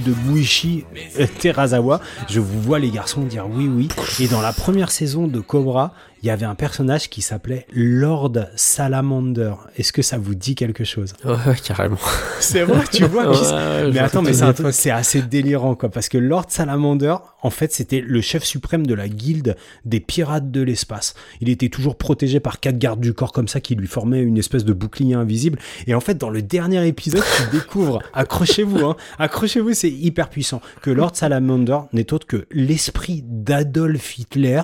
De 0.06 0.14
Muichi 0.28 0.86
euh, 1.20 1.28
Terazawa. 1.40 2.00
Je 2.30 2.40
vous 2.40 2.62
vois 2.62 2.80
les 2.80 2.90
garçons 2.90 3.22
dire 3.22 3.46
oui 3.50 3.68
oui. 3.68 3.88
Et 4.20 4.28
dans 4.28 4.42
la 4.42 4.54
première 4.54 4.92
saison 4.92 5.28
de 5.28 5.40
Cobra, 5.40 5.94
il 6.24 6.28
y 6.28 6.30
avait 6.30 6.46
un 6.46 6.56
personnage 6.56 7.10
qui 7.10 7.22
s'appelait 7.22 7.66
Lord 7.74 8.32
Salamander. 8.56 9.54
Est-ce 9.76 9.92
que 9.92 10.02
ça 10.02 10.18
vous 10.18 10.36
dit 10.36 10.56
quelque 10.56 10.86
chose? 10.86 11.12
Ouais, 11.26 11.36
carrément. 11.62 11.98
C'est 12.40 12.64
vrai, 12.64 12.86
tu 12.90 13.04
vois. 13.04 13.30
Puis- 13.30 13.92
mais 13.92 14.00
attends, 14.00 14.22
mais 14.22 14.32
c'est 14.72 14.90
assez 14.90 15.22
délirant 15.22 15.76
quoi, 15.76 15.90
parce 15.90 16.08
que 16.08 16.18
Lord 16.18 16.46
Salamander, 16.48 17.16
en 17.42 17.50
fait, 17.50 17.74
c'était 17.74 18.00
le 18.00 18.22
chef 18.22 18.44
suprême 18.44 18.88
de 18.88 18.94
la 18.94 19.10
guilde 19.10 19.58
des 19.84 20.00
pirates 20.00 20.50
de 20.50 20.62
l'espace. 20.62 21.14
Il 21.42 21.50
était 21.50 21.68
toujours 21.68 21.98
protégé 21.98 22.40
par 22.40 22.62
quatre 22.62 22.78
gardes 22.78 23.02
du 23.02 23.14
corps 23.14 23.34
comme 23.34 23.50
ça 23.50 23.60
qui 23.60 23.76
lui 23.76 23.88
formaient 23.88 24.22
une 24.22 24.38
espèce 24.38 24.64
de 24.64 24.72
bouclier 24.74 25.16
invisible. 25.16 25.60
Et 25.88 25.94
en 25.94 26.00
fait, 26.00 26.18
dans 26.18 26.30
le 26.30 26.42
dernier 26.42 26.88
épisode, 26.88 27.24
tu 27.38 27.58
découvres, 27.58 28.02
accrochez-vous, 28.14 28.86
hein, 28.86 28.96
accrochez-vous, 29.20 29.74
c'est 29.74 29.92
hyper 29.92 30.30
puissant, 30.30 30.62
que 30.82 30.90
Lord 30.90 31.16
Salamander 31.16 31.80
n'est 31.92 32.14
autre 32.14 32.28
que 32.28 32.46
l'esprit 32.52 33.24
d'Adolf 33.28 34.18
Hitler 34.18 34.62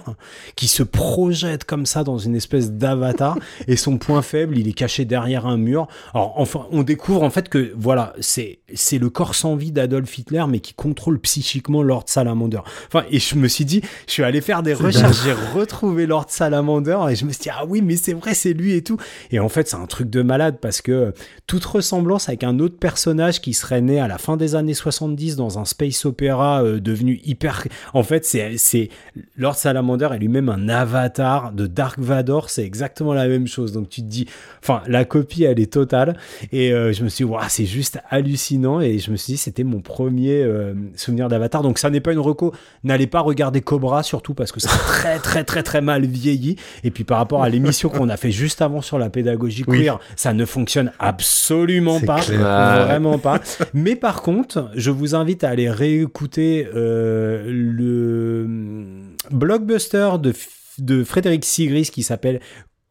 qui 0.55 0.67
se 0.69 0.83
projette 0.83 1.48
comme 1.57 1.85
ça 1.85 2.03
dans 2.03 2.17
une 2.17 2.35
espèce 2.35 2.71
d'avatar 2.71 3.37
et 3.67 3.75
son 3.75 3.97
point 3.97 4.21
faible, 4.21 4.57
il 4.57 4.67
est 4.67 4.73
caché 4.73 5.05
derrière 5.05 5.45
un 5.45 5.57
mur. 5.57 5.87
Alors 6.13 6.33
enfin, 6.37 6.67
on 6.71 6.83
découvre 6.83 7.23
en 7.23 7.29
fait 7.29 7.49
que 7.49 7.73
voilà, 7.75 8.13
c'est 8.19 8.59
c'est 8.73 8.97
le 8.97 9.09
corps 9.09 9.35
sans 9.35 9.55
vie 9.55 9.71
d'Adolf 9.71 10.17
Hitler 10.17 10.43
mais 10.47 10.59
qui 10.59 10.73
contrôle 10.73 11.19
psychiquement 11.19 11.83
Lord 11.83 12.03
Salamander. 12.07 12.59
Enfin 12.87 13.05
et 13.11 13.19
je 13.19 13.35
me 13.35 13.47
suis 13.47 13.65
dit, 13.65 13.81
je 14.07 14.13
suis 14.13 14.23
allé 14.23 14.41
faire 14.41 14.63
des 14.63 14.73
recherches, 14.73 15.23
j'ai 15.23 15.33
retrouvé 15.33 16.05
Lord 16.05 16.25
Salamander 16.29 16.97
et 17.09 17.15
je 17.15 17.25
me 17.25 17.31
suis 17.31 17.43
dit 17.43 17.49
ah 17.51 17.65
oui, 17.67 17.81
mais 17.81 17.95
c'est 17.95 18.13
vrai, 18.13 18.33
c'est 18.33 18.53
lui 18.53 18.73
et 18.73 18.83
tout. 18.83 18.97
Et 19.31 19.39
en 19.39 19.49
fait, 19.49 19.67
c'est 19.67 19.77
un 19.77 19.87
truc 19.87 20.09
de 20.09 20.21
malade 20.21 20.57
parce 20.61 20.81
que 20.81 21.13
toute 21.47 21.65
ressemblance 21.65 22.29
avec 22.29 22.43
un 22.43 22.59
autre 22.59 22.77
personnage 22.77 23.41
qui 23.41 23.53
serait 23.53 23.81
né 23.81 23.99
à 23.99 24.07
la 24.07 24.17
fin 24.17 24.37
des 24.37 24.55
années 24.55 24.73
70 24.73 25.35
dans 25.35 25.59
un 25.59 25.65
space 25.65 26.05
opéra 26.05 26.63
euh, 26.63 26.79
devenu 26.79 27.19
hyper 27.23 27.59
en 27.93 28.03
fait, 28.03 28.25
c'est 28.25 28.57
c'est 28.57 28.89
Lord 29.35 29.55
Salamander 29.55 30.09
est 30.13 30.19
lui-même 30.19 30.49
un 30.49 30.69
avatar 30.69 31.38
de 31.53 31.67
Dark 31.67 31.99
Vador, 31.99 32.49
c'est 32.49 32.63
exactement 32.63 33.13
la 33.13 33.27
même 33.27 33.47
chose. 33.47 33.71
Donc 33.71 33.89
tu 33.89 34.01
te 34.01 34.07
dis, 34.07 34.27
enfin, 34.61 34.81
la 34.87 35.05
copie, 35.05 35.43
elle 35.43 35.59
est 35.59 35.71
totale. 35.71 36.17
Et 36.51 36.73
euh, 36.73 36.93
je 36.93 37.03
me 37.03 37.09
suis 37.09 37.25
dit, 37.25 37.31
c'est 37.49 37.65
juste 37.65 37.99
hallucinant. 38.09 38.81
Et 38.81 38.99
je 38.99 39.11
me 39.11 39.15
suis 39.15 39.33
dit, 39.33 39.37
c'était 39.37 39.63
mon 39.63 39.81
premier 39.81 40.41
euh, 40.43 40.73
souvenir 40.95 41.27
d'Avatar. 41.27 41.61
Donc 41.61 41.79
ça 41.79 41.89
n'est 41.89 42.01
pas 42.01 42.11
une 42.11 42.19
reco. 42.19 42.53
N'allez 42.83 43.07
pas 43.07 43.21
regarder 43.21 43.61
Cobra, 43.61 44.03
surtout 44.03 44.33
parce 44.33 44.51
que 44.51 44.59
c'est 44.59 44.67
très, 44.67 45.19
très, 45.19 45.43
très, 45.43 45.63
très 45.63 45.81
mal 45.81 46.05
vieilli. 46.05 46.55
Et 46.83 46.91
puis 46.91 47.03
par 47.03 47.17
rapport 47.17 47.43
à 47.43 47.49
l'émission 47.49 47.89
qu'on 47.89 48.09
a 48.09 48.17
fait 48.17 48.31
juste 48.31 48.61
avant 48.61 48.81
sur 48.81 48.99
la 48.99 49.09
pédagogie 49.09 49.63
Oui. 49.67 49.79
queer, 49.79 49.99
ça 50.15 50.33
ne 50.33 50.45
fonctionne 50.45 50.91
absolument 50.99 51.99
pas. 51.99 52.19
clair. 52.21 52.39
Vraiment 52.39 53.17
pas. 53.17 53.39
Mais 53.73 53.95
par 53.95 54.21
contre, 54.21 54.69
je 54.75 54.91
vous 54.91 55.15
invite 55.15 55.43
à 55.43 55.49
aller 55.49 55.69
réécouter 55.69 56.67
euh, 56.73 57.43
le 57.47 58.43
hum, 58.45 59.15
blockbuster 59.31 60.11
de, 60.21 60.33
de 60.81 61.03
Frédéric 61.03 61.45
Sigris 61.45 61.89
qui 61.91 62.03
s'appelle 62.03 62.39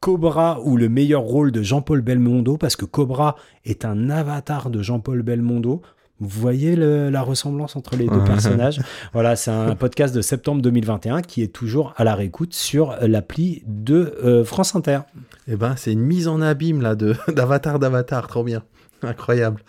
Cobra 0.00 0.60
ou 0.62 0.76
le 0.76 0.88
meilleur 0.88 1.22
rôle 1.22 1.50
de 1.50 1.62
Jean-Paul 1.62 2.00
Belmondo 2.02 2.56
parce 2.56 2.76
que 2.76 2.84
Cobra 2.84 3.34
est 3.64 3.84
un 3.84 4.10
avatar 4.10 4.70
de 4.70 4.80
Jean-Paul 4.82 5.22
Belmondo. 5.22 5.82
Vous 6.20 6.40
voyez 6.40 6.74
le- 6.76 7.10
la 7.10 7.22
ressemblance 7.22 7.76
entre 7.76 7.94
les 7.96 8.06
deux 8.06 8.22
personnages? 8.24 8.80
Voilà, 9.12 9.36
c'est 9.36 9.50
un 9.52 9.74
podcast 9.76 10.14
de 10.14 10.20
septembre 10.20 10.62
2021 10.62 11.22
qui 11.22 11.42
est 11.42 11.52
toujours 11.52 11.94
à 11.96 12.02
la 12.04 12.14
réécoute 12.16 12.54
sur 12.54 12.96
l'appli 13.02 13.62
de 13.66 14.14
euh, 14.24 14.44
France 14.44 14.74
Inter. 14.74 15.00
Eh 15.46 15.54
ben, 15.56 15.74
c'est 15.76 15.92
une 15.92 16.00
mise 16.00 16.26
en 16.28 16.40
abîme 16.40 16.80
là 16.80 16.94
de 16.96 17.14
d'avatar 17.32 17.78
d'avatar, 17.78 18.26
trop 18.26 18.42
bien. 18.44 18.62
Incroyable. 19.02 19.60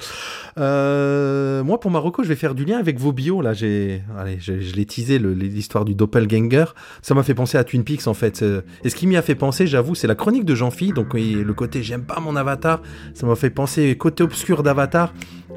Euh, 0.58 1.64
moi, 1.64 1.80
pour 1.80 1.92
Marocco, 1.92 2.24
je 2.24 2.30
vais 2.30 2.36
faire 2.36 2.56
du 2.56 2.66
lien 2.66 2.80
avec 2.80 3.00
vos 3.00 3.12
bios. 3.12 3.42
Là, 3.42 3.54
j'ai, 3.54 4.02
allez, 4.18 4.38
je, 4.40 4.54
l'ai 4.54 4.86
teasé, 4.86 5.20
l'histoire 5.20 5.86
du 5.86 5.94
doppelganger. 5.94 6.66
Ça 7.02 7.14
m'a 7.14 7.24
fait 7.24 7.36
penser 7.36 7.58
à 7.58 7.64
Twin 7.64 7.84
Peaks, 7.84 8.08
en 8.08 8.14
fait. 8.14 8.42
Euh, 8.42 8.62
Et 8.84 8.90
ce 8.90 8.96
qui 8.96 9.08
m'y 9.08 9.18
a 9.18 9.22
fait 9.22 9.36
penser, 9.36 9.68
j'avoue, 9.68 9.94
c'est 9.94 10.08
la 10.08 10.16
chronique 10.16 10.46
de 10.46 10.56
Jean-Phi. 10.56 10.94
Donc, 10.94 11.14
le 11.14 11.54
côté 11.54 11.84
j'aime 11.84 12.04
pas 12.04 12.20
mon 12.20 12.36
avatar. 12.36 12.82
Ça 13.14 13.28
m'a 13.28 13.36
fait 13.36 13.50
penser 13.50 13.96
côté 13.98 14.24
obscur 14.24 14.64
d'avatar. 14.64 15.14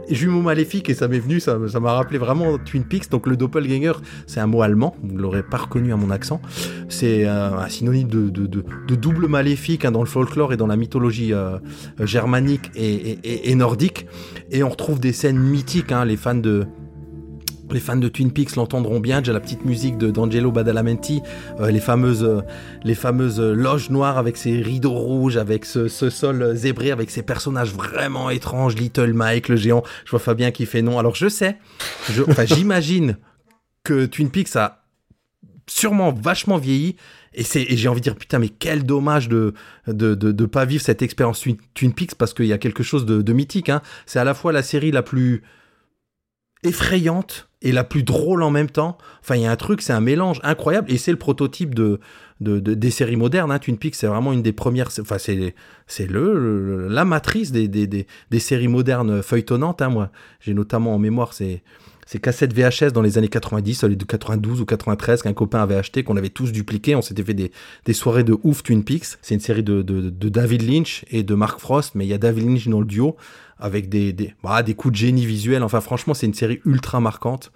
Jumeau 0.09 0.43
maléfique, 0.43 0.89
et 0.91 0.95
ça 0.95 1.09
m'est 1.09 1.19
venu, 1.19 1.41
ça 1.41 1.59
m'a 1.59 1.93
rappelé 1.93 2.19
vraiment 2.19 2.59
Twin 2.59 2.85
Peaks. 2.85 3.11
Donc, 3.11 3.27
le 3.27 3.37
doppelganger, 3.37 3.93
c'est 4.27 4.41
un 4.41 4.47
mot 4.47 4.63
allemand. 4.63 4.97
Vous 5.03 5.15
ne 5.15 5.21
l'aurez 5.21 5.43
pas 5.43 5.59
reconnu 5.59 5.93
à 5.93 5.97
mon 5.97 6.11
accent. 6.11 6.41
C'est 6.89 7.27
euh, 7.27 7.59
un 7.59 7.69
synonyme 7.69 8.09
de, 8.09 8.95
double 8.95 9.29
maléfique 9.29 9.85
hein, 9.85 9.93
dans 9.93 10.03
le 10.03 10.09
folklore 10.09 10.53
et 10.53 10.57
dans 10.57 10.67
la 10.67 10.77
mythologie 10.77 11.33
euh, 11.33 11.59
germanique 12.01 12.71
et 12.75 13.55
nordique. 13.55 14.07
Et 14.51 14.63
on 14.63 14.69
retrouve 14.69 15.01
des 15.01 15.13
scènes 15.13 15.39
mythiques. 15.39 15.93
hein, 15.93 16.05
les 16.05 16.17
fans 16.17 16.35
de 16.35 16.67
les 17.73 17.81
fans 17.81 17.97
de 17.97 18.09
Twin 18.09 18.33
Peaks 18.33 18.57
l'entendront 18.57 19.01
bien. 19.01 19.21
Déjà 19.21 19.33
la 19.33 19.41
petite 19.41 19.65
musique 19.65 19.99
de 19.99 20.11
d'Angelo 20.11 20.53
Badalamenti, 20.53 21.23
euh, 21.61 21.71
les 21.71 21.81
fameuses 21.81 22.25
euh, 22.25 22.43
les 22.85 22.95
fameuses 22.95 23.41
euh, 23.41 23.55
loges 23.55 23.91
noires 23.91 24.19
avec 24.19 24.37
ses 24.37 24.61
rideaux 24.61 24.93
rouges, 24.93 25.37
avec 25.37 25.65
ce, 25.65 25.89
ce 25.89 26.11
sol 26.11 26.55
zébré, 26.55 26.91
avec 26.91 27.11
ces 27.11 27.23
personnages 27.23 27.73
vraiment 27.73 28.31
étranges. 28.31 28.77
Little 28.77 29.13
Mike, 29.13 29.49
le 29.49 29.57
géant. 29.57 29.83
Je 30.05 30.11
vois 30.11 30.21
Fabien 30.21 30.51
qui 30.51 30.67
fait 30.67 30.83
non. 30.83 30.99
Alors 30.99 31.15
je 31.15 31.29
sais, 31.29 31.59
j'imagine 32.45 33.17
que 33.85 34.07
Twin 34.07 34.31
Peaks 34.31 34.57
a 34.57 34.83
sûrement 35.67 36.13
vachement 36.13 36.59
vieilli. 36.59 36.97
Et, 37.35 37.45
c'est, 37.45 37.63
et 37.63 37.77
j'ai 37.79 37.89
envie 37.89 38.01
de 38.01 38.05
dire, 38.05 38.17
putain, 38.17 38.39
mais 38.39 38.51
quel 38.51 38.85
dommage 38.85 39.29
de 39.29 39.55
de, 39.87 40.15
de, 40.15 40.33
de 40.33 40.47
pas 40.47 40.67
vivre 40.67 40.83
cette 40.83 41.01
expérience 41.01 41.41
Twin, 41.41 41.57
Twin 41.73 41.95
Peaks 41.95 42.15
parce 42.15 42.35
qu'il 42.35 42.47
y 42.47 42.53
a 42.53 42.59
quelque 42.59 42.83
chose 42.83 43.07
de, 43.07 43.23
de 43.23 43.33
mythique. 43.33 43.71
Hein. 43.71 43.81
C'est 44.05 44.19
à 44.19 44.25
la 44.25 44.35
fois 44.35 44.53
la 44.53 44.63
série 44.63 44.91
la 44.91 45.03
plus 45.03 45.43
effrayante 46.63 47.49
et 47.61 47.73
la 47.73 47.85
plus 47.85 48.03
drôle 48.03 48.43
en 48.43 48.51
même 48.51 48.71
temps. 48.71 48.99
Enfin, 49.21 49.37
il 49.37 49.43
y 49.43 49.47
a 49.47 49.51
un 49.51 49.57
truc, 49.57 49.83
c'est 49.83 49.93
un 49.93 50.01
mélange 50.01 50.41
incroyable 50.43 50.91
et 50.91 50.99
c'est 50.99 51.13
le 51.13 51.19
prototype 51.19 51.75
de, 51.75 52.01
de, 52.41 52.59
de- 52.59 52.75
des 52.75 52.91
séries 52.91 53.17
modernes. 53.17 53.53
Hein. 53.53 53.59
Twin 53.59 53.77
Peaks, 53.79 53.95
c'est 53.95 54.07
vraiment 54.09 54.33
une 54.33 54.43
des 54.43 54.53
premières. 54.53 54.89
Enfin, 55.01 55.19
c'est 55.19 55.55
la 56.09 57.05
matrice 57.05 57.53
des 57.53 58.07
séries 58.39 58.69
modernes 58.69 59.23
feuilletonnantes. 59.23 59.83
Hein, 59.83 59.91
moi, 59.91 60.11
j'ai 60.41 60.55
notamment 60.55 60.95
en 60.95 60.99
mémoire 60.99 61.33
ces 61.35 61.63
ces 62.13 62.21
cassettes 62.21 62.53
VHS 62.53 62.93
dans 62.93 63.01
les 63.01 63.17
années 63.17 63.29
90, 63.29 63.85
les 63.85 63.97
de 63.97 64.05
92 64.05 64.61
ou 64.61 64.67
93 64.67 65.23
qu'un 65.23 65.33
copain 65.33 65.63
avait 65.63 65.77
acheté, 65.77 66.05
qu'on 66.05 66.19
avait 66.19 66.29
tous 66.29 66.53
dupliqué. 66.53 66.95
On 66.95 67.01
s'était 67.01 67.23
fait 67.23 67.33
des, 67.33 67.93
soirées 67.95 68.23
de 68.23 68.37
ouf 68.43 68.63
Twin 68.63 68.85
Peaks. 68.85 69.17
C'est 69.23 69.35
une 69.35 69.41
série 69.41 69.63
de 69.63 69.83
David 70.29 70.61
Lynch 70.63 71.07
et 71.11 71.23
de 71.23 71.35
Mark 71.35 71.59
Frost, 71.59 71.95
mais 71.95 72.05
il 72.05 72.09
y 72.09 72.13
a 72.13 72.19
David 72.19 72.45
Lynch 72.45 72.69
dans 72.69 72.81
le 72.81 72.87
duo 72.87 73.17
avec 73.59 73.89
des, 73.89 74.13
des, 74.13 74.35
bah, 74.43 74.63
des 74.63 74.75
coups 74.75 74.93
de 74.93 74.99
génie 74.99 75.25
visuel. 75.25 75.63
Enfin, 75.63 75.81
franchement, 75.81 76.13
c'est 76.13 76.27
une 76.27 76.35
série 76.35 76.61
ultra 76.67 77.01
marquante. 77.01 77.51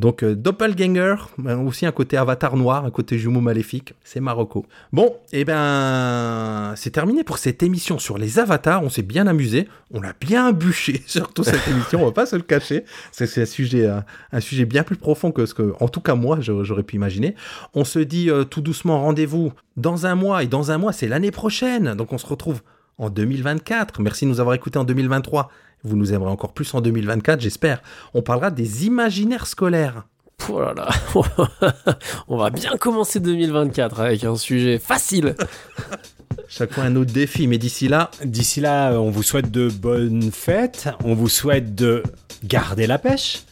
Donc, 0.00 0.22
euh, 0.22 0.34
Doppelganger, 0.34 1.16
euh, 1.44 1.56
aussi 1.58 1.84
un 1.84 1.92
côté 1.92 2.16
avatar 2.16 2.56
noir, 2.56 2.86
un 2.86 2.90
côté 2.90 3.18
jumeau 3.18 3.42
maléfique, 3.42 3.92
c'est 4.02 4.20
Marocco. 4.20 4.64
Bon, 4.94 5.14
et 5.30 5.44
ben, 5.44 6.72
c'est 6.74 6.90
terminé 6.90 7.22
pour 7.22 7.36
cette 7.36 7.62
émission 7.62 7.98
sur 7.98 8.16
les 8.16 8.38
avatars. 8.38 8.82
On 8.82 8.88
s'est 8.88 9.02
bien 9.02 9.26
amusé, 9.26 9.68
on 9.92 10.02
a 10.02 10.14
bien 10.18 10.52
bûché, 10.52 11.02
surtout 11.06 11.44
cette 11.44 11.68
émission, 11.68 12.00
on 12.00 12.06
va 12.06 12.12
pas 12.12 12.24
se 12.24 12.34
le 12.34 12.42
cacher. 12.42 12.84
C'est 13.12 13.26
c'est 13.26 13.42
un 13.42 13.46
sujet, 13.46 13.84
euh, 13.84 14.00
un 14.32 14.40
sujet 14.40 14.64
bien 14.64 14.84
plus 14.84 14.96
profond 14.96 15.32
que 15.32 15.44
ce 15.44 15.52
que, 15.52 15.74
en 15.80 15.88
tout 15.88 16.00
cas, 16.00 16.14
moi, 16.14 16.38
j'aurais 16.40 16.64
j'aurais 16.64 16.82
pu 16.82 16.96
imaginer. 16.96 17.34
On 17.74 17.84
se 17.84 17.98
dit 17.98 18.30
euh, 18.30 18.44
tout 18.44 18.62
doucement 18.62 19.02
rendez-vous 19.02 19.52
dans 19.76 20.06
un 20.06 20.14
mois, 20.14 20.42
et 20.42 20.46
dans 20.46 20.70
un 20.70 20.78
mois, 20.78 20.94
c'est 20.94 21.08
l'année 21.08 21.30
prochaine. 21.30 21.94
Donc, 21.94 22.14
on 22.14 22.18
se 22.18 22.26
retrouve 22.26 22.62
en 22.96 23.10
2024. 23.10 24.00
Merci 24.00 24.24
de 24.24 24.30
nous 24.30 24.40
avoir 24.40 24.54
écoutés 24.54 24.78
en 24.78 24.84
2023. 24.84 25.50
Vous 25.82 25.96
nous 25.96 26.12
aimerez 26.12 26.30
encore 26.30 26.52
plus 26.52 26.72
en 26.74 26.80
2024, 26.80 27.40
j'espère. 27.40 27.82
On 28.14 28.22
parlera 28.22 28.50
des 28.50 28.86
imaginaires 28.86 29.46
scolaires. 29.46 30.04
Oh 30.48 30.60
là 30.60 30.74
là. 30.74 30.88
On 32.28 32.36
va 32.36 32.50
bien 32.50 32.76
commencer 32.76 33.20
2024 33.20 34.00
avec 34.00 34.24
un 34.24 34.36
sujet 34.36 34.78
facile. 34.78 35.34
Chaque 36.48 36.72
fois 36.72 36.84
un 36.84 36.96
autre 36.96 37.12
défi, 37.12 37.46
mais 37.46 37.58
d'ici 37.58 37.88
là, 37.88 38.10
D'ici 38.24 38.60
là, 38.60 38.92
euh, 38.92 38.96
on 38.96 39.10
vous 39.10 39.22
souhaite 39.22 39.50
de 39.50 39.68
bonnes 39.68 40.32
fêtes, 40.32 40.88
on 41.04 41.14
vous 41.14 41.28
souhaite 41.28 41.74
de 41.74 42.02
garder 42.44 42.86
la 42.86 42.98
pêche. 42.98 43.44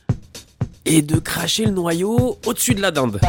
Et 0.84 1.02
de 1.02 1.18
cracher 1.18 1.66
le 1.66 1.72
noyau 1.72 2.38
au-dessus 2.46 2.74
de 2.74 2.80
la 2.80 2.90
dinde. 2.90 3.20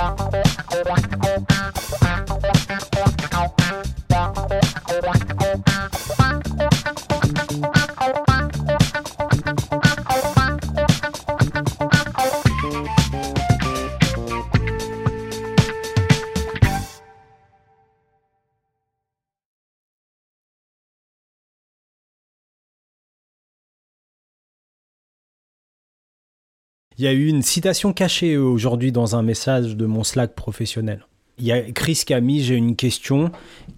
Il 26.99 27.05
y 27.05 27.07
a 27.07 27.13
eu 27.13 27.27
une 27.27 27.43
citation 27.43 27.93
cachée 27.93 28.33
euh, 28.33 28.41
aujourd'hui 28.41 28.91
dans 28.91 29.15
un 29.15 29.23
message 29.23 29.77
de 29.77 29.85
mon 29.85 30.03
Slack 30.03 30.35
professionnel. 30.35 31.05
Il 31.37 31.45
y 31.45 31.53
a 31.53 31.61
Chris 31.71 32.03
qui 32.05 32.13
a 32.13 32.19
mis 32.19 32.43
J'ai 32.43 32.55
une 32.55 32.75
question 32.75 33.31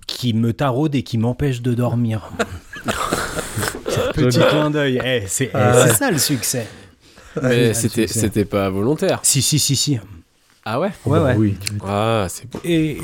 qui 0.07 0.33
me 0.33 0.53
taraude 0.53 0.95
et 0.95 1.03
qui 1.03 1.19
m'empêche 1.19 1.61
de 1.61 1.75
dormir. 1.75 2.31
Petit 4.15 4.39
clin 4.39 4.71
d'œil. 4.71 4.99
Eh, 5.05 5.21
c'est 5.27 5.45
eh, 5.45 5.49
Ah 5.53 5.83
ouais. 5.83 5.93
ça 5.93 6.09
le 6.09 6.17
succès. 6.17 6.65
Mais 7.43 7.75
c'était 7.75 8.45
pas 8.45 8.71
volontaire. 8.71 9.19
Si, 9.21 9.43
si, 9.43 9.59
si, 9.59 9.75
si. 9.75 9.99
Ah 10.65 10.79
ouais 10.79 10.89
Ouais, 11.05 11.19
ouais. 11.19 11.35
Oui, 11.37 11.57
Ah, 11.85 12.25
c'est 12.27 12.49
beau. 12.49 12.59
Et, 12.63 12.97